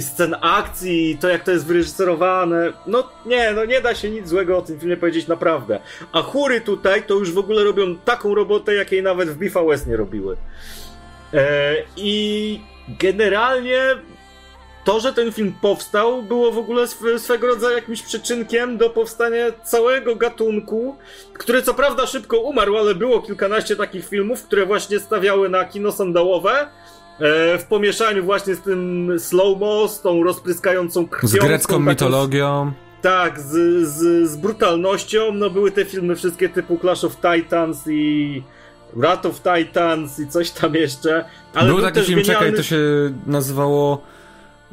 scen 0.00 0.36
akcji, 0.40 1.18
to 1.20 1.28
jak 1.28 1.44
to 1.44 1.50
jest 1.50 1.66
wyreżyserowane. 1.66 2.72
No 2.86 3.08
nie, 3.26 3.52
no 3.52 3.64
nie 3.64 3.80
da 3.80 3.94
się 3.94 4.10
nic 4.10 4.28
złego 4.28 4.58
o 4.58 4.62
tym 4.62 4.80
filmie 4.80 4.96
powiedzieć 4.96 5.26
naprawdę. 5.26 5.80
A 6.12 6.22
chóry 6.22 6.60
tutaj 6.60 7.02
to 7.02 7.14
już 7.14 7.32
w 7.32 7.38
ogóle 7.38 7.64
robią 7.64 7.96
taką 7.96 8.34
robotę, 8.34 8.74
jakiej 8.74 9.02
nawet 9.02 9.28
w 9.28 9.36
BVS 9.36 9.86
nie 9.86 9.96
robiły. 9.96 10.36
E, 11.34 11.74
I 11.96 12.60
generalnie 12.88 13.96
to, 14.84 15.00
że 15.00 15.12
ten 15.12 15.32
film 15.32 15.54
powstał, 15.60 16.22
było 16.22 16.52
w 16.52 16.58
ogóle 16.58 16.82
sw 16.82 17.18
swego 17.18 17.46
rodzaju 17.46 17.76
jakimś 17.76 18.02
przyczynkiem 18.02 18.78
do 18.78 18.90
powstania 18.90 19.52
całego 19.64 20.16
gatunku, 20.16 20.96
który 21.32 21.62
co 21.62 21.74
prawda 21.74 22.06
szybko 22.06 22.40
umarł, 22.40 22.76
ale 22.76 22.94
było 22.94 23.22
kilkanaście 23.22 23.76
takich 23.76 24.08
filmów, 24.08 24.42
które 24.42 24.66
właśnie 24.66 25.00
stawiały 25.00 25.48
na 25.48 25.64
kino 25.64 25.92
sandałowe. 25.92 26.66
E, 27.20 27.58
w 27.58 27.64
pomieszaniu 27.64 28.24
właśnie 28.24 28.54
z 28.54 28.60
tym 28.60 29.10
slow-mo, 29.18 29.88
z 29.88 30.00
tą 30.00 30.22
rozpryskającą 30.22 31.08
krwią. 31.08 31.28
Z 31.28 31.34
grecką 31.34 31.74
taką- 31.74 31.90
mitologią. 31.90 32.72
Tak, 33.02 33.40
z, 33.40 33.52
z, 33.88 34.30
z 34.30 34.36
brutalnością. 34.36 35.32
No 35.34 35.50
były 35.50 35.70
te 35.70 35.84
filmy 35.84 36.16
wszystkie 36.16 36.48
typu 36.48 36.78
Clash 36.80 37.04
of 37.04 37.16
Titans 37.16 37.82
i 37.88 38.42
Wrath 38.96 39.26
of 39.26 39.40
Titans 39.42 40.20
i 40.20 40.28
coś 40.28 40.50
tam 40.50 40.74
jeszcze. 40.74 41.24
Ale 41.54 41.68
był 41.72 41.80
taki 41.80 41.94
też 41.94 42.06
film, 42.06 42.18
genialny 42.18 42.40
czekaj, 42.46 42.56
to 42.56 42.62
się 42.62 42.78
nazywało... 43.26 44.02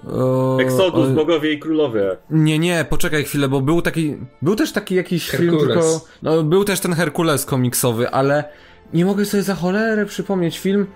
O, 0.07 0.57
Exodus, 0.61 1.07
o- 1.07 1.11
Bogowie 1.11 1.53
i 1.53 1.59
Królowie. 1.59 2.17
Nie, 2.29 2.59
nie, 2.59 2.85
poczekaj 2.89 3.23
chwilę, 3.23 3.47
bo 3.49 3.61
był 3.61 3.81
taki. 3.81 4.17
Był 4.41 4.55
też 4.55 4.71
taki 4.71 4.95
jakiś 4.95 5.29
film, 5.29 5.49
Herkules. 5.51 5.67
tylko. 5.67 6.05
No, 6.21 6.43
był 6.43 6.63
też 6.63 6.79
ten 6.79 6.93
Herkules 6.93 7.45
komiksowy, 7.45 8.09
ale 8.09 8.43
nie 8.93 9.05
mogę 9.05 9.25
sobie 9.25 9.43
za 9.43 9.55
cholerę 9.55 10.05
przypomnieć 10.05 10.59
film. 10.59 10.87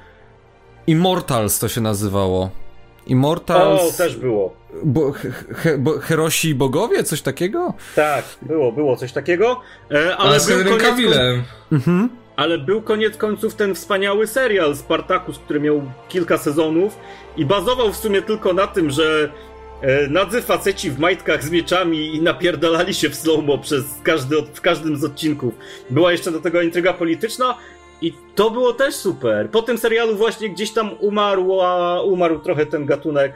Immortals 0.88 1.60
to 1.60 1.68
się 1.68 1.82
nazywało. 1.82 2.42
O, 3.06 3.10
Immortals. 3.10 3.98
też 3.98 4.16
było. 4.16 4.54
Bo, 4.84 5.12
he, 5.12 5.78
bo, 5.78 6.00
Herosi 6.00 6.50
i 6.50 6.56
bogowie? 6.56 7.04
Coś 7.04 7.22
takiego? 7.22 7.74
Tak, 7.96 8.26
było, 8.42 8.72
było 8.72 8.96
coś 8.96 9.12
takiego. 9.12 9.62
E, 9.92 10.18
ale, 10.18 10.30
Ale 10.30 10.40
z 10.40 10.48
był 10.48 10.58
Henrym 10.58 10.78
koniec, 10.78 10.90
Cavillem. 10.90 11.44
Mhm. 11.72 12.10
ale 12.36 12.58
był 12.58 12.82
koniec 12.82 13.18
końców 13.18 13.56
ten 13.56 13.76
wspaniały 13.76 14.28
serial 14.28 14.76
Spartacus, 14.76 15.40
który 15.40 15.60
miał 15.60 15.82
kilka 16.10 16.38
sezonów 16.38 16.98
i 17.38 17.46
bazował 17.46 17.92
w 17.94 17.98
sumie 17.98 18.22
tylko 18.22 18.54
na 18.54 18.68
tym, 18.68 18.90
że 18.92 19.30
e, 19.82 20.08
nadzy 20.08 20.42
faceci 20.42 20.92
w 20.92 21.00
majtkach 21.00 21.44
z 21.44 21.50
mieczami 21.52 22.16
i 22.16 22.22
napierdalali 22.22 22.94
się 22.94 23.10
w 23.10 23.16
slow-mo 23.16 23.58
przez 23.58 23.84
każdy, 24.04 24.36
w 24.54 24.62
każdym 24.62 24.98
z 24.98 25.04
odcinków. 25.04 25.54
Była 25.90 26.12
jeszcze 26.12 26.32
do 26.32 26.40
tego 26.40 26.62
intryga 26.62 26.94
polityczna 26.94 27.58
i 28.02 28.14
to 28.36 28.52
było 28.52 28.74
też 28.74 28.96
super. 28.96 29.50
Po 29.50 29.62
tym 29.62 29.78
serialu 29.78 30.16
właśnie 30.16 30.50
gdzieś 30.50 30.72
tam 30.72 30.90
umarła, 31.00 32.02
umarł 32.02 32.40
trochę 32.40 32.66
ten 32.66 32.86
gatunek 32.86 33.34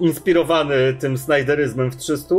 inspirowany 0.00 0.94
tym 1.00 1.18
Snyderyzmem 1.18 1.90
w 1.90 1.96
300. 1.96 2.34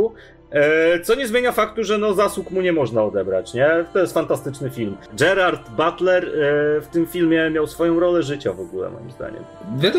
E, 0.54 1.00
Co 1.00 1.14
nie 1.14 1.28
zmienia 1.28 1.52
faktu, 1.52 1.84
że 1.84 1.98
no 1.98 2.14
zasług 2.14 2.50
mu 2.50 2.60
nie 2.62 2.72
można 2.72 3.02
odebrać, 3.04 3.54
nie? 3.54 3.84
To 3.92 3.98
jest 3.98 4.14
fantastyczny 4.14 4.70
film. 4.70 4.96
Gerard 5.18 5.70
Butler 5.70 6.24
e, 6.24 6.80
w 6.80 6.86
tym 6.86 7.06
filmie 7.06 7.50
miał 7.50 7.66
swoją 7.66 8.00
rolę 8.00 8.22
życia 8.22 8.52
w 8.52 8.60
ogóle, 8.60 8.90
moim 8.90 9.10
zdaniem. 9.10 9.44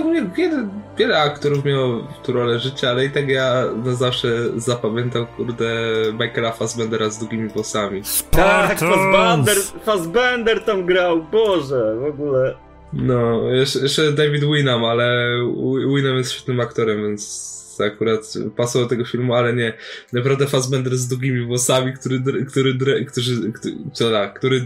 Mnie 0.06 0.22
wiele, 0.38 0.68
wiele 0.98 1.18
aktorów 1.18 1.65
miało 1.65 1.88
w 2.00 2.26
tu 2.26 2.34
rolę 2.34 2.60
życia, 2.60 2.89
ale 2.89 3.06
i 3.06 3.10
tak 3.10 3.30
ja 3.30 3.63
na 3.86 3.94
zawsze 3.94 4.28
zapamiętam, 4.56 5.26
kurde, 5.38 5.65
Michaela 6.20 6.52
Fassbendera 6.52 7.10
z 7.10 7.20
długimi 7.20 7.50
włosami. 7.50 8.02
Tak, 8.32 8.80
Fassbender, 8.80 9.58
Fassbender 9.86 10.63
tam 10.63 10.86
grał, 10.86 11.24
Boże, 11.24 11.96
w 12.00 12.04
ogóle. 12.04 12.56
No, 12.94 13.41
jeszcze, 13.52 13.80
jeszcze 13.80 14.12
David 14.12 14.44
Winham, 14.44 14.86
ale 14.86 15.28
Wi- 15.63 15.96
Winham 15.96 16.18
jest 16.18 16.32
świetnym 16.32 16.60
aktorem, 16.60 17.04
więc 17.04 17.56
akurat 17.83 18.33
pasował 18.55 18.85
do 18.85 18.89
tego 18.89 19.05
filmu, 19.05 19.33
ale 19.33 19.53
nie. 19.53 19.73
Naprawdę 20.13 20.47
Fassbender 20.47 20.97
z 20.97 21.07
długimi 21.07 21.45
włosami, 21.45 21.93
który, 21.93 22.23
który, 22.47 23.05
którzy, 23.05 23.51
który, 23.51 23.75
co 23.93 24.11
da, 24.11 24.27
który 24.27 24.65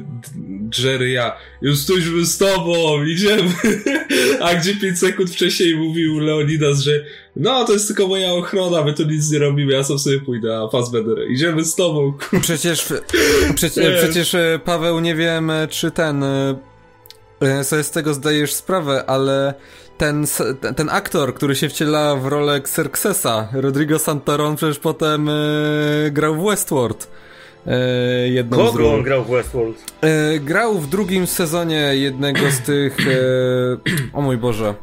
drzery 0.60 1.10
ja. 1.10 1.38
Jesteśmy 1.62 2.26
z 2.26 2.38
tobą, 2.38 3.04
idziemy. 3.04 3.52
A 4.42 4.56
gdzie 4.56 4.76
5 4.76 5.00
sekund 5.00 5.30
wcześniej 5.30 5.76
mówił 5.76 6.20
Leonidas, 6.20 6.80
że 6.80 7.06
no, 7.36 7.66
to 7.66 7.74
jest 7.74 7.88
tylko 7.88 8.08
moja 8.08 8.34
ochrona, 8.34 8.84
my 8.84 8.94
tu 8.94 9.04
nic 9.04 9.32
nie 9.32 9.40
robimy, 9.40 9.72
ja 9.74 9.84
sam 9.84 10.00
sobie 10.00 10.20
pójdę, 10.20 10.58
a 10.58 10.70
Fassbender, 10.70 11.18
idziemy 11.32 11.66
z 11.66 11.76
tobą, 11.76 12.14
Przecież, 12.42 12.94
przecie, 13.56 13.96
przecież 13.98 14.36
e, 14.36 14.60
Paweł, 14.66 15.00
nie 15.00 15.16
wiem, 15.16 15.50
e, 15.50 15.68
czy 15.68 15.92
ten. 15.92 16.24
e, 16.24 17.64
sobie 17.64 17.84
z 17.84 17.92
tego 17.92 18.14
zdajesz 18.14 18.54
sprawę, 18.54 19.06
ale 19.06 19.54
ten, 20.00 20.26
ten, 20.76 20.90
aktor, 20.90 21.34
który 21.34 21.56
się 21.56 21.70
wciela 21.70 22.16
w 22.16 22.26
rolę 22.28 22.56
Xerxesa, 22.56 23.48
Rodrigo 23.54 24.00
Santoron, 24.00 24.56
przecież 24.56 24.80
potem 24.80 25.30
e, 25.30 25.34
grał 26.12 26.36
w 26.36 26.46
Westworld. 26.46 27.08
E, 27.68 27.80
jedną 28.30 28.58
Kogo 28.58 28.94
on 28.94 29.04
grał 29.04 29.24
w 29.24 29.30
Westworld? 29.30 29.78
E, 30.02 30.40
grał 30.40 30.80
w 30.80 30.90
drugim 30.90 31.28
sezonie 31.28 31.96
jednego 31.96 32.52
z 32.52 32.60
tych. 32.60 32.98
O 34.14 34.22
mój 34.22 34.38
Boże. 34.38 34.74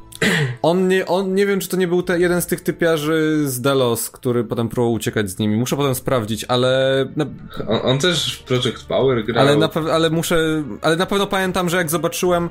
On 0.62 0.88
nie, 0.88 1.06
on 1.06 1.34
nie 1.34 1.46
wiem, 1.46 1.60
czy 1.60 1.68
to 1.68 1.76
nie 1.76 1.88
był 1.88 2.02
te, 2.02 2.18
jeden 2.20 2.42
z 2.42 2.46
tych 2.46 2.60
typiarzy 2.60 3.42
z 3.44 3.60
Delos, 3.60 4.10
który 4.10 4.44
potem 4.44 4.68
próbował 4.68 4.92
uciekać 4.92 5.30
z 5.30 5.38
nimi. 5.38 5.56
Muszę 5.56 5.76
potem 5.76 5.94
sprawdzić, 5.94 6.44
ale. 6.48 7.04
Na, 7.16 7.24
On, 7.68 7.80
on 7.82 7.98
też 7.98 8.38
w 8.38 8.42
Project 8.44 8.84
Power 8.84 9.24
grał. 9.24 9.46
ale, 9.46 9.56
na, 9.56 9.70
ale 9.92 10.10
muszę. 10.10 10.62
Ale 10.82 10.96
na 10.96 11.06
pewno 11.06 11.26
pamiętam, 11.26 11.68
że 11.68 11.76
jak 11.76 11.90
zobaczyłem 11.90 12.44
e, 12.44 12.48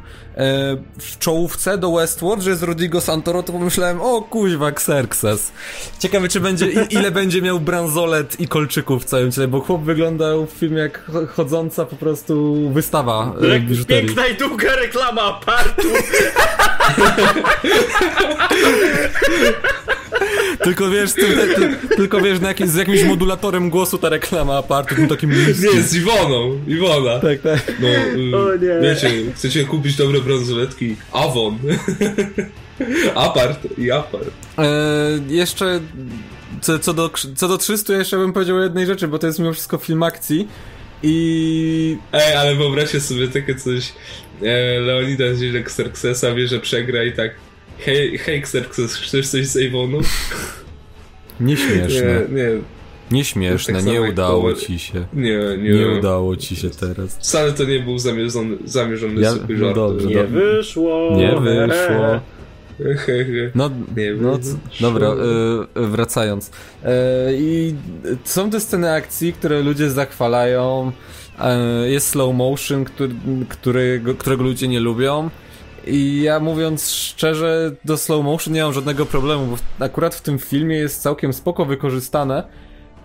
w 1.00 1.20
czołówce 1.20 1.78
do 1.78 1.92
Westworld, 1.92 2.44
że 2.44 2.50
jest 2.50 2.64
Rodrigo 2.64 3.02
Santoro, 3.02 3.44
to 3.44 3.54
pomyślałem, 3.54 4.02
o 4.02 4.22
kuźwa, 4.22 4.68
Xerxes. 4.70 5.52
Ciekawe, 6.00 6.28
czy 6.30 6.40
będzie. 6.40 6.68
I, 6.68 6.94
ile 6.94 7.12
będzie 7.12 7.42
miał 7.42 7.60
bransolet 7.60 8.40
i 8.40 8.48
kolczyków 8.48 9.02
w 9.02 9.06
całym 9.06 9.32
ciele, 9.32 9.48
bo 9.48 9.60
chłop 9.62 9.82
wyglądał 9.84 10.46
w 10.46 10.50
filmie 10.52 10.78
jak 10.80 11.06
cho- 11.08 11.28
chodząca 11.28 11.86
po 11.86 11.96
prostu 11.96 12.56
wystawa 12.74 13.34
e, 13.82 13.86
piękna 13.86 14.28
i 14.28 14.36
długa 14.36 14.76
reklama 14.76 15.22
apartu. 15.22 15.88
Tylko 20.64 20.90
wiesz, 20.90 21.10
z 21.10 21.14
tym, 21.14 21.32
te, 21.34 21.48
ty, 21.48 21.96
tylko 21.96 22.22
wiesz, 22.22 22.40
na 22.40 22.48
jakim, 22.48 22.68
z 22.68 22.76
jakimś 22.76 23.04
modulatorem 23.04 23.70
głosu 23.70 23.98
ta 23.98 24.10
reklama 24.10 24.58
apartu, 24.58 24.96
tym 24.96 25.08
takim 25.08 25.48
niskim. 25.48 25.70
Nie, 25.76 25.82
z 25.82 25.96
Iwoną, 25.96 26.60
Iwona. 26.68 27.20
Tak, 27.20 27.42
tak. 27.42 27.74
No, 27.80 27.88
y, 27.88 28.38
O 28.38 28.56
nie. 28.56 28.82
wiecie, 28.90 29.12
chcecie 29.36 29.64
kupić 29.66 29.96
dobre 29.96 30.22
bransoletki? 30.22 30.96
Avon. 31.12 31.58
Apart 33.16 33.60
i 33.78 33.92
apart. 33.92 34.28
E, 34.58 34.64
jeszcze 35.28 35.80
co, 36.62 36.80
co, 36.80 36.94
do, 36.94 37.10
co 37.36 37.48
do 37.48 37.58
300 37.58 37.94
jeszcze 37.94 38.18
bym 38.18 38.34
powiedział 38.34 38.58
o 38.58 38.62
jednej 38.64 38.86
rzeczy, 38.86 39.08
bo 39.08 39.20
to 39.20 39.28
jest 39.28 39.40
mimo 39.40 39.54
wszystko 39.54 39.78
film 39.78 40.04
akcji 40.04 40.48
i 41.04 41.98
Ej, 42.14 42.36
ale 42.36 42.56
wyobraźcie 42.56 43.02
sobie 43.02 43.28
takie 43.28 43.56
coś. 43.56 43.94
E, 44.44 44.80
Leonidas 44.80 45.38
źle 45.38 45.60
Xerxesa 45.60 46.34
wie, 46.36 46.48
że 46.48 46.60
przegra 46.60 47.04
i 47.04 47.12
tak. 47.14 47.32
Hej, 47.80 48.18
hej 48.18 48.38
Xerxes, 48.40 48.96
chcesz 48.96 49.28
coś 49.30 49.46
z 49.48 49.58
Avonu? 49.70 50.00
nieśmieszne. 51.40 52.22
Nie, 52.30 52.36
nie, 52.36 52.50
Nieśmieszne, 53.12 53.74
Tak 53.74 53.86
nie 53.86 54.02
udało 54.02 54.54
ci 54.54 54.80
się. 54.80 55.06
nie, 55.14 55.40
nie. 55.58 55.70
Nie 55.70 55.88
udało 55.88 56.36
ci 56.36 56.56
się 56.56 56.70
teraz. 56.70 57.18
Wcale 57.18 57.54
to 57.54 57.64
nie 57.64 57.80
był 57.80 58.00
zamierzony, 58.00 58.58
zamierzony 58.66 59.22
Ja- 59.22 59.34
no 59.50 59.58
żart. 59.58 59.76
dobrze, 59.76 60.08
Nie 60.08 60.16
Dobra. 60.16 60.30
wyszło. 60.42 61.12
Nie 61.18 61.40
wyszło. 61.40 62.20
No, 63.56 63.70
Nie 63.98 64.14
no 64.14 64.40
dobra, 64.82 65.08
e, 65.76 65.88
wracając. 65.88 66.52
E, 66.84 66.92
I 67.34 67.76
są 68.24 68.50
te 68.50 68.60
sceny 68.60 68.92
akcji, 68.92 69.34
które 69.34 69.62
ludzie 69.62 69.90
zachwalają. 69.90 70.92
E, 71.40 71.90
jest 71.90 72.08
slow 72.08 72.36
motion, 72.36 72.86
który, 72.86 73.16
którego, 73.50 74.16
którego 74.16 74.44
ludzie 74.44 74.68
nie 74.68 74.80
lubią. 74.80 75.30
I 75.88 76.22
ja 76.22 76.40
mówiąc 76.40 76.92
szczerze, 76.92 77.76
do 77.86 77.98
slow 77.98 78.26
motion 78.26 78.54
nie 78.54 78.64
mam 78.64 78.74
żadnego 78.74 79.06
problemu, 79.06 79.46
bo 79.46 79.86
akurat 79.86 80.16
w 80.16 80.22
tym 80.22 80.40
filmie 80.40 80.76
jest 80.76 81.02
całkiem 81.02 81.34
spoko 81.34 81.66
wykorzystane. 81.66 82.44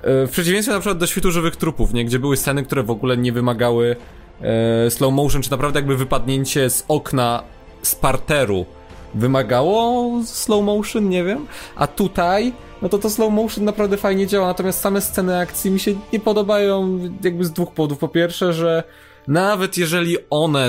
E, 0.03 0.27
W 0.27 0.31
przeciwieństwie 0.31 0.75
na 0.75 0.81
przykład 0.81 0.99
do 0.99 1.07
świtu 1.07 1.31
żywych 1.31 1.57
trupów, 1.57 1.93
nie? 1.93 2.05
Gdzie 2.05 2.19
były 2.19 2.37
sceny, 2.37 2.63
które 2.63 2.83
w 2.83 2.91
ogóle 2.91 3.17
nie 3.17 3.33
wymagały 3.33 3.97
e, 4.41 4.91
slow 4.91 5.13
motion, 5.13 5.43
czy 5.43 5.51
naprawdę 5.51 5.79
jakby 5.79 5.97
wypadnięcie 5.97 6.71
z 6.71 6.85
okna 6.89 7.43
z 7.83 7.95
parteru 7.95 8.67
wymagało 9.15 10.11
slow 10.25 10.65
motion, 10.65 11.09
nie 11.09 11.25
wiem. 11.25 11.47
A 11.77 11.87
tutaj, 11.87 12.53
no 12.83 12.89
to 12.89 12.99
to 12.99 13.11
slow 13.11 13.33
motion 13.33 13.65
naprawdę 13.65 13.97
fajnie 13.97 14.27
działa, 14.27 14.47
natomiast 14.47 14.81
same 14.81 15.01
sceny 15.01 15.39
akcji 15.39 15.71
mi 15.71 15.81
się 15.81 15.95
nie 16.13 16.21
podobają 16.21 16.99
jakby 17.25 17.45
z 17.45 17.53
dwóch 17.53 17.73
powodów. 17.73 17.99
Po 17.99 18.09
pierwsze, 18.09 18.53
że 18.53 18.85
nawet 19.29 19.77
jeżeli 19.77 20.17
one 20.31 20.69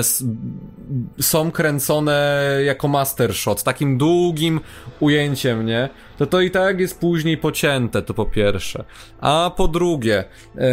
są 1.20 1.50
kręcone 1.50 2.42
jako 2.64 2.88
master 2.88 3.34
shot, 3.34 3.62
takim 3.62 3.98
długim 3.98 4.60
ujęciem, 5.00 5.66
nie? 5.66 5.88
To 6.18 6.26
to 6.26 6.40
i 6.40 6.50
tak 6.50 6.80
jest 6.80 7.00
później 7.00 7.36
pocięte, 7.38 8.02
to 8.02 8.14
po 8.14 8.26
pierwsze. 8.26 8.84
A 9.20 9.50
po 9.56 9.68
drugie, 9.68 10.24
e, 10.58 10.68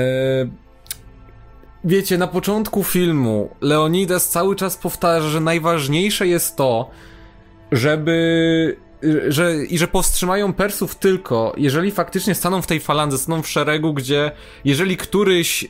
wiecie, 1.83 2.17
na 2.17 2.27
początku 2.27 2.83
filmu 2.83 3.49
Leonidas 3.61 4.29
cały 4.29 4.55
czas 4.55 4.77
powtarza, 4.77 5.29
że 5.29 5.39
najważniejsze 5.39 6.27
jest 6.27 6.55
to, 6.55 6.89
żeby 7.71 8.77
że, 9.27 9.65
i 9.65 9.77
że 9.77 9.87
powstrzymają 9.87 10.53
Persów 10.53 10.95
tylko, 10.95 11.53
jeżeli 11.57 11.91
faktycznie 11.91 12.35
staną 12.35 12.61
w 12.61 12.67
tej 12.67 12.79
falandze, 12.79 13.17
staną 13.17 13.41
w 13.41 13.47
szeregu, 13.47 13.93
gdzie 13.93 14.31
jeżeli 14.65 14.97
któryś 14.97 15.63
yy, 15.63 15.69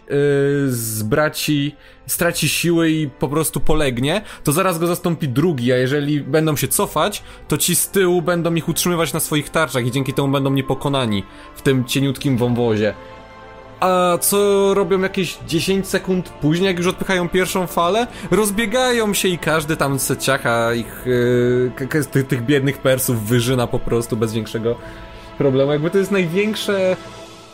z 0.67 1.03
braci 1.03 1.75
straci 2.07 2.49
siły 2.49 2.89
i 2.89 3.09
po 3.09 3.27
prostu 3.27 3.59
polegnie, 3.59 4.21
to 4.43 4.51
zaraz 4.51 4.79
go 4.79 4.87
zastąpi 4.87 5.27
drugi, 5.27 5.71
a 5.71 5.77
jeżeli 5.77 6.21
będą 6.21 6.55
się 6.55 6.67
cofać, 6.67 7.23
to 7.47 7.57
ci 7.57 7.75
z 7.75 7.89
tyłu 7.89 8.21
będą 8.21 8.55
ich 8.55 8.69
utrzymywać 8.69 9.13
na 9.13 9.19
swoich 9.19 9.49
tarczach 9.49 9.85
i 9.85 9.91
dzięki 9.91 10.13
temu 10.13 10.27
będą 10.27 10.51
niepokonani 10.51 11.23
w 11.55 11.61
tym 11.61 11.85
cieniutkim 11.85 12.37
wąwozie. 12.37 12.93
A 13.79 14.17
co 14.21 14.73
robią 14.73 15.01
jakieś 15.01 15.37
10 15.47 15.87
sekund 15.87 16.29
później, 16.29 16.67
jak 16.67 16.77
już 16.77 16.87
odpychają 16.87 17.29
pierwszą 17.29 17.67
falę? 17.67 18.07
Rozbiegają 18.31 19.13
się 19.13 19.27
i 19.27 19.37
każdy 19.37 19.77
tam 19.77 19.99
seciacha 19.99 20.73
ich, 20.73 21.05
yy, 21.05 22.05
tych, 22.11 22.27
tych 22.27 22.45
biednych 22.45 22.77
Persów 22.77 23.23
wyżyna 23.23 23.67
po 23.67 23.79
prostu 23.79 24.17
bez 24.17 24.33
większego 24.33 24.75
problemu. 25.37 25.71
Jakby 25.71 25.89
to 25.89 25.97
jest 25.97 26.11
największe... 26.11 26.95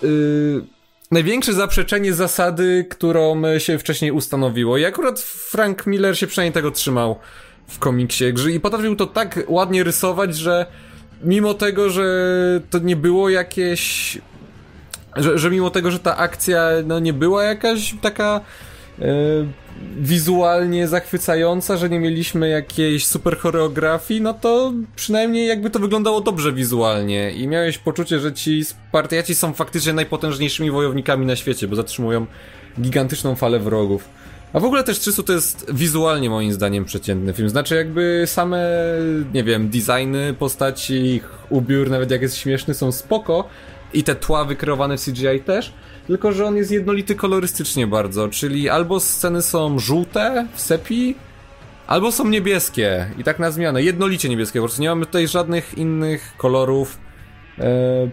Yy, 0.02 0.66
największe 1.12 1.54
zaprzeczenie 1.54 2.14
zasady, 2.14 2.86
którą 2.90 3.42
się 3.60 3.78
wcześniej 3.78 4.12
ustanowiło. 4.12 4.78
I 4.78 4.86
akurat 4.86 5.20
Frank 5.20 5.88
Miller 5.88 6.18
się 6.18 6.28
przynajmniej 6.28 6.54
tego 6.54 6.72
trzymał 6.72 7.20
w 7.68 7.80
komiksie. 7.80 8.26
I 8.54 8.60
potrafił 8.60 8.96
to 8.96 9.06
tak 9.06 9.44
ładnie 9.48 9.84
rysować, 9.84 10.36
że 10.36 10.66
mimo 11.24 11.54
tego, 11.54 11.90
że 11.90 12.06
to 12.70 12.80
nie 12.80 12.96
było 12.96 13.30
jakieś 13.30 14.18
że, 15.16 15.38
że 15.38 15.52
mimo 15.52 15.70
tego, 15.70 15.92
że 15.92 16.00
ta 16.00 16.18
akcja 16.18 16.70
no, 16.86 17.00
nie 17.00 17.14
była 17.14 17.44
jakaś 17.44 17.96
taka 18.02 18.42
e, 19.02 19.06
wizualnie 19.98 20.88
zachwycająca, 20.88 21.78
że 21.78 21.90
nie 21.90 22.00
mieliśmy 22.00 22.50
jakiejś 22.50 23.08
super 23.08 23.38
choreografii, 23.38 24.22
no 24.22 24.34
to 24.34 24.74
przynajmniej 24.96 25.48
jakby 25.48 25.70
to 25.70 25.80
wyglądało 25.80 26.22
dobrze 26.22 26.54
wizualnie 26.54 27.32
i 27.32 27.48
miałeś 27.48 27.78
poczucie, 27.78 28.20
że 28.20 28.34
ci 28.34 28.66
Spartiaci 28.66 29.36
są 29.36 29.54
faktycznie 29.54 29.94
najpotężniejszymi 29.94 30.72
wojownikami 30.72 31.26
na 31.26 31.36
świecie, 31.36 31.68
bo 31.68 31.76
zatrzymują 31.76 32.26
gigantyczną 32.82 33.36
falę 33.36 33.60
wrogów. 33.60 34.10
A 34.54 34.60
w 34.60 34.66
ogóle 34.66 34.84
też 34.84 35.00
300 35.00 35.24
to 35.24 35.34
jest 35.34 35.66
wizualnie 35.74 36.30
moim 36.30 36.54
zdaniem 36.54 36.86
przeciętny 36.86 37.34
film. 37.34 37.50
Znaczy 37.50 37.76
jakby 37.76 38.24
same, 38.26 38.68
nie 39.34 39.44
wiem, 39.44 39.70
designy 39.70 40.34
postaci, 40.40 40.94
ich 40.94 41.30
ubiór, 41.50 41.90
nawet 41.90 42.12
jak 42.12 42.22
jest 42.22 42.38
śmieszny, 42.38 42.74
są 42.74 42.92
spoko, 42.92 43.50
i 43.96 44.04
te 44.04 44.16
tła 44.16 44.46
wykreowane 44.46 44.98
w 44.98 45.06
CGI 45.06 45.40
też, 45.46 45.74
tylko 46.08 46.32
że 46.32 46.46
on 46.46 46.58
jest 46.58 46.72
jednolity 46.72 47.16
kolorystycznie 47.16 47.88
bardzo, 47.88 48.30
czyli 48.30 48.70
albo 48.70 49.00
sceny 49.00 49.42
są 49.42 49.80
żółte 49.80 50.48
w 50.54 50.62
sepi, 50.62 51.16
albo 51.88 52.12
są 52.12 52.28
niebieskie 52.28 53.08
i 53.18 53.24
tak 53.24 53.40
na 53.40 53.52
zmianę, 53.52 53.84
jednolicie 53.84 54.30
niebieskie, 54.30 54.60
po 54.60 54.66
prostu 54.66 54.82
nie 54.82 54.90
mamy 54.90 55.06
tutaj 55.06 55.28
żadnych 55.28 55.78
innych 55.78 56.34
kolorów. 56.38 56.98
E, 57.60 58.10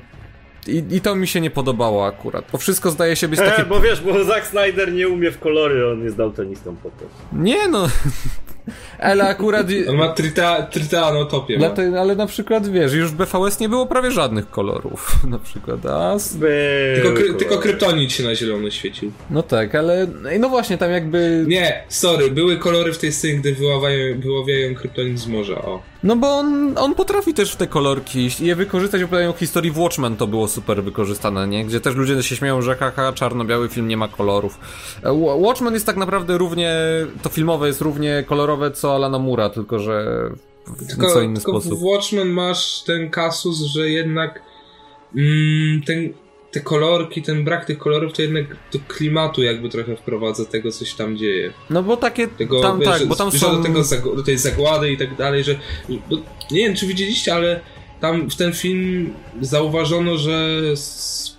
I, 0.66 0.84
I 0.90 1.00
to 1.00 1.14
mi 1.14 1.28
się 1.28 1.40
nie 1.40 1.50
podobało 1.50 2.06
akurat, 2.06 2.44
bo 2.52 2.58
wszystko 2.58 2.90
zdaje 2.90 3.16
się 3.16 3.28
być 3.28 3.40
takie... 3.50 3.64
bo 3.64 3.80
wiesz, 3.80 4.00
bo 4.00 4.24
Zack 4.24 4.46
Snyder 4.46 4.92
nie 4.92 5.08
umie 5.08 5.30
w 5.30 5.38
kolory, 5.38 5.88
on 5.88 6.04
jest 6.04 6.16
daltonistą 6.16 6.76
po 6.76 6.90
prostu. 6.90 7.16
Nie 7.32 7.68
no, 7.68 7.88
ale 8.98 9.28
akurat... 9.28 9.66
On 9.88 9.96
ma 9.96 10.08
trita, 10.08 10.62
tritaanotopię. 10.62 11.58
Ma. 11.58 12.00
ale 12.00 12.16
na 12.16 12.26
przykład, 12.26 12.68
wiesz, 12.68 12.92
już 12.92 13.10
w 13.10 13.14
BVS 13.14 13.60
nie 13.60 13.68
było 13.68 13.86
prawie 13.86 14.10
żadnych 14.10 14.50
kolorów, 14.50 15.16
na 15.30 15.38
przykład, 15.38 15.86
a... 15.86 16.16
Tylko, 16.94 17.12
kry, 17.12 17.34
tylko 17.34 17.58
kryptonit 17.58 18.12
się 18.12 18.22
na 18.22 18.34
zielono 18.34 18.70
świecił. 18.70 19.12
No 19.30 19.42
tak, 19.42 19.74
ale... 19.74 20.06
No 20.38 20.48
właśnie, 20.48 20.78
tam 20.78 20.90
jakby... 20.90 21.44
Nie, 21.48 21.84
sorry, 21.88 22.30
były 22.30 22.56
kolory 22.56 22.92
w 22.92 22.98
tej 22.98 23.12
scenie, 23.12 23.34
gdy 23.34 23.54
wyławiają, 23.54 24.20
wyławiają 24.20 24.74
kryptonit 24.74 25.18
z 25.18 25.26
morza, 25.26 25.62
o. 25.62 25.91
No 26.04 26.16
bo 26.16 26.26
on, 26.26 26.78
on 26.78 26.94
potrafi 26.94 27.34
też 27.34 27.52
w 27.52 27.56
te 27.56 27.66
kolorki 27.66 28.30
je 28.40 28.56
wykorzystać, 28.56 29.02
opowiadają 29.02 29.32
historii 29.32 29.70
w 29.70 29.78
Watchmen, 29.78 30.16
to 30.16 30.26
było 30.26 30.48
super 30.48 30.84
wykorzystane, 30.84 31.48
nie? 31.48 31.64
Gdzie 31.64 31.80
też 31.80 31.94
ludzie 31.94 32.22
się 32.22 32.36
śmieją, 32.36 32.62
że 32.62 32.76
haha, 32.76 33.12
czarno-biały 33.12 33.68
film 33.68 33.88
nie 33.88 33.96
ma 33.96 34.08
kolorów. 34.08 34.58
E, 35.02 35.12
Watchmen 35.38 35.74
jest 35.74 35.86
tak 35.86 35.96
naprawdę 35.96 36.38
równie, 36.38 36.76
to 37.22 37.28
filmowe 37.28 37.66
jest 37.66 37.80
równie 37.80 38.24
kolorowe 38.26 38.70
co 38.70 38.94
Alana 38.94 39.18
Mura, 39.18 39.50
tylko 39.50 39.78
że 39.78 40.28
w 40.66 40.86
tylko, 40.86 41.06
co 41.06 41.20
inny 41.20 41.36
tylko 41.36 41.60
sposób. 41.60 41.78
w 41.78 41.82
Watchmen 41.82 42.28
masz 42.28 42.82
ten 42.82 43.10
kasus, 43.10 43.60
że 43.60 43.90
jednak 43.90 44.42
mm, 45.16 45.82
ten 45.86 46.12
te 46.52 46.60
kolorki, 46.60 47.22
ten 47.22 47.44
brak 47.44 47.64
tych 47.64 47.78
kolorów 47.78 48.12
to 48.12 48.22
jednak 48.22 48.44
do 48.72 48.78
klimatu 48.88 49.42
jakby 49.42 49.68
trochę 49.68 49.96
wprowadza 49.96 50.44
tego, 50.44 50.72
co 50.72 50.84
się 50.84 50.96
tam 50.96 51.16
dzieje. 51.16 51.52
No 51.70 51.82
bo 51.82 51.96
takie, 51.96 52.28
tego, 52.28 52.60
tam, 52.60 52.80
wiesz, 52.80 52.88
tak, 52.88 53.06
bo 53.06 53.16
tam 53.16 53.32
są... 53.32 53.62
Do, 53.62 53.84
tego, 53.84 54.16
do 54.16 54.22
tej 54.22 54.38
zagłady 54.38 54.92
i 54.92 54.98
tak 54.98 55.16
dalej, 55.16 55.44
że 55.44 55.58
bo, 55.88 56.16
nie 56.50 56.66
wiem, 56.66 56.76
czy 56.76 56.86
widzieliście, 56.86 57.34
ale 57.34 57.60
tam 58.00 58.30
w 58.30 58.36
ten 58.36 58.52
film 58.52 59.14
zauważono, 59.40 60.18
że 60.18 60.60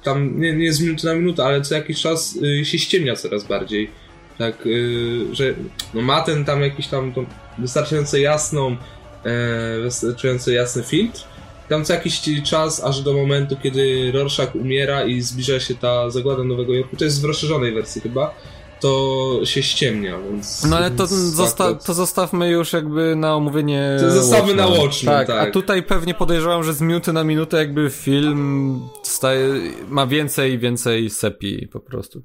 tam 0.03 0.39
nie, 0.39 0.53
nie 0.53 0.73
z 0.73 0.81
minuty 0.81 1.07
na 1.07 1.15
minutę, 1.15 1.43
ale 1.45 1.61
co 1.61 1.75
jakiś 1.75 2.01
czas 2.01 2.35
y, 2.61 2.65
się 2.65 2.79
ściemnia 2.79 3.15
coraz 3.15 3.43
bardziej. 3.43 3.89
Tak, 4.37 4.65
y, 4.65 5.25
że 5.31 5.53
no 5.93 6.01
ma 6.01 6.21
ten 6.21 6.45
tam 6.45 6.61
jakiś 6.61 6.87
tam 6.87 7.13
wystarczająco 7.57 8.17
jasną, 8.17 8.77
e, 9.25 9.79
wystarczająco 9.81 10.51
jasny 10.51 10.83
filtr, 10.83 11.23
tam 11.69 11.85
co 11.85 11.93
jakiś 11.93 12.21
czas, 12.43 12.83
aż 12.83 13.01
do 13.01 13.13
momentu, 13.13 13.55
kiedy 13.63 14.11
Rorschach 14.11 14.55
umiera 14.55 15.03
i 15.03 15.21
zbliża 15.21 15.59
się 15.59 15.75
ta 15.75 16.09
zagłada 16.09 16.43
Nowego 16.43 16.73
Jorku, 16.73 16.95
to 16.95 17.05
jest 17.05 17.21
w 17.21 17.25
rozszerzonej 17.25 17.73
wersji 17.73 18.01
chyba, 18.01 18.35
to 18.83 19.39
się 19.43 19.63
ściemnia, 19.63 20.19
więc... 20.29 20.63
No 20.63 20.77
ale 20.77 20.91
to, 20.91 21.07
zosta 21.07 21.73
to 21.73 21.93
zostawmy 21.93 22.49
już 22.49 22.73
jakby 22.73 23.15
na 23.15 23.35
omówienie 23.35 23.97
To 23.99 24.11
zostawmy 24.11 24.55
na 24.55 24.67
Watchmen, 24.67 25.15
tak, 25.15 25.27
tak. 25.27 25.47
A 25.47 25.51
tutaj 25.51 25.83
pewnie 25.83 26.13
podejrzewam, 26.13 26.63
że 26.63 26.73
z 26.73 26.81
minuty 26.81 27.13
na 27.13 27.23
minutę 27.23 27.57
jakby 27.57 27.89
film 27.89 28.79
staje, 29.03 29.47
ma 29.89 30.07
więcej 30.07 30.53
i 30.53 30.59
więcej 30.59 31.09
sepi 31.09 31.67
po 31.67 31.79
prostu, 31.79 32.21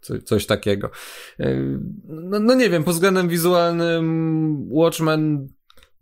czy 0.00 0.22
coś 0.24 0.46
takiego. 0.46 0.90
No, 2.08 2.40
no 2.40 2.54
nie 2.54 2.70
wiem, 2.70 2.84
pod 2.84 2.94
względem 2.94 3.28
wizualnym 3.28 4.68
Watchmen 4.70 5.48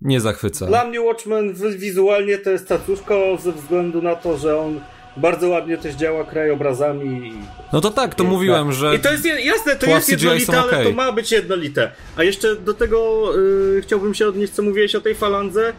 nie 0.01 0.21
zachwyca. 0.21 0.67
Dla 0.67 0.85
mnie 0.85 1.01
Watchmen 1.01 1.55
wizualnie 1.77 2.39
to 2.39 2.51
jest 2.51 2.69
cacuszko 2.69 3.39
ze 3.43 3.53
względu 3.53 4.03
na 4.03 4.17
to, 4.17 4.39
że 4.39 4.59
on 4.59 4.81
bardzo 5.17 5.49
ładnie 5.49 5.79
też 5.79 5.95
działa 5.95 6.25
krajobrazami. 6.25 7.33
No 7.73 7.81
to 7.81 7.91
tak, 7.91 8.15
to 8.15 8.25
mówiłem, 8.25 8.73
że. 8.73 8.95
I 8.95 8.99
to 8.99 9.13
jest 9.13 9.25
jasne, 9.25 9.77
to 9.77 9.87
jest 9.87 10.09
jednolite, 10.09 10.61
ale 10.61 10.85
to 10.85 10.93
ma 10.93 11.13
być 11.13 11.33
jednolite. 11.33 11.91
A 12.17 12.23
jeszcze 12.23 12.57
do 12.57 12.75
tego 12.75 13.31
yy, 13.37 13.83
chciałbym 13.83 14.15
się 14.15 14.29
odnieść, 14.29 14.53
co 14.53 14.63
mówiłeś 14.63 14.95
o 14.95 15.01
tej 15.01 15.15
falandze. 15.15 15.73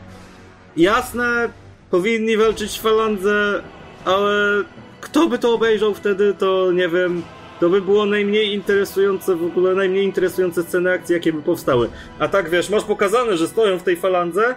Jasne, 0.77 1.49
powinni 1.91 2.37
walczyć 2.37 2.79
falandze, 2.79 3.63
ale 4.05 4.63
kto 5.01 5.27
by 5.27 5.39
to 5.39 5.53
obejrzał 5.53 5.93
wtedy, 5.93 6.33
to 6.39 6.71
nie 6.71 6.89
wiem. 6.89 7.23
To 7.59 7.69
by 7.69 7.81
było 7.81 8.05
najmniej 8.05 8.53
interesujące, 8.53 9.35
w 9.35 9.45
ogóle 9.45 9.75
najmniej 9.75 10.05
interesujące 10.05 10.63
sceny 10.63 10.91
akcji, 10.91 11.13
jakie 11.13 11.33
by 11.33 11.41
powstały. 11.41 11.89
A 12.19 12.27
tak 12.27 12.49
wiesz, 12.49 12.69
masz 12.69 12.83
pokazane, 12.83 13.37
że 13.37 13.47
stoją 13.47 13.79
w 13.79 13.83
tej 13.83 13.95
falandze, 13.95 14.55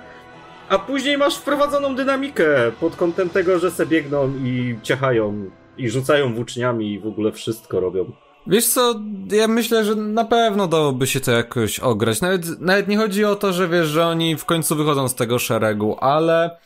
a 0.68 0.78
później 0.78 1.18
masz 1.18 1.36
wprowadzoną 1.36 1.94
dynamikę 1.94 2.72
pod 2.80 2.96
kątem 2.96 3.30
tego, 3.30 3.58
że 3.58 3.70
se 3.70 3.86
biegną 3.86 4.32
i 4.44 4.78
ciachają 4.82 5.50
i 5.78 5.90
rzucają 5.90 6.34
włóczniami 6.34 6.92
i 6.92 6.98
w 6.98 7.06
ogóle 7.06 7.32
wszystko 7.32 7.80
robią. 7.80 8.12
Wiesz 8.46 8.66
co, 8.66 8.94
ja 9.30 9.48
myślę, 9.48 9.84
że 9.84 9.94
na 9.94 10.24
pewno 10.24 10.68
dałoby 10.68 11.06
się 11.06 11.20
to 11.20 11.32
jakoś 11.32 11.78
ograć. 11.78 12.20
Nawet, 12.20 12.60
nawet 12.60 12.88
nie 12.88 12.96
chodzi 12.96 13.24
o 13.24 13.36
to, 13.36 13.52
że 13.52 13.68
wiesz, 13.68 13.88
że 13.88 14.06
oni 14.06 14.36
w 14.36 14.44
końcu 14.44 14.76
wychodzą 14.76 15.08
z 15.08 15.14
tego 15.14 15.38
szeregu, 15.38 15.96
ale... 16.00 16.58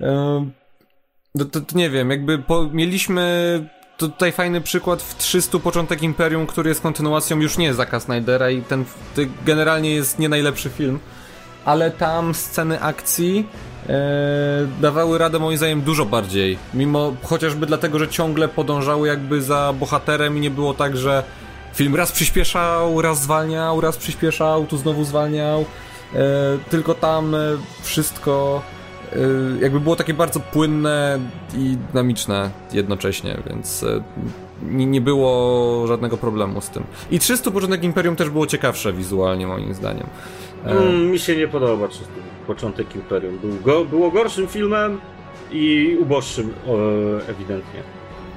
Yy, 0.00 0.08
to, 1.38 1.44
to, 1.44 1.60
nie 1.74 1.90
wiem, 1.90 2.10
jakby 2.10 2.38
po, 2.38 2.68
mieliśmy 2.72 3.68
to 4.02 4.08
tutaj 4.08 4.32
fajny 4.32 4.60
przykład 4.60 5.02
w 5.02 5.16
300 5.16 5.58
Początek 5.58 6.02
Imperium, 6.02 6.46
który 6.46 6.68
jest 6.68 6.80
kontynuacją 6.80 7.40
już 7.40 7.58
nie 7.58 7.74
Zaka 7.74 8.00
Snydera 8.00 8.50
i 8.50 8.62
ten 8.62 8.84
generalnie 9.44 9.94
jest 9.94 10.18
nie 10.18 10.28
najlepszy 10.28 10.70
film, 10.70 10.98
ale 11.64 11.90
tam 11.90 12.34
sceny 12.34 12.80
akcji 12.80 13.46
e, 13.88 13.98
dawały 14.80 15.18
radę 15.18 15.38
moim 15.38 15.58
zdaniem 15.58 15.82
dużo 15.82 16.04
bardziej. 16.04 16.58
Mimo, 16.74 17.12
chociażby 17.22 17.66
dlatego, 17.66 17.98
że 17.98 18.08
ciągle 18.08 18.48
podążały 18.48 19.08
jakby 19.08 19.42
za 19.42 19.72
bohaterem 19.80 20.36
i 20.36 20.40
nie 20.40 20.50
było 20.50 20.74
tak, 20.74 20.96
że 20.96 21.22
film 21.74 21.96
raz 21.96 22.12
przyspieszał, 22.12 23.02
raz 23.02 23.22
zwalniał, 23.22 23.80
raz 23.80 23.96
przyspieszał, 23.96 24.66
tu 24.66 24.76
znowu 24.76 25.04
zwalniał. 25.04 25.64
E, 26.14 26.24
tylko 26.70 26.94
tam 26.94 27.34
e, 27.34 27.38
wszystko 27.82 28.62
jakby 29.60 29.80
było 29.80 29.96
takie 29.96 30.14
bardzo 30.14 30.40
płynne 30.40 31.18
i 31.56 31.76
dynamiczne 31.88 32.50
jednocześnie, 32.72 33.38
więc 33.46 33.82
y, 33.82 34.02
nie, 34.62 34.86
nie 34.86 35.00
było 35.00 35.86
żadnego 35.86 36.16
problemu 36.16 36.60
z 36.60 36.70
tym. 36.70 36.84
I 37.10 37.18
300 37.18 37.50
Początek 37.50 37.84
Imperium 37.84 38.16
też 38.16 38.30
było 38.30 38.46
ciekawsze 38.46 38.92
wizualnie, 38.92 39.46
moim 39.46 39.74
zdaniem. 39.74 40.06
E, 40.66 40.70
mm, 40.70 41.10
mi 41.10 41.18
się 41.18 41.36
nie 41.36 41.48
podoba 41.48 41.88
300 41.88 42.12
Początek 42.46 42.94
Imperium. 42.94 43.38
Był 43.38 43.60
go, 43.64 43.84
było 43.84 44.10
gorszym 44.10 44.46
filmem 44.46 45.00
i 45.52 45.96
uboższym 46.00 46.54
ewidentnie. 47.28 47.82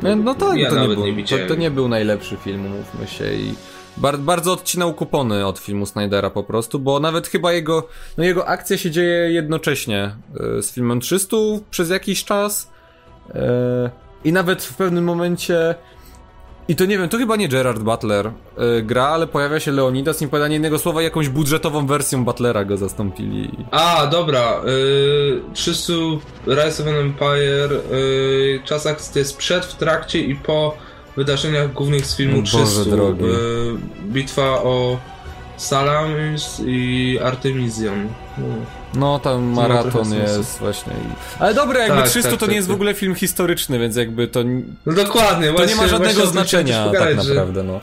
No, 0.02 0.16
no 0.16 0.36
tak, 0.36 0.58
ja 0.58 0.70
to, 0.70 0.88
nie 0.88 0.96
był, 0.96 1.06
nie 1.08 1.24
to, 1.24 1.36
to, 1.48 1.56
nie 1.56 1.72
był 1.72 1.88
najlepszy 1.88 2.38
film, 2.38 2.62
mówmy 2.62 3.08
się 3.08 3.34
i 3.34 3.56
Bar 3.98 4.18
bardzo 4.18 4.54
odcinał 4.54 4.94
kupony 4.94 5.46
od 5.46 5.60
filmu 5.60 5.86
Snydera 5.86 6.30
po 6.30 6.44
prostu, 6.44 6.80
bo 6.80 7.00
nawet 7.00 7.28
chyba 7.28 7.54
jego, 7.54 7.88
no 8.18 8.24
jego 8.24 8.48
akcja 8.48 8.78
się 8.78 8.92
dzieje 8.92 9.32
jednocześnie 9.32 10.16
y, 10.58 10.64
z 10.64 10.72
filmem 10.72 11.00
300 11.00 11.38
przez 11.72 11.90
jakiś 11.90 12.26
czas 12.26 12.72
y, 13.30 13.34
i 14.24 14.32
nawet 14.32 14.64
w 14.64 14.76
pewnym 14.76 15.04
momencie 15.04 15.76
i 16.68 16.76
to 16.76 16.86
nie 16.86 16.98
wiem, 16.98 17.10
to 17.10 17.18
chyba 17.18 17.36
nie 17.36 17.48
Gerard 17.48 17.80
Butler 17.80 18.28
y, 18.28 18.82
gra, 18.84 19.08
ale 19.08 19.28
pojawia 19.28 19.60
się 19.60 19.72
Leonidas, 19.72 20.22
nie 20.22 20.28
podanie 20.28 20.54
jednego 20.54 20.80
słowa, 20.80 21.02
jakąś 21.02 21.30
budżetową 21.30 21.88
wersją 21.88 22.26
Butlera 22.26 22.66
go 22.66 22.78
zastąpili. 22.78 23.52
A, 23.72 24.08
dobra. 24.08 24.62
Y, 24.68 25.42
300 25.54 25.94
Rise 26.48 26.84
of 26.84 26.90
an 26.90 26.96
Empire. 26.96 27.82
Czas 28.64 28.86
akcji 28.86 29.14
to 29.14 29.20
jest 29.20 29.38
przed, 29.38 29.66
w 29.66 29.76
trakcie 29.76 30.20
i 30.20 30.36
po 30.36 30.78
wydarzeniach 31.16 31.74
głównych 31.74 32.06
z 32.06 32.16
filmu 32.18 32.42
Boże 32.42 32.66
300. 32.66 32.84
drogi. 32.92 33.24
Y, 33.26 33.28
bitwa 34.04 34.44
o 34.64 34.98
Salamis 35.58 36.62
i 36.66 37.20
Artemision. 37.24 38.08
No. 38.38 38.46
No, 38.96 39.20
tam 39.20 39.44
ma 39.44 39.62
maraton 39.68 40.14
jest 40.14 40.60
właśnie. 40.60 40.94
Ale 41.40 41.54
dobra, 41.54 41.80
jakby 41.84 41.98
Tak, 42.02 42.10
300 42.10 42.30
tak, 42.32 42.40
to 42.40 42.46
nie 42.46 42.50
tak, 42.50 42.56
jest 42.56 42.68
w 42.68 42.72
tak. 42.72 42.76
ogóle 42.76 42.94
film 42.94 43.16
historyczny, 43.16 43.80
więc 43.80 43.96
jakby 43.96 44.28
to, 44.28 44.40
No 44.86 44.94
dokładnie, 44.94 45.48
to 45.48 45.54
właśnie, 45.54 45.76
nie 45.76 45.82
ma 45.82 45.88
żadnego 45.88 46.26
znaczenia 46.26 46.84
też 46.84 46.94
tak 46.94 47.02
pogadać, 47.02 47.26
że- 47.26 47.34
naprawdę, 47.34 47.64
no. 47.64 47.80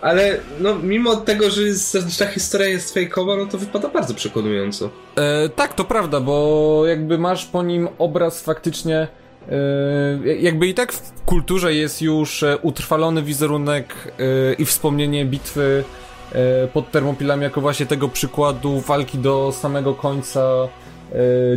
Ale 0.00 0.38
no, 0.60 0.74
mimo 0.74 1.16
tego, 1.16 1.50
że 1.50 1.62
jest, 1.62 1.98
ta 2.18 2.26
historia 2.26 2.68
jest 2.68 2.94
fejkowa, 2.94 3.36
no 3.36 3.46
to 3.46 3.58
wypada 3.58 3.88
bardzo 3.88 4.14
przekonująco. 4.14 4.90
E, 5.16 5.48
tak, 5.48 5.74
to 5.74 5.84
prawda, 5.84 6.20
bo 6.20 6.82
jakby 6.86 7.18
masz 7.18 7.46
po 7.46 7.62
nim 7.62 7.88
obraz 7.98 8.42
faktycznie. 8.42 9.08
E, 9.48 10.36
jakby 10.40 10.66
i 10.66 10.74
tak 10.74 10.92
w 10.92 11.24
kulturze 11.24 11.74
jest 11.74 12.02
już 12.02 12.42
e, 12.42 12.58
utrwalony 12.58 13.22
wizerunek 13.22 13.94
e, 14.18 14.52
i 14.54 14.64
wspomnienie 14.64 15.24
bitwy 15.24 15.84
e, 16.32 16.66
pod 16.66 16.90
Termopilami 16.90 17.42
jako 17.42 17.60
właśnie 17.60 17.86
tego 17.86 18.08
przykładu 18.08 18.80
walki 18.80 19.18
do 19.18 19.52
samego 19.52 19.94
końca 19.94 20.68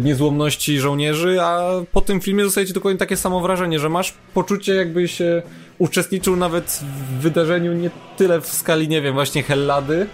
niezłomności 0.02 0.80
żołnierzy, 0.80 1.42
a 1.42 1.70
po 1.92 2.02
tym 2.02 2.22
filmie 2.22 2.44
zostaje 2.44 2.68
ci 2.68 2.74
dokładnie 2.74 3.00
takie 3.00 3.18
samo 3.18 3.42
wrażenie, 3.42 3.80
że 3.80 3.90
masz 3.90 4.14
poczucie 4.34 4.76
jakbyś 4.76 5.22
e, 5.22 5.42
uczestniczył 5.78 6.36
nawet 6.36 6.84
w 7.10 7.22
wydarzeniu 7.22 7.74
nie 7.74 7.90
tyle 8.18 8.42
w 8.42 8.48
skali, 8.48 8.88
nie 8.88 9.02
wiem, 9.02 9.14
właśnie 9.14 9.44
Hellady, 9.44 10.08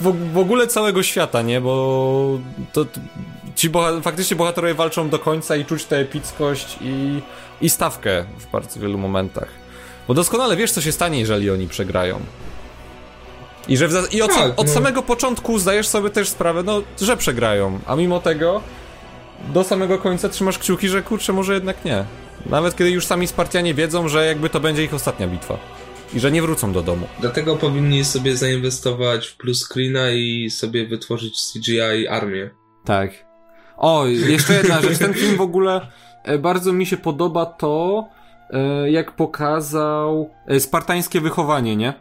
w, 0.00 0.38
ogóle 0.38 0.66
całego 0.66 1.02
świata, 1.02 1.42
nie? 1.42 1.60
Bo 1.60 2.38
to 2.72 2.86
ci 3.56 3.70
boha 3.70 4.00
faktycznie 4.00 4.36
bohaterowie 4.36 4.74
walczą 4.74 5.08
do 5.08 5.18
końca 5.18 5.56
i 5.56 5.64
czuć 5.64 5.84
tę 5.84 5.96
epickość 5.98 6.78
i, 6.80 7.20
i 7.60 7.70
stawkę 7.70 8.24
w 8.38 8.50
bardzo 8.50 8.80
wielu 8.80 8.98
momentach. 8.98 9.48
Bo 10.08 10.14
doskonale 10.14 10.56
wiesz, 10.56 10.72
co 10.72 10.80
się 10.80 10.92
stanie, 10.92 11.18
jeżeli 11.18 11.50
oni 11.50 11.68
przegrają. 11.68 12.20
I 13.68 13.76
że 13.76 13.88
i 14.12 14.22
od, 14.22 14.34
Tak, 14.34 14.52
od 14.56 14.66
no. 14.66 14.72
samego 14.72 15.02
początku 15.02 15.58
zdajesz 15.58 15.88
sobie 15.88 16.10
też 16.10 16.28
sprawę, 16.28 16.62
no, 16.62 16.82
że 17.00 17.16
przegrają, 17.16 17.78
a 17.86 17.96
mimo 17.96 18.20
tego 18.20 18.60
do 19.54 19.64
samego 19.64 19.98
końca 19.98 20.28
trzymasz 20.28 20.58
kciuki, 20.58 20.88
że 20.88 21.02
kurczę, 21.02 21.32
może 21.32 21.54
jednak 21.54 21.84
nie. 21.84 22.04
Nawet 22.46 22.76
kiedy 22.76 22.90
już 22.90 23.06
sami 23.06 23.26
Spartianie 23.26 23.74
wiedzą, 23.74 24.08
że 24.08 24.26
jakby 24.26 24.48
to 24.48 24.60
będzie 24.60 24.84
ich 24.84 24.94
ostatnia 24.94 25.26
bitwa. 25.26 25.58
I 26.14 26.20
że 26.20 26.32
nie 26.32 26.42
wrócą 26.42 26.72
do 26.72 26.82
domu. 26.82 27.06
Dlatego 27.20 27.56
powinni 27.56 28.04
sobie 28.04 28.36
zainwestować 28.36 29.26
w 29.26 29.36
plus 29.36 29.68
screena 29.68 30.10
i 30.10 30.50
sobie 30.50 30.86
wytworzyć 30.86 31.38
CGI 31.52 32.08
armię. 32.08 32.50
Tak. 32.84 33.25
O, 33.76 34.06
jeszcze 34.06 34.54
jedna 34.54 34.80
rzecz. 34.82 34.98
Ten 34.98 35.14
film 35.14 35.36
w 35.36 35.40
ogóle 35.40 35.80
e, 36.24 36.38
bardzo 36.38 36.72
mi 36.72 36.86
się 36.86 36.96
podoba 36.96 37.46
to, 37.46 38.08
e, 38.50 38.90
jak 38.90 39.12
pokazał 39.12 40.30
e, 40.46 40.60
spartańskie 40.60 41.20
wychowanie, 41.20 41.76
nie? 41.76 41.94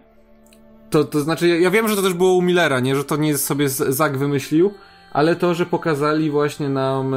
To, 0.89 1.03
to 1.03 1.19
znaczy, 1.19 1.47
ja, 1.47 1.71
wiem, 1.71 1.87
że 1.87 1.95
to 1.95 2.01
też 2.01 2.13
było 2.13 2.33
u 2.33 2.41
Millera, 2.41 2.79
nie? 2.79 2.95
Że 2.95 3.03
to 3.03 3.15
nie 3.15 3.37
sobie 3.37 3.69
Zak 3.69 4.17
wymyślił, 4.17 4.73
ale 5.13 5.35
to, 5.35 5.53
że 5.53 5.65
pokazali 5.65 6.31
właśnie 6.31 6.69
nam 6.69 7.15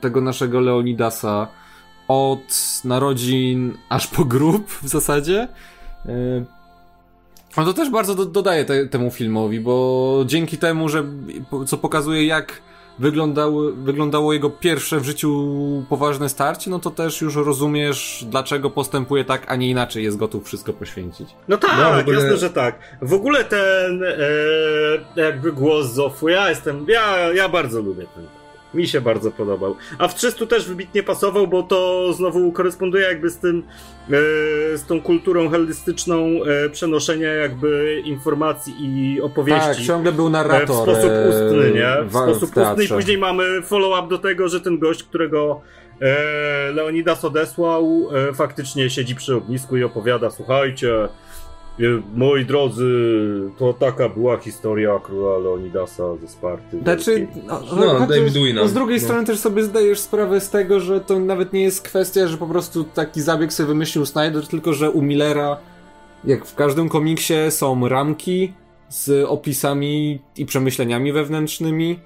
tego 0.00 0.20
naszego 0.20 0.60
Leonidasa 0.60 1.48
od 2.08 2.80
narodzin 2.84 3.78
aż 3.88 4.06
po 4.06 4.24
grób 4.24 4.70
w 4.70 4.88
zasadzie. 4.88 5.48
No 7.56 7.64
to 7.64 7.74
też 7.74 7.90
bardzo 7.90 8.14
do, 8.14 8.26
dodaje 8.26 8.64
te, 8.64 8.86
temu 8.86 9.10
filmowi, 9.10 9.60
bo 9.60 10.24
dzięki 10.26 10.58
temu, 10.58 10.88
że 10.88 11.04
co 11.66 11.78
pokazuje 11.78 12.26
jak 12.26 12.62
wyglądały, 12.98 13.72
wyglądało 13.72 14.32
jego 14.32 14.50
pierwsze 14.50 15.00
w 15.00 15.04
życiu 15.04 15.48
poważne 15.88 16.28
starcie, 16.28 16.70
no 16.70 16.78
to 16.78 16.90
też 16.90 17.20
już 17.20 17.36
rozumiesz, 17.36 18.24
dlaczego 18.30 18.70
postępuje 18.70 19.24
tak, 19.24 19.44
a 19.48 19.56
nie 19.56 19.68
inaczej, 19.70 20.04
jest 20.04 20.16
gotów 20.16 20.44
wszystko 20.46 20.72
poświęcić. 20.72 21.28
No 21.48 21.56
tak, 21.56 21.70
No, 21.80 22.00
ogóle- 22.00 22.20
jasne, 22.20 22.36
że 22.36 22.50
tak. 22.50 22.78
W 23.02 23.12
ogóle 23.12 23.44
ten 23.44 24.02
e, 25.16 25.20
jakby 25.22 25.52
głos 25.52 25.86
Zofu, 25.86 26.28
ja 26.28 26.48
jestem, 26.48 26.86
ja, 26.88 27.32
ja 27.32 27.48
bardzo 27.48 27.80
lubię 27.80 28.06
ten. 28.14 28.24
Mi 28.74 28.88
się 28.88 29.00
bardzo 29.00 29.30
podobał. 29.30 29.76
A 29.98 30.08
w 30.08 30.14
300 30.14 30.46
też 30.46 30.68
wybitnie 30.68 31.02
pasował, 31.02 31.46
bo 31.46 31.62
to 31.62 32.12
znowu 32.12 32.52
koresponduje 32.52 33.04
jakby 33.04 33.30
z 33.30 33.38
tym, 33.38 33.62
e, 34.06 34.10
z 34.78 34.84
tą 34.86 35.00
kulturą 35.00 35.50
hellistyczną 35.50 36.26
e, 36.44 36.68
przenoszenia 36.70 37.28
jakby 37.32 38.02
informacji 38.04 38.74
i 38.80 39.20
opowieści. 39.20 39.68
Tak, 39.68 39.76
ciągle 39.86 40.12
był 40.12 40.26
E, 40.26 40.30
narrator. 40.30 40.76
W 40.88 40.92
sposób 40.92 41.10
e, 41.10 41.28
ustny, 41.28 41.70
nie? 41.74 41.96
W 42.04 42.10
wa- 42.12 42.22
sposób 42.26 42.56
ustny 42.56 42.84
i 42.84 42.88
później 42.88 43.18
mamy 43.18 43.62
follow-up 43.62 44.08
do 44.08 44.18
tego, 44.18 44.48
że 44.48 44.60
ten 44.60 44.78
gość, 44.78 45.02
którego 45.02 45.60
e, 46.00 46.72
Leonidas 46.72 47.24
odesłał, 47.24 48.08
e, 48.30 48.34
faktycznie 48.34 48.90
siedzi 48.90 49.14
przy 49.14 49.36
ognisku 49.36 49.76
i 49.76 49.84
opowiada, 49.84 50.30
słuchajcie, 50.30 51.04
e, 51.04 51.08
moi 52.14 52.44
drodzy, 52.44 52.90
to 53.58 53.72
taka 53.72 54.08
była 54.08 54.36
historia 54.36 54.98
króla 55.04 55.38
Leonidasa 55.38 56.16
ze 56.16 56.28
Sparty. 56.28 56.80
Znaczy, 56.82 57.26
no, 57.46 57.60
No, 57.60 57.76
chociaż- 57.76 58.08
David 58.08 58.32
Winam. 58.32 58.54
no 58.64 58.68
z 58.68 58.72
drugiej 58.74 58.98
No. 58.98 59.04
strony 59.04 59.26
też 59.26 59.38
sobie 59.38 59.62
zdajesz 59.62 59.98
sprawę 59.98 60.40
z 60.40 60.50
tego, 60.50 60.80
że 60.80 61.00
to 61.00 61.18
nawet 61.18 61.52
nie 61.52 61.62
jest 61.62 61.82
kwestia, 61.82 62.26
że 62.26 62.36
po 62.36 62.46
prostu 62.46 62.84
taki 62.84 63.20
zabieg 63.20 63.52
sobie 63.52 63.66
wymyślił 63.66 64.06
Snyder, 64.06 64.46
tylko 64.46 64.72
że 64.72 64.90
u 64.90 65.02
Millera, 65.02 65.56
jak 66.24 66.44
w 66.44 66.54
każdym 66.54 66.88
komiksie, 66.88 67.34
są 67.50 67.88
ramki 67.88 68.52
z 68.88 69.24
opisami 69.28 70.18
i 70.36 70.46
przemyśleniami 70.46 71.12
wewnętrznymi, 71.12 71.98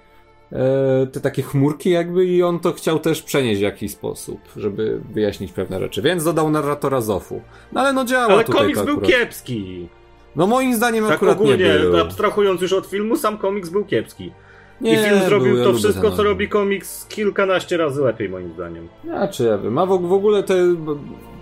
te 1.13 1.21
takie 1.21 1.43
chmurki 1.43 1.91
jakby 1.91 2.27
i 2.27 2.43
on 2.43 2.61
to 2.61 2.73
chciał 2.73 2.99
też 2.99 3.23
przenieść 3.23 3.61
w 3.61 3.63
jakiś 3.63 3.93
sposób, 3.93 4.39
żeby 4.57 5.01
wyjaśnić 5.13 5.53
pewne 5.53 5.79
rzeczy, 5.81 6.03
więc 6.03 6.25
dodał 6.25 6.51
narratora 6.51 7.01
Zofu. 7.01 7.41
No 7.73 7.81
ale 7.81 7.93
no 7.93 8.05
działa 8.05 8.27
Ale 8.35 8.45
tutaj 8.45 8.61
komiks 8.61 8.83
był 8.83 8.95
akurat. 8.95 9.11
kiepski. 9.11 9.89
No 10.37 10.47
moim 10.47 10.75
zdaniem 10.75 11.05
Tak 11.05 11.15
akurat 11.15 11.37
ogólnie, 11.37 11.65
nie 11.65 11.79
był. 11.79 12.01
abstrahując 12.01 12.61
już 12.61 12.73
od 12.73 12.87
filmu, 12.87 13.17
sam 13.17 13.39
komiks 13.39 13.69
był 13.69 13.85
kiepski. 13.85 14.33
Nie, 14.81 14.93
I 14.95 14.97
film 14.97 15.21
zrobił 15.27 15.55
był, 15.55 15.65
to 15.65 15.75
wszystko, 15.75 16.11
co 16.11 16.23
robi 16.23 16.49
komiks 16.49 17.07
kilkanaście 17.09 17.77
razy 17.77 18.03
lepiej, 18.03 18.29
moim 18.29 18.53
zdaniem. 18.53 18.89
Ja 19.05 19.29
czy 19.29 19.45
ja 19.45 19.59
wiem. 19.59 19.79
A 19.79 19.87
w, 19.87 19.89
w 20.09 20.13
ogóle 20.13 20.43
to, 20.43 20.55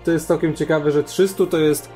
to 0.03 0.11
jest 0.11 0.27
całkiem 0.27 0.53
ciekawe, 0.53 0.91
że 0.91 1.03
300 1.03 1.45
to 1.45 1.57
jest 1.57 1.89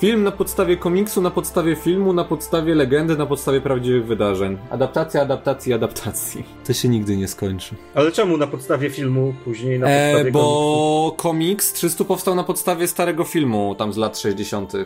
film 0.00 0.22
na 0.24 0.30
podstawie 0.30 0.76
komiksu, 0.76 1.22
na 1.22 1.30
podstawie 1.30 1.76
filmu, 1.76 2.12
na 2.12 2.24
podstawie 2.24 2.74
legendy, 2.74 3.16
na 3.16 3.26
podstawie 3.26 3.60
prawdziwych 3.60 4.06
wydarzeń. 4.06 4.58
Adaptacja, 4.70 5.22
adaptacji, 5.22 5.72
adaptacji. 5.72 6.44
To 6.66 6.72
się 6.72 6.88
nigdy 6.88 7.16
nie 7.16 7.28
skończy. 7.28 7.74
Ale 7.94 8.12
czemu 8.12 8.36
na 8.36 8.46
podstawie 8.46 8.90
filmu, 8.90 9.34
później 9.44 9.78
na 9.78 9.86
podstawie 9.86 10.10
E, 10.10 10.18
komiksu? 10.18 10.32
bo 10.32 11.14
komiks 11.16 11.72
300 11.72 12.04
powstał 12.04 12.34
na 12.34 12.44
podstawie 12.44 12.86
starego 12.88 13.24
filmu, 13.24 13.74
tam 13.74 13.92
z 13.92 13.96
lat 13.96 14.18
60. 14.18 14.74
E, 14.74 14.84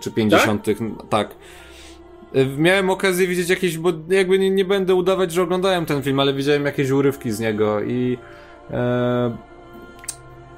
czy 0.00 0.10
50. 0.12 0.66
Tak? 1.08 1.34
E, 2.34 2.46
Miałem 2.46 2.90
okazję 2.90 3.26
widzieć 3.26 3.48
jakieś, 3.50 3.78
bo 3.78 3.92
jakby 4.08 4.38
nie, 4.38 4.50
nie 4.50 4.64
będę 4.64 4.94
udawać, 4.94 5.32
że 5.32 5.42
oglądałem 5.42 5.86
ten 5.86 6.02
film, 6.02 6.20
ale 6.20 6.34
widziałem 6.34 6.64
jakieś 6.64 6.90
urywki 6.90 7.30
z 7.32 7.40
niego 7.40 7.80
i 7.82 8.18
e, 8.70 9.36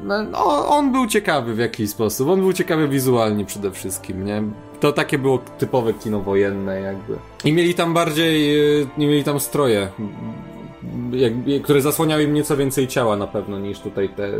no, 0.03 0.22
no, 0.22 0.68
on 0.68 0.92
był 0.92 1.07
ciekawy 1.07 1.55
w 1.55 1.59
jakiś 1.59 1.90
sposób. 1.90 2.28
On 2.28 2.40
był 2.40 2.53
ciekawy 2.53 2.88
wizualnie 2.88 3.44
przede 3.44 3.70
wszystkim, 3.70 4.24
nie? 4.24 4.42
To 4.80 4.92
takie 4.92 5.18
było 5.18 5.38
typowe 5.38 5.94
kino 5.94 6.20
wojenne 6.20 6.80
jakby. 6.80 7.16
I 7.44 7.53
mieli 7.53 7.74
tam 7.74 7.94
bardziej, 7.94 8.57
nie 8.98 9.07
mieli 9.07 9.24
tam 9.24 9.40
stroje, 9.40 9.88
jak, 11.12 11.62
które 11.62 11.80
zasłaniały 11.82 12.22
im 12.22 12.34
nieco 12.34 12.57
więcej 12.57 12.88
ciała 12.88 13.16
na 13.16 13.26
pewno 13.26 13.59
niż 13.59 13.80
tutaj 13.80 14.09
te... 14.09 14.30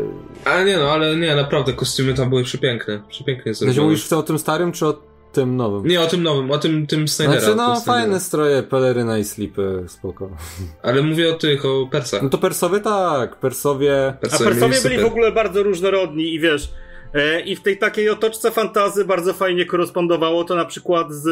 Ale 0.45 0.65
nie 0.65 0.77
no, 0.77 0.91
ale 0.91 1.15
nie, 1.15 1.35
naprawdę 1.35 1.73
kostiumy 1.73 2.13
tam 2.13 2.29
były 2.29 2.43
przepiękne. 2.43 3.01
Przepięknie 3.07 3.53
Znaczy 3.53 3.73
zrobione. 3.73 3.87
mówisz 3.93 4.13
o 4.13 4.23
tym 4.23 4.39
starym, 4.39 4.71
czy 4.71 4.87
o 4.87 5.10
tym 5.31 5.57
nowym? 5.57 5.87
Nie, 5.87 6.01
o 6.01 6.07
tym 6.07 6.23
nowym, 6.23 6.51
o 6.51 6.57
tym, 6.57 6.87
tym 6.87 7.07
Snydera. 7.07 7.39
Znaczy, 7.39 7.55
no 7.55 7.75
Snydera. 7.75 7.99
fajne 7.99 8.19
stroje, 8.19 8.63
peleryna 8.63 9.17
i 9.17 9.23
slipy, 9.23 9.83
spoko. 9.87 10.29
Ale 10.83 11.01
mówię 11.01 11.35
o 11.35 11.37
tych, 11.37 11.65
o 11.65 11.87
Persach. 11.91 12.21
No 12.21 12.29
to 12.29 12.37
Persowie 12.37 12.79
tak, 12.79 13.35
Persowie... 13.35 14.07
A 14.07 14.13
Persowie 14.13 14.45
Persowie 14.45 14.71
mieli 14.71 14.83
byli 14.83 14.95
super. 14.95 15.09
w 15.09 15.11
ogóle 15.11 15.31
bardzo 15.31 15.63
różnorodni 15.63 16.33
i 16.33 16.39
wiesz, 16.39 16.71
e, 17.13 17.41
i 17.41 17.55
w 17.55 17.61
tej 17.61 17.77
takiej 17.77 18.09
otoczce 18.09 18.51
fantazy 18.51 19.05
bardzo 19.05 19.33
fajnie 19.33 19.65
korespondowało 19.65 20.43
to 20.43 20.55
na 20.55 20.65
przykład 20.65 21.13
z, 21.13 21.27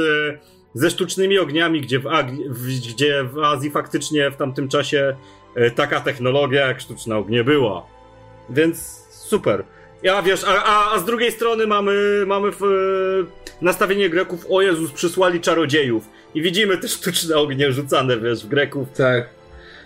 ze 0.74 0.90
sztucznymi 0.90 1.40
ogniami, 1.40 1.82
gdzie 1.82 2.00
w, 2.00 2.04
w, 2.50 2.68
gdzie 2.94 3.24
w 3.24 3.40
Azji 3.40 3.72
faktycznie 3.72 4.32
w 4.32 4.36
tamtym 4.36 4.68
czasie 4.68 5.16
e, 5.56 5.72
taka 5.72 6.00
technologia 6.00 6.68
jak 6.68 6.80
sztuczne 6.82 7.18
ognie 7.18 7.44
była. 7.44 7.86
Więc 8.50 9.08
super. 9.10 9.64
Ja 10.04 10.22
wiesz, 10.22 10.44
a, 10.44 10.64
a, 10.64 10.94
a 10.96 11.00
z 11.00 11.06
drugiej 11.06 11.32
strony 11.32 11.68
mamy, 11.68 12.24
mamy 12.28 12.52
w, 12.52 12.60
nastawienie 13.62 14.10
Greków, 14.10 14.46
o 14.50 14.62
Jezus, 14.62 14.92
przysłali 14.92 15.42
czarodziejów. 15.42 16.04
I 16.36 16.42
widzimy 16.42 16.78
te 16.78 16.88
sztuczne 16.88 17.36
ognie 17.38 17.72
rzucane, 17.72 18.18
wiesz, 18.20 18.46
w 18.46 18.48
Greków. 18.48 18.88
Tak. 18.98 19.30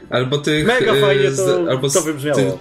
Albo 0.10 0.38
tych... 0.38 0.66
Mega 0.68 0.94
e, 0.94 1.02
fajnie 1.02 1.32
z- 1.32 1.46
to, 1.46 1.66
albo 1.70 1.90
to 1.90 2.02
wybrzmiało. 2.02 2.38
Tych, 2.38 2.54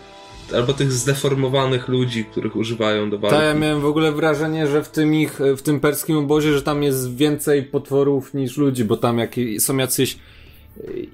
albo 0.54 0.72
tych 0.72 0.92
zdeformowanych 0.92 1.88
ludzi, 1.88 2.24
których 2.24 2.56
używają 2.56 3.10
do 3.10 3.18
walki. 3.18 3.36
Tak, 3.36 3.44
ja 3.44 3.54
miałem 3.54 3.80
w 3.80 3.86
ogóle 3.86 4.12
wrażenie, 4.12 4.66
że 4.66 4.84
w 4.84 4.88
tym 4.88 5.14
ich, 5.14 5.38
w 5.56 5.62
tym 5.62 5.80
perskim 5.80 6.16
obozie, 6.16 6.52
że 6.52 6.62
tam 6.62 6.82
jest 6.82 7.16
więcej 7.16 7.62
potworów 7.62 8.34
niż 8.34 8.56
ludzi, 8.56 8.84
bo 8.84 8.96
tam 8.96 9.18
jak, 9.18 9.30
są 9.58 9.76
jacyś, 9.76 10.18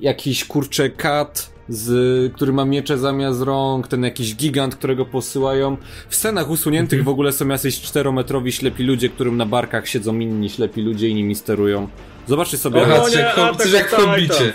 jakiś 0.00 0.44
kurczę 0.44 0.90
kat, 0.90 1.50
z, 1.68 2.32
który 2.32 2.52
ma 2.52 2.64
miecze 2.64 2.98
zamiast 2.98 3.42
rąk, 3.42 3.88
ten 3.88 4.04
jakiś 4.04 4.36
gigant, 4.36 4.76
którego 4.76 5.04
posyłają. 5.04 5.76
W 6.08 6.16
scenach 6.16 6.50
usuniętych 6.50 7.04
w 7.04 7.08
ogóle 7.08 7.32
są 7.32 7.48
jacyś 7.48 7.80
czterometrowi 7.80 8.52
ślepi 8.52 8.84
ludzie, 8.84 9.08
którym 9.08 9.36
na 9.36 9.46
barkach 9.46 9.88
siedzą 9.88 10.18
inni 10.18 10.50
ślepi 10.50 10.82
ludzie 10.82 11.08
i 11.08 11.14
nimi 11.14 11.34
sterują. 11.34 11.88
Zobaczcie 12.26 12.58
sobie. 12.58 12.82
Aha, 12.82 12.94
no 12.98 13.04
coś 13.04 13.14
nie, 13.14 13.20
jak, 13.20 13.56
coś 13.56 13.72
jak 13.72 13.90
w 13.90 13.94
Hobbicie. 13.94 14.52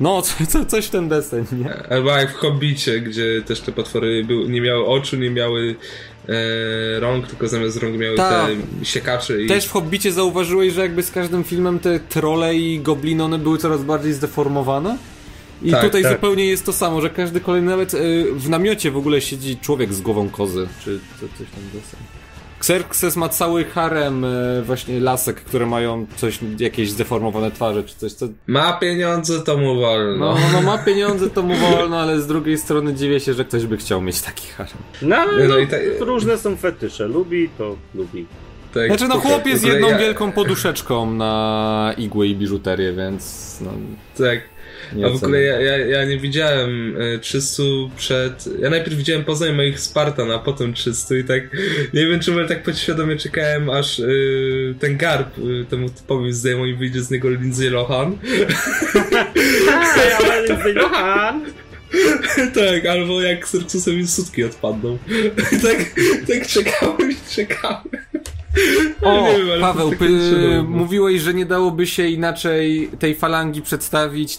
No, 0.00 0.22
co, 0.22 0.46
co, 0.46 0.64
coś 0.64 0.86
w 0.86 0.90
ten 0.90 1.08
deseń, 1.08 1.44
nie? 1.52 1.74
Albo 1.90 2.10
jak 2.10 2.32
w 2.32 2.34
Hobbicie, 2.34 3.00
gdzie 3.00 3.42
też 3.46 3.60
te 3.60 3.72
potwory 3.72 4.24
były, 4.24 4.48
nie 4.48 4.60
miały 4.60 4.86
oczu, 4.86 5.16
nie 5.16 5.30
miały 5.30 5.76
e, 6.28 7.00
rąk, 7.00 7.26
tylko 7.26 7.48
zamiast 7.48 7.82
rąk 7.82 7.96
miały 7.96 8.16
Tak. 8.16 8.46
te 8.46 8.84
siekacze 8.84 9.42
i... 9.42 9.46
Też 9.46 9.66
w 9.66 9.70
Hobbicie 9.70 10.12
zauważyłeś, 10.12 10.72
że 10.72 10.80
jakby 10.80 11.02
z 11.02 11.10
każdym 11.10 11.44
filmem 11.44 11.78
te 11.78 12.00
trole 12.00 12.54
i 12.54 12.80
gobliny 12.80 13.24
one 13.24 13.38
były 13.38 13.58
coraz 13.58 13.82
bardziej 13.82 14.12
zdeformowane? 14.12 14.98
I 15.62 15.70
Tak, 15.70 15.82
tutaj 15.84 16.02
tak. 16.02 16.12
zupełnie 16.12 16.46
jest 16.46 16.66
to 16.66 16.72
samo, 16.72 17.00
że 17.00 17.10
każdy 17.10 17.40
kolejny 17.40 17.70
nawet 17.70 17.94
y, 17.94 18.26
w 18.34 18.48
namiocie 18.48 18.90
w 18.90 18.96
ogóle 18.96 19.20
siedzi 19.20 19.56
człowiek 19.56 19.94
z 19.94 20.00
głową 20.00 20.28
kozy, 20.28 20.68
czy 20.84 20.98
co, 21.20 21.20
coś 21.20 21.46
tam 21.50 21.62
deseń. 21.74 22.00
Xerxes 22.58 23.16
ma 23.16 23.28
cały 23.28 23.64
harem 23.64 24.24
y, 24.24 24.62
właśnie 24.62 25.00
lasek, 25.00 25.36
które 25.36 25.66
mają 25.66 26.06
coś, 26.16 26.38
jakieś 26.58 26.90
zdeformowane 26.90 27.50
twarze, 27.50 27.84
czy 27.84 27.94
coś, 27.96 28.12
co... 28.12 28.26
Ma 28.46 28.72
pieniądze, 28.72 29.40
to 29.40 29.56
mu 29.58 29.74
wolno. 29.80 30.34
No, 30.34 30.40
no 30.52 30.62
ma 30.62 30.78
pieniądze, 30.86 31.30
to 31.30 31.42
mu 31.42 31.54
wolno, 31.56 31.98
ale 32.00 32.20
z 32.20 32.26
drugiej 32.26 32.58
strony 32.58 32.94
dziwię 32.94 33.20
się, 33.20 33.34
że 33.34 33.44
ktoś 33.44 33.66
by 33.66 33.76
chciał 33.76 34.02
mieć 34.02 34.20
taki 34.20 34.48
harem. 34.48 34.72
No, 35.02 35.16
ale 35.16 35.48
no 35.48 35.54
no, 35.54 35.58
i 35.60 35.66
tak- 35.66 35.80
różne 36.00 36.38
są 36.38 36.56
fetysze. 36.56 37.08
Lubi, 37.08 37.48
to 37.58 37.76
lubi. 37.94 38.26
Tak, 38.74 38.86
Znaczy 38.86 39.08
no 39.08 39.14
w 39.14 39.18
ogóle- 39.18 39.34
chłop 39.34 39.46
jest 39.46 39.62
w 39.62 39.64
ogóle 39.64 39.74
jedną 39.80 39.88
ja, 39.92 39.98
wielką 39.98 40.32
poduszeczką 40.32 41.10
na 41.10 41.94
igły 41.96 42.26
i 42.26 42.36
biżuterię, 42.36 42.92
więc 42.92 43.56
no... 43.60 43.70
Tak. 44.24 44.40
Nie 44.94 45.06
A 45.06 45.08
w 45.08 45.14
ogóle 45.14 45.42
ja, 45.42 45.60
ja, 45.60 45.78
ja 45.78 46.04
nie 46.04 46.18
widziałem 46.18 46.96
y, 47.00 47.18
300 47.18 47.62
przed... 47.96 48.48
Ja 48.60 48.70
najpierw 48.70 48.96
widziałem 48.96 49.24
Poznań 49.24 49.52
moich 49.52 49.80
Spartan, 49.80 50.30
a 50.30 50.38
potem 50.38 50.74
300 50.74 51.14
i 51.14 51.24
tak... 51.24 51.42
Nie 51.94 52.06
wiem, 52.06 52.20
czemu 52.20 52.38
ale 52.38 52.48
tak 52.48 52.62
podświadomie 52.62 53.16
czekałem, 53.16 53.70
aż 53.70 53.98
y, 53.98 54.74
ten 54.80 54.96
garb 54.96 55.38
y, 55.38 55.64
temu 55.70 55.90
typowi 55.90 56.32
zdejmą 56.32 56.64
i 56.64 56.74
wyjdzie 56.74 57.02
z 57.02 57.10
niego 57.10 57.30
Lindsay 57.30 57.70
Lohan. 57.70 58.18
Ale 60.24 60.46
Lindsay 60.46 60.72
Lohan! 60.72 61.44
tak, 62.54 62.86
albo 62.86 63.22
jak 63.22 63.48
Sercusowi 63.48 64.06
sutki 64.06 64.44
odpadną. 64.44 64.98
tak, 65.66 65.78
tak 66.28 66.46
czekałem 66.46 67.10
i 67.10 67.16
czekałem. 67.34 67.84
O, 69.02 69.24
wiem, 69.46 69.60
Paweł, 69.60 69.90
py- 69.90 69.96
cudowne. 70.30 70.62
mówiłeś, 70.62 71.20
że 71.20 71.34
nie 71.34 71.46
dałoby 71.46 71.86
się 71.86 72.08
inaczej 72.08 72.90
tej 72.98 73.14
falangi 73.14 73.62
przedstawić, 73.62 74.38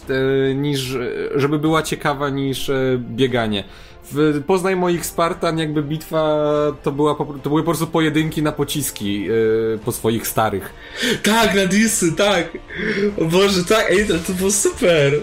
e, 0.49 0.55
niż, 0.55 0.95
e, 0.95 0.99
żeby 1.36 1.59
była 1.59 1.84
ciekawa 1.84 2.30
niż 2.30 2.70
e, 2.70 2.97
bieganie. 2.99 3.63
W 4.11 4.43
Poznaj 4.47 4.75
moich 4.75 5.05
Spartan, 5.05 5.59
jakby 5.59 5.83
bitwa 5.83 6.47
to, 6.83 6.91
była, 6.91 7.15
po- 7.15 7.25
to 7.43 7.49
były 7.49 7.61
po 7.61 7.65
prostu 7.65 7.87
pojedynki 7.87 8.43
na 8.43 8.51
pociski 8.51 9.27
e, 9.27 9.77
po 9.77 9.91
swoich 9.91 10.27
starych. 10.27 10.73
Tak, 11.23 11.55
na 11.55 11.65
disy, 11.65 12.11
tak. 12.11 12.57
O 13.17 13.25
Boże, 13.25 13.63
tak, 13.63 13.91
ej, 13.91 14.05
to, 14.05 14.13
to 14.27 14.33
było 14.33 14.51
super. 14.51 15.13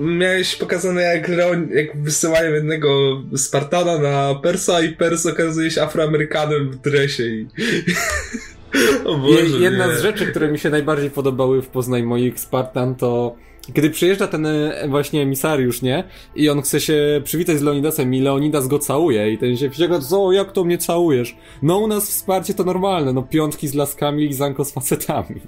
Miałeś 0.00 0.56
pokazane 0.56 1.02
jak, 1.02 1.28
jak 1.74 2.02
wysyłają 2.02 2.54
jednego 2.54 2.88
Spartana 3.36 3.98
na 3.98 4.34
Persa 4.34 4.80
i 4.80 4.88
Pers 4.92 5.26
okazuje 5.26 5.70
się 5.70 5.82
Afroamerykanem 5.82 6.70
w 6.70 6.76
dresie 6.76 7.24
i... 7.24 7.46
Boże, 9.04 9.58
jedna 9.60 9.86
nie. 9.86 9.96
z 9.96 10.02
rzeczy, 10.02 10.26
które 10.26 10.52
mi 10.52 10.58
się 10.58 10.70
najbardziej 10.70 11.10
podobały 11.10 11.62
w 11.62 11.68
Poznaj 11.68 12.02
moich 12.02 12.40
Spartan 12.40 12.94
to 12.94 13.36
kiedy 13.74 13.90
przyjeżdża 13.90 14.26
ten 14.26 14.46
e, 14.46 14.88
właśnie 14.88 15.22
emisariusz, 15.22 15.82
nie? 15.82 16.04
I 16.34 16.48
on 16.48 16.62
chce 16.62 16.80
się 16.80 17.20
przywitać 17.24 17.58
z 17.58 17.62
Leonidasem 17.62 18.14
i 18.14 18.20
Leonidas 18.20 18.66
go 18.66 18.78
całuje 18.78 19.32
i 19.32 19.38
ten 19.38 19.56
się 19.56 19.70
wścieka, 19.70 19.98
co, 19.98 20.32
jak 20.32 20.52
to 20.52 20.64
mnie 20.64 20.78
całujesz? 20.78 21.36
No 21.62 21.78
u 21.78 21.86
nas 21.86 22.10
wsparcie 22.10 22.54
to 22.54 22.64
normalne, 22.64 23.12
no 23.12 23.22
piątki 23.22 23.68
z 23.68 23.74
laskami 23.74 24.24
i 24.24 24.34
zanko 24.34 24.64
z 24.64 24.72
facetami. 24.72 25.40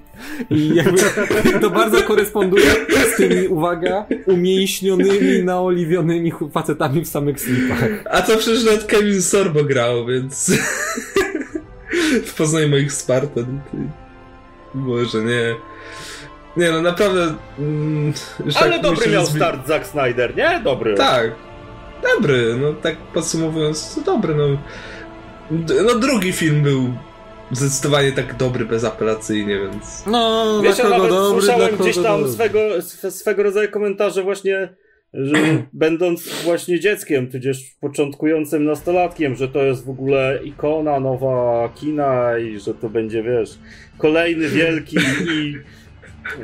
I 0.51 0.75
jakby 0.75 0.99
to 1.61 1.71
bardzo 1.71 2.03
koresponduje 2.03 2.71
z 3.15 3.17
tymi, 3.17 3.49
uwaga, 3.49 4.07
umięśnionymi, 4.27 5.43
naoliwionymi 5.45 6.33
facetami 6.53 7.01
w 7.01 7.09
samych 7.09 7.41
slipach. 7.41 8.05
A 8.11 8.23
to 8.23 8.37
przecież 8.37 8.65
nawet 8.65 8.85
Kevin 8.85 9.23
Sorbo 9.23 9.65
grał, 9.65 10.07
więc... 10.07 10.53
w 12.11 12.35
Poznaj 12.39 12.69
moich 12.69 12.93
Spartan. 12.93 13.61
Ty. 13.71 13.77
Boże, 14.75 15.19
nie. 15.19 15.55
Nie 16.57 16.71
no, 16.73 16.83
naprawdę... 16.83 17.35
Mm, 17.59 18.13
Ale 18.55 18.71
tak 18.73 18.83
dobry 18.83 18.99
myślę, 18.99 19.13
miał 19.13 19.25
zbi- 19.25 19.37
start 19.37 19.67
Zack 19.67 19.87
Snyder, 19.87 20.37
nie? 20.37 20.61
Dobry. 20.65 20.95
Tak. 20.95 21.31
Dobry, 22.17 22.57
no 22.61 22.73
tak 22.73 22.97
podsumowując, 22.97 23.95
to 23.95 24.01
dobry, 24.01 24.35
no. 24.35 24.45
D- 25.51 25.83
No 25.83 25.95
drugi 25.95 26.33
film 26.33 26.63
był 26.63 26.93
zdecydowanie 27.51 28.13
tak 28.13 28.37
dobry, 28.37 28.65
bezapelacyjnie, 28.65 29.59
więc... 29.59 30.07
No, 30.07 30.47
Wiesz, 30.63 30.77
dla 30.77 30.85
ja 30.85 30.91
kogo 30.91 30.97
nawet 31.03 31.11
dobry, 31.11 31.41
słyszałem 31.43 31.61
dla 31.61 31.71
kogo 31.71 31.85
gdzieś 31.85 31.97
tam 31.97 32.05
dobry. 32.21 32.33
swego, 32.33 32.59
swe- 32.83 33.11
swego 33.11 33.43
rodzaju 33.43 33.71
komentarze 33.71 34.23
właśnie, 34.23 34.75
że 35.15 35.35
będąc 35.73 36.43
właśnie 36.45 36.81
dzieckiem, 36.81 37.31
tudzież 37.31 37.59
początkującym 37.81 38.65
nastolatkiem, 38.65 39.37
że 39.37 39.49
to 39.49 39.63
jest 39.63 39.85
w 39.85 39.91
ogóle 39.91 40.41
ikona 40.45 41.01
nowa 41.01 41.69
kina 41.75 42.39
i 42.39 42.61
że 42.61 42.75
to 42.75 42.89
będzie, 42.89 43.23
wiesz, 43.23 43.51
kolejny 43.99 44.49
wielki 44.49 44.97
i... 45.35 45.57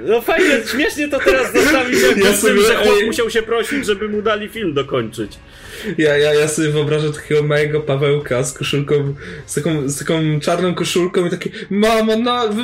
No 0.07 0.21
fajnie, 0.21 0.51
śmiesznie 0.73 1.09
to 1.09 1.19
teraz 1.19 1.53
zostawić 1.53 2.03
jak 2.03 2.17
Ja 2.17 2.33
sobie- 2.33 2.63
że 2.63 2.75
chłop 2.75 2.95
musiał 3.07 3.31
się 3.31 3.43
prosić, 3.43 3.87
żeby 3.87 4.09
mu 4.09 4.23
dali 4.23 4.49
film 4.49 4.75
dokończyć. 4.75 5.39
Ja, 5.99 6.17
ja, 6.17 6.35
ja 6.35 6.49
sobie 6.49 6.69
wyobrażam 6.69 7.13
takiego 7.13 7.43
małego 7.43 7.81
Pawełka 7.81 8.45
z 8.45 8.53
koszulką, 8.53 9.15
z 9.47 9.55
taką, 9.55 9.89
z 9.89 9.99
taką 9.99 10.41
czarną 10.41 10.75
koszulką 10.75 11.27
i 11.27 11.31
taki 11.31 11.51
Mama, 11.71 12.17
na, 12.17 12.49
wy, 12.49 12.63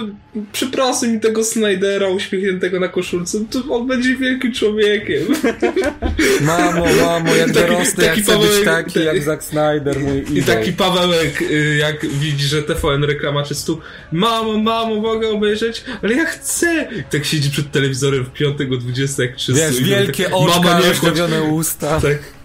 przyprasuj 0.53 1.09
mi 1.09 1.21
tego 1.21 1.45
Snydera 1.45 2.09
uśmiechniętego 2.09 2.81
na 2.81 2.89
koszulce, 2.89 3.39
to 3.51 3.75
on 3.75 3.87
będzie 3.87 4.17
wielkim 4.17 4.53
człowiekiem. 4.53 5.23
Mamo, 6.41 6.87
mamo, 7.01 7.35
jak 7.35 7.51
Taki- 7.63 7.97
taki 7.97 8.03
jak 8.03 8.19
chcę 8.19 8.39
być 8.39 8.49
Pawełek- 8.51 8.65
taki 8.65 8.95
tak. 8.95 9.03
jak 9.05 9.23
Zack 9.33 9.43
Snyder, 9.45 10.01
mój 10.01 10.19
I 10.19 10.39
idol. 10.39 10.57
taki 10.57 10.73
Pawełek, 10.73 11.43
y, 11.43 11.77
jak 11.81 12.07
widzi, 12.07 12.47
że 12.47 12.63
TVN 12.63 13.05
reklama 13.05 13.43
czystu 13.43 13.81
Mamo, 14.13 14.59
mamo, 14.59 14.95
mogę 14.95 15.29
obejrzeć? 15.29 15.85
Ale 16.03 16.15
ja 16.15 16.25
chcę! 16.25 16.89
I 16.99 17.03
tak 17.13 17.25
siedzi 17.25 17.51
przed 17.51 17.71
telewizorem 17.71 18.25
w 18.25 18.31
piątek 18.33 18.73
o 18.73 18.77
20 18.77 19.23
jak 19.23 19.37
300 19.37 19.67
Wiesz, 19.67 19.81
i 19.81 19.85
wielkie 19.85 20.25
tak, 20.25 20.35
oczka, 20.35 20.61
Mama, 20.61 20.81
nie 21.29 21.43
usta. 21.43 22.01
Tak. 22.01 22.42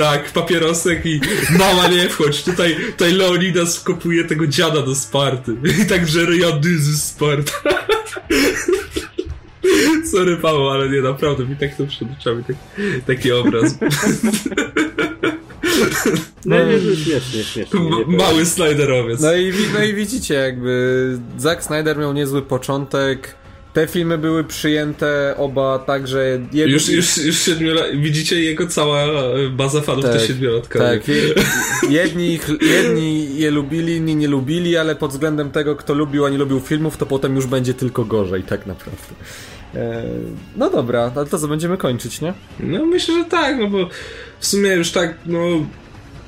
Tak, 0.00 0.32
papierosek 0.32 1.06
i 1.06 1.20
mama 1.58 1.88
nie 1.88 2.08
wchodź, 2.08 2.42
tutaj, 2.42 2.76
tutaj 2.90 3.12
Leonidas 3.12 3.76
wkopuje 3.76 4.24
tego 4.24 4.46
dziada 4.46 4.82
do 4.82 4.94
Sparty. 4.94 5.56
I 5.82 5.86
tak, 5.86 6.08
że 6.08 6.26
ryjady 6.26 6.78
ze 6.78 6.98
Sparta. 6.98 7.52
Sorry 10.10 10.36
Paweł, 10.36 10.70
ale 10.70 10.88
nie, 10.88 11.00
naprawdę 11.00 11.44
mi 11.44 11.56
tak 11.56 11.76
to 11.76 11.86
przed 11.86 12.08
oczami, 12.20 12.44
tak, 12.44 12.56
taki 13.06 13.32
obraz. 13.32 13.78
No 16.44 16.56
nie, 16.64 16.72
nie, 16.72 16.96
śmiesznie, 16.96 17.64
mały 18.06 18.46
Snyderowiec. 18.46 19.20
No 19.20 19.34
i, 19.34 19.52
no 19.74 19.84
i 19.84 19.94
widzicie, 19.94 20.34
jakby 20.34 21.18
Zack 21.38 21.62
Snyder 21.62 21.98
miał 21.98 22.12
niezły 22.12 22.42
początek. 22.42 23.39
Te 23.72 23.86
filmy 23.86 24.18
były 24.18 24.44
przyjęte 24.44 25.34
oba 25.36 25.78
tak, 25.78 26.08
że 26.08 26.26
jedni, 26.52 26.72
Już, 26.72 26.88
już, 26.88 27.18
już 27.18 27.38
siedmiola... 27.38 27.82
Widzicie, 27.94 28.42
jego 28.42 28.66
cała 28.66 29.02
e, 29.02 29.48
baza 29.50 29.80
fanów 29.80 30.04
to 30.04 30.12
Tak, 30.12 30.20
siedmiolatka. 30.20 30.78
Tak, 30.78 31.08
je, 31.08 31.14
jedni, 32.00 32.34
ich, 32.34 32.48
jedni 32.60 33.38
je 33.38 33.50
lubili, 33.50 33.96
inni 33.96 34.16
nie 34.16 34.28
lubili, 34.28 34.76
ale 34.76 34.96
pod 34.96 35.10
względem 35.10 35.50
tego, 35.50 35.76
kto 35.76 35.94
lubił, 35.94 36.24
a 36.24 36.28
nie 36.30 36.38
lubił 36.38 36.60
filmów, 36.60 36.96
to 36.96 37.06
potem 37.06 37.36
już 37.36 37.46
będzie 37.46 37.74
tylko 37.74 38.04
gorzej, 38.04 38.42
tak 38.42 38.66
naprawdę. 38.66 39.14
E, 39.74 40.04
no 40.56 40.70
dobra, 40.70 41.12
ale 41.16 41.26
to 41.26 41.38
co, 41.38 41.48
będziemy 41.48 41.76
kończyć, 41.76 42.20
nie? 42.20 42.34
No 42.60 42.86
myślę, 42.86 43.14
że 43.14 43.24
tak, 43.24 43.58
no 43.58 43.68
bo 43.68 43.88
w 44.40 44.46
sumie 44.46 44.70
już 44.70 44.90
tak, 44.90 45.14
no 45.26 45.40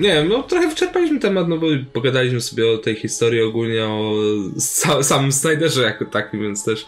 nie 0.00 0.08
wiem, 0.08 0.28
no 0.28 0.42
trochę 0.42 0.68
wyczerpaliśmy 0.68 1.20
temat, 1.20 1.48
no 1.48 1.58
bo 1.58 1.66
pogadaliśmy 1.92 2.40
sobie 2.40 2.70
o 2.70 2.78
tej 2.78 2.94
historii 2.94 3.42
ogólnie, 3.42 3.84
o 3.84 4.14
sa 4.58 5.02
samym 5.02 5.32
Snyderze 5.32 5.82
jako 5.82 6.04
takim, 6.04 6.40
więc 6.40 6.64
też 6.64 6.86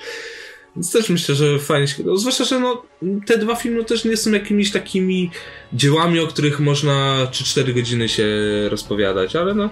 więc 0.77 0.93
też 0.93 1.09
myślę, 1.09 1.35
że 1.35 1.59
fajnie 1.59 1.89
się... 1.89 2.03
No, 2.05 2.17
zwłaszcza, 2.17 2.45
że 2.45 2.61
no, 2.61 2.83
te 3.27 3.39
dwa 3.39 3.55
filmy 3.55 3.85
też 3.85 4.05
nie 4.05 4.17
są 4.17 4.31
jakimiś 4.31 4.73
takimi 4.73 5.31
dziełami, 5.73 6.21
o 6.21 6.27
których 6.27 6.61
można 6.61 7.27
3-4 7.31 7.75
godziny 7.75 8.09
się 8.09 8.27
rozpowiadać, 8.69 9.37
ale 9.37 9.55
no 9.55 9.71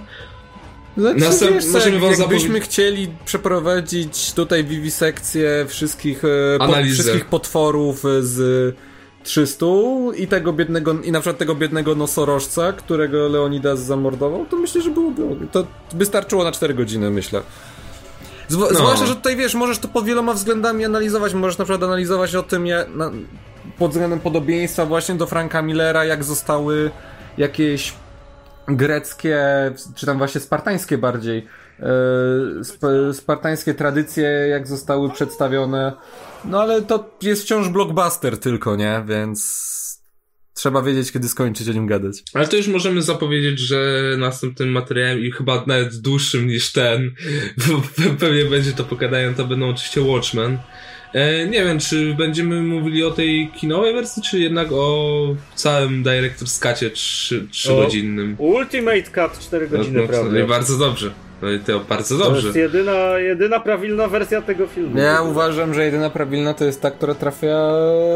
Znaczy, 0.97 1.21
Następ- 1.21 1.53
wiesz, 1.53 1.67
możemy 1.67 1.93
jak, 1.93 2.03
wam 2.03 2.21
jakbyśmy 2.21 2.61
chcieli 2.61 3.09
przeprowadzić 3.25 4.33
tutaj 4.33 4.65
wiwisekcję 4.65 5.67
wszystkich, 5.69 6.25
e, 6.25 6.59
po, 6.59 6.73
wszystkich 6.93 7.25
potworów 7.25 8.05
e, 8.05 8.23
z 8.23 8.77
300 9.23 9.67
i 10.17 10.27
tego 10.27 10.53
biednego, 10.53 11.01
i 11.03 11.13
na 11.13 11.21
przykład 11.21 11.39
tego 11.39 11.55
biednego 11.55 11.95
nosorożca, 11.95 12.73
którego 12.73 13.29
Leonidas 13.29 13.81
zamordował, 13.81 14.47
to 14.47 14.57
myślę, 14.57 14.83
że 14.83 14.91
byłoby, 14.91 15.23
to 15.53 15.67
by 15.95 16.07
starczyło 16.07 16.45
na 16.45 16.53
4 16.53 16.75
godziny, 16.75 17.11
myślę. 17.11 17.43
Zw- 18.49 18.69
No. 18.73 18.79
Zwłaszcza, 18.79 19.07
że 19.07 19.17
tutaj 19.17 19.37
wiesz, 19.37 19.55
możesz 19.55 19.79
to 19.79 19.89
pod 19.89 20.05
wieloma 20.05 20.33
względami 20.35 20.85
analizować. 20.85 21.35
Możesz 21.35 21.59
na 21.59 21.65
przykład 21.65 21.83
analizować 21.83 22.35
o 22.35 22.43
tym, 22.43 22.67
jak, 22.67 22.95
na, 22.95 23.11
pod 23.79 23.91
względem 23.91 24.21
podobieństwa 24.21 24.87
właśnie 24.87 25.15
do 25.15 25.27
Franka 25.27 25.63
Millera, 25.63 26.05
jak 26.05 26.25
zostały 26.25 26.91
jakieś 27.39 27.95
greckie, 28.69 29.39
czy 29.95 30.07
tam 30.07 30.19
właśnie 30.19 30.41
spartańskie 30.41 30.99
bardziej, 30.99 31.47
e, 31.81 31.85
sp 32.71 32.83
spartańskie 33.13 33.75
tradycje, 33.75 34.29
jak 34.29 34.69
zostały 34.69 35.11
przedstawione. 35.11 35.93
No 36.45 36.61
ale 36.63 36.83
to 36.83 37.11
jest 37.23 37.43
wciąż 37.43 37.69
blockbuster 37.69 38.39
tylko, 38.39 38.77
nie? 38.77 39.03
Więc 39.07 40.02
trzeba 40.55 40.83
wiedzieć, 40.83 41.13
kiedy 41.13 41.29
skończyć 41.29 41.69
o 41.69 41.73
nim 41.73 41.87
gadać. 41.87 42.23
Ale 42.35 42.49
to 42.49 42.57
już 42.57 42.69
możemy 42.69 43.03
zapowiedzieć, 43.03 43.61
że 43.61 44.03
następnym 44.19 44.69
materiałem 44.69 45.21
i 45.25 45.31
chyba 45.33 45.65
nawet 45.67 45.97
dłuższym 45.97 46.47
niż 46.47 46.73
ten, 46.73 47.11
bo 47.69 47.75
pe- 47.75 48.17
pewnie 48.17 48.45
będzie 48.45 48.73
to 48.73 48.85
pokadają, 48.85 49.35
to 49.35 49.45
będą 49.45 49.69
oczywiście 49.69 50.01
Watchmen. 50.01 50.59
E, 51.13 51.47
nie 51.47 51.65
wiem, 51.65 51.79
czy 51.79 52.15
będziemy 52.15 52.63
mówili 52.63 53.05
o 53.05 53.11
tej 53.11 53.51
kinowej 53.57 53.95
wersji, 53.95 54.23
czy 54.23 54.41
jednak 54.41 54.69
o 54.73 55.37
całym 55.55 56.03
Director's 56.05 56.63
Cutie 56.75 56.91
3, 56.91 57.47
3 57.51 57.73
O. 57.73 57.77
godzinnym. 57.77 58.35
Ultimate 58.39 59.03
Cut 59.03 59.39
4 59.41 59.69
godziny, 59.69 59.97
no, 59.97 60.03
no, 60.03 60.09
prawda? 60.09 60.47
bardzo 60.47 60.79
dobrze. 60.79 61.11
No 61.43 61.51
i 61.51 61.61
to 61.61 61.81
bardzo 61.81 62.19
To 62.19 62.25
dobrze. 62.25 62.47
jest 62.47 62.57
jedyna, 62.57 63.19
jedyna 63.19 63.61
prawilna 63.61 64.09
wersja 64.09 64.43
tego 64.43 64.67
filmu. 64.67 64.99
Ja 64.99 65.23
uważam, 65.23 65.75
że 65.75 65.85
jedyna 65.85 66.11
prawilna 66.11 66.55
to 66.55 66.65
jest 66.65 66.83
ta, 66.83 66.91
która 66.91 67.15
trafia 67.15 67.73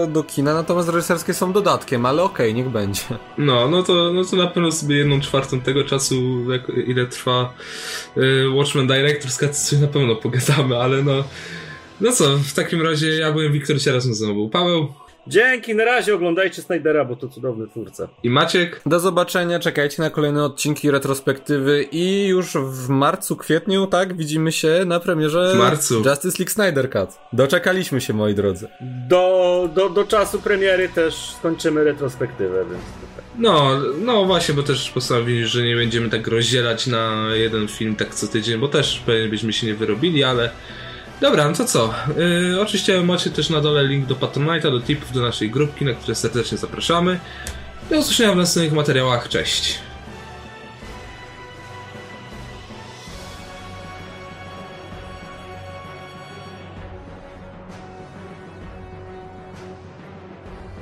do 0.08 0.22
kina, 0.22 0.54
natomiast 0.54 0.88
reżyserskie 0.88 1.34
są 1.34 1.52
dodatkiem, 1.52 2.06
ale 2.06 2.22
okej, 2.22 2.54
niech 2.54 2.68
będzie. 2.68 3.02
No, 3.38 3.68
no 3.68 3.82
to, 3.82 4.12
no 4.12 4.24
to 4.24 4.36
na 4.36 4.46
pewno 4.46 4.72
sobie 4.72 4.96
jedną 4.96 5.20
czwartą 5.20 5.60
tego 5.60 5.84
czasu, 5.84 6.14
jak, 6.52 6.62
ile 6.86 7.06
trwa 7.06 7.54
y, 8.16 8.50
Watchmen 8.54 8.86
Director's 8.86 9.38
Cut, 9.38 9.56
sobie 9.56 9.82
na 9.82 9.88
pewno 9.88 10.16
pogadamy, 10.16 10.76
ale 10.76 11.02
no... 11.02 11.24
No 12.00 12.12
co, 12.12 12.38
w 12.38 12.52
takim 12.52 12.82
razie 12.82 13.18
ja 13.18 13.32
byłem 13.32 13.52
Wiktor 13.52 13.76
mną 14.20 14.34
był 14.34 14.48
Paweł 14.48 14.88
Dzięki, 15.28 15.74
na 15.74 15.84
razie 15.84 16.14
oglądajcie 16.14 16.62
Snydera, 16.62 17.04
bo 17.04 17.16
to 17.16 17.28
cudowny 17.28 17.68
twórca. 17.68 18.08
i 18.22 18.30
Maciek. 18.30 18.80
Do 18.86 19.00
zobaczenia, 19.00 19.58
czekajcie 19.58 20.02
na 20.02 20.10
kolejne 20.10 20.44
odcinki 20.44 20.90
retrospektywy 20.90 21.82
i 21.92 22.26
już 22.26 22.56
w 22.56 22.88
marcu, 22.88 23.36
kwietniu, 23.36 23.86
tak, 23.86 24.16
widzimy 24.16 24.52
się 24.52 24.82
na 24.86 25.00
premierze 25.00 25.52
W 25.54 25.58
marcu. 25.58 25.94
Justice 25.94 26.36
League 26.38 26.50
Snyder 26.52 26.90
Cut. 26.90 27.10
Doczekaliśmy 27.32 28.00
się, 28.00 28.14
moi 28.14 28.34
drodzy. 28.34 28.68
Do, 29.08 29.68
do, 29.74 29.88
do 29.88 30.04
czasu 30.04 30.40
premiery 30.40 30.88
też 30.88 31.34
skończymy 31.38 31.84
retrospektywę, 31.84 32.64
więc 32.70 32.82
tutaj. 32.84 33.24
No, 33.38 33.70
no 34.04 34.24
właśnie, 34.24 34.54
bo 34.54 34.62
też 34.62 34.90
postanowili, 34.90 35.46
że 35.46 35.62
nie 35.62 35.76
będziemy 35.76 36.10
tak 36.10 36.26
rozdzielać 36.26 36.86
na 36.86 37.26
jeden 37.34 37.68
film 37.68 37.96
tak 37.96 38.14
co 38.14 38.26
tydzień, 38.26 38.60
bo 38.60 38.68
też 38.68 39.02
pewnie 39.06 39.28
byśmy 39.28 39.52
się 39.52 39.66
nie 39.66 39.74
wyrobili, 39.74 40.24
ale... 40.24 40.50
Dobra, 41.20 41.48
no 41.48 41.54
to 41.54 41.64
co? 41.64 41.94
Yy, 42.16 42.60
oczywiście 42.60 43.02
macie 43.02 43.30
też 43.30 43.50
na 43.50 43.60
dole 43.60 43.84
link 43.84 44.06
do 44.06 44.14
Patronite'a, 44.14 44.70
do 44.70 44.80
tipów, 44.80 45.12
do 45.12 45.20
naszej 45.22 45.50
grupki, 45.50 45.84
na 45.84 45.94
które 45.94 46.14
serdecznie 46.14 46.58
zapraszamy. 46.58 47.20
Do 47.90 47.98
usłyszenia 47.98 48.32
w 48.32 48.36
następnych 48.36 48.72
materiałach. 48.72 49.28
Cześć! 49.28 49.78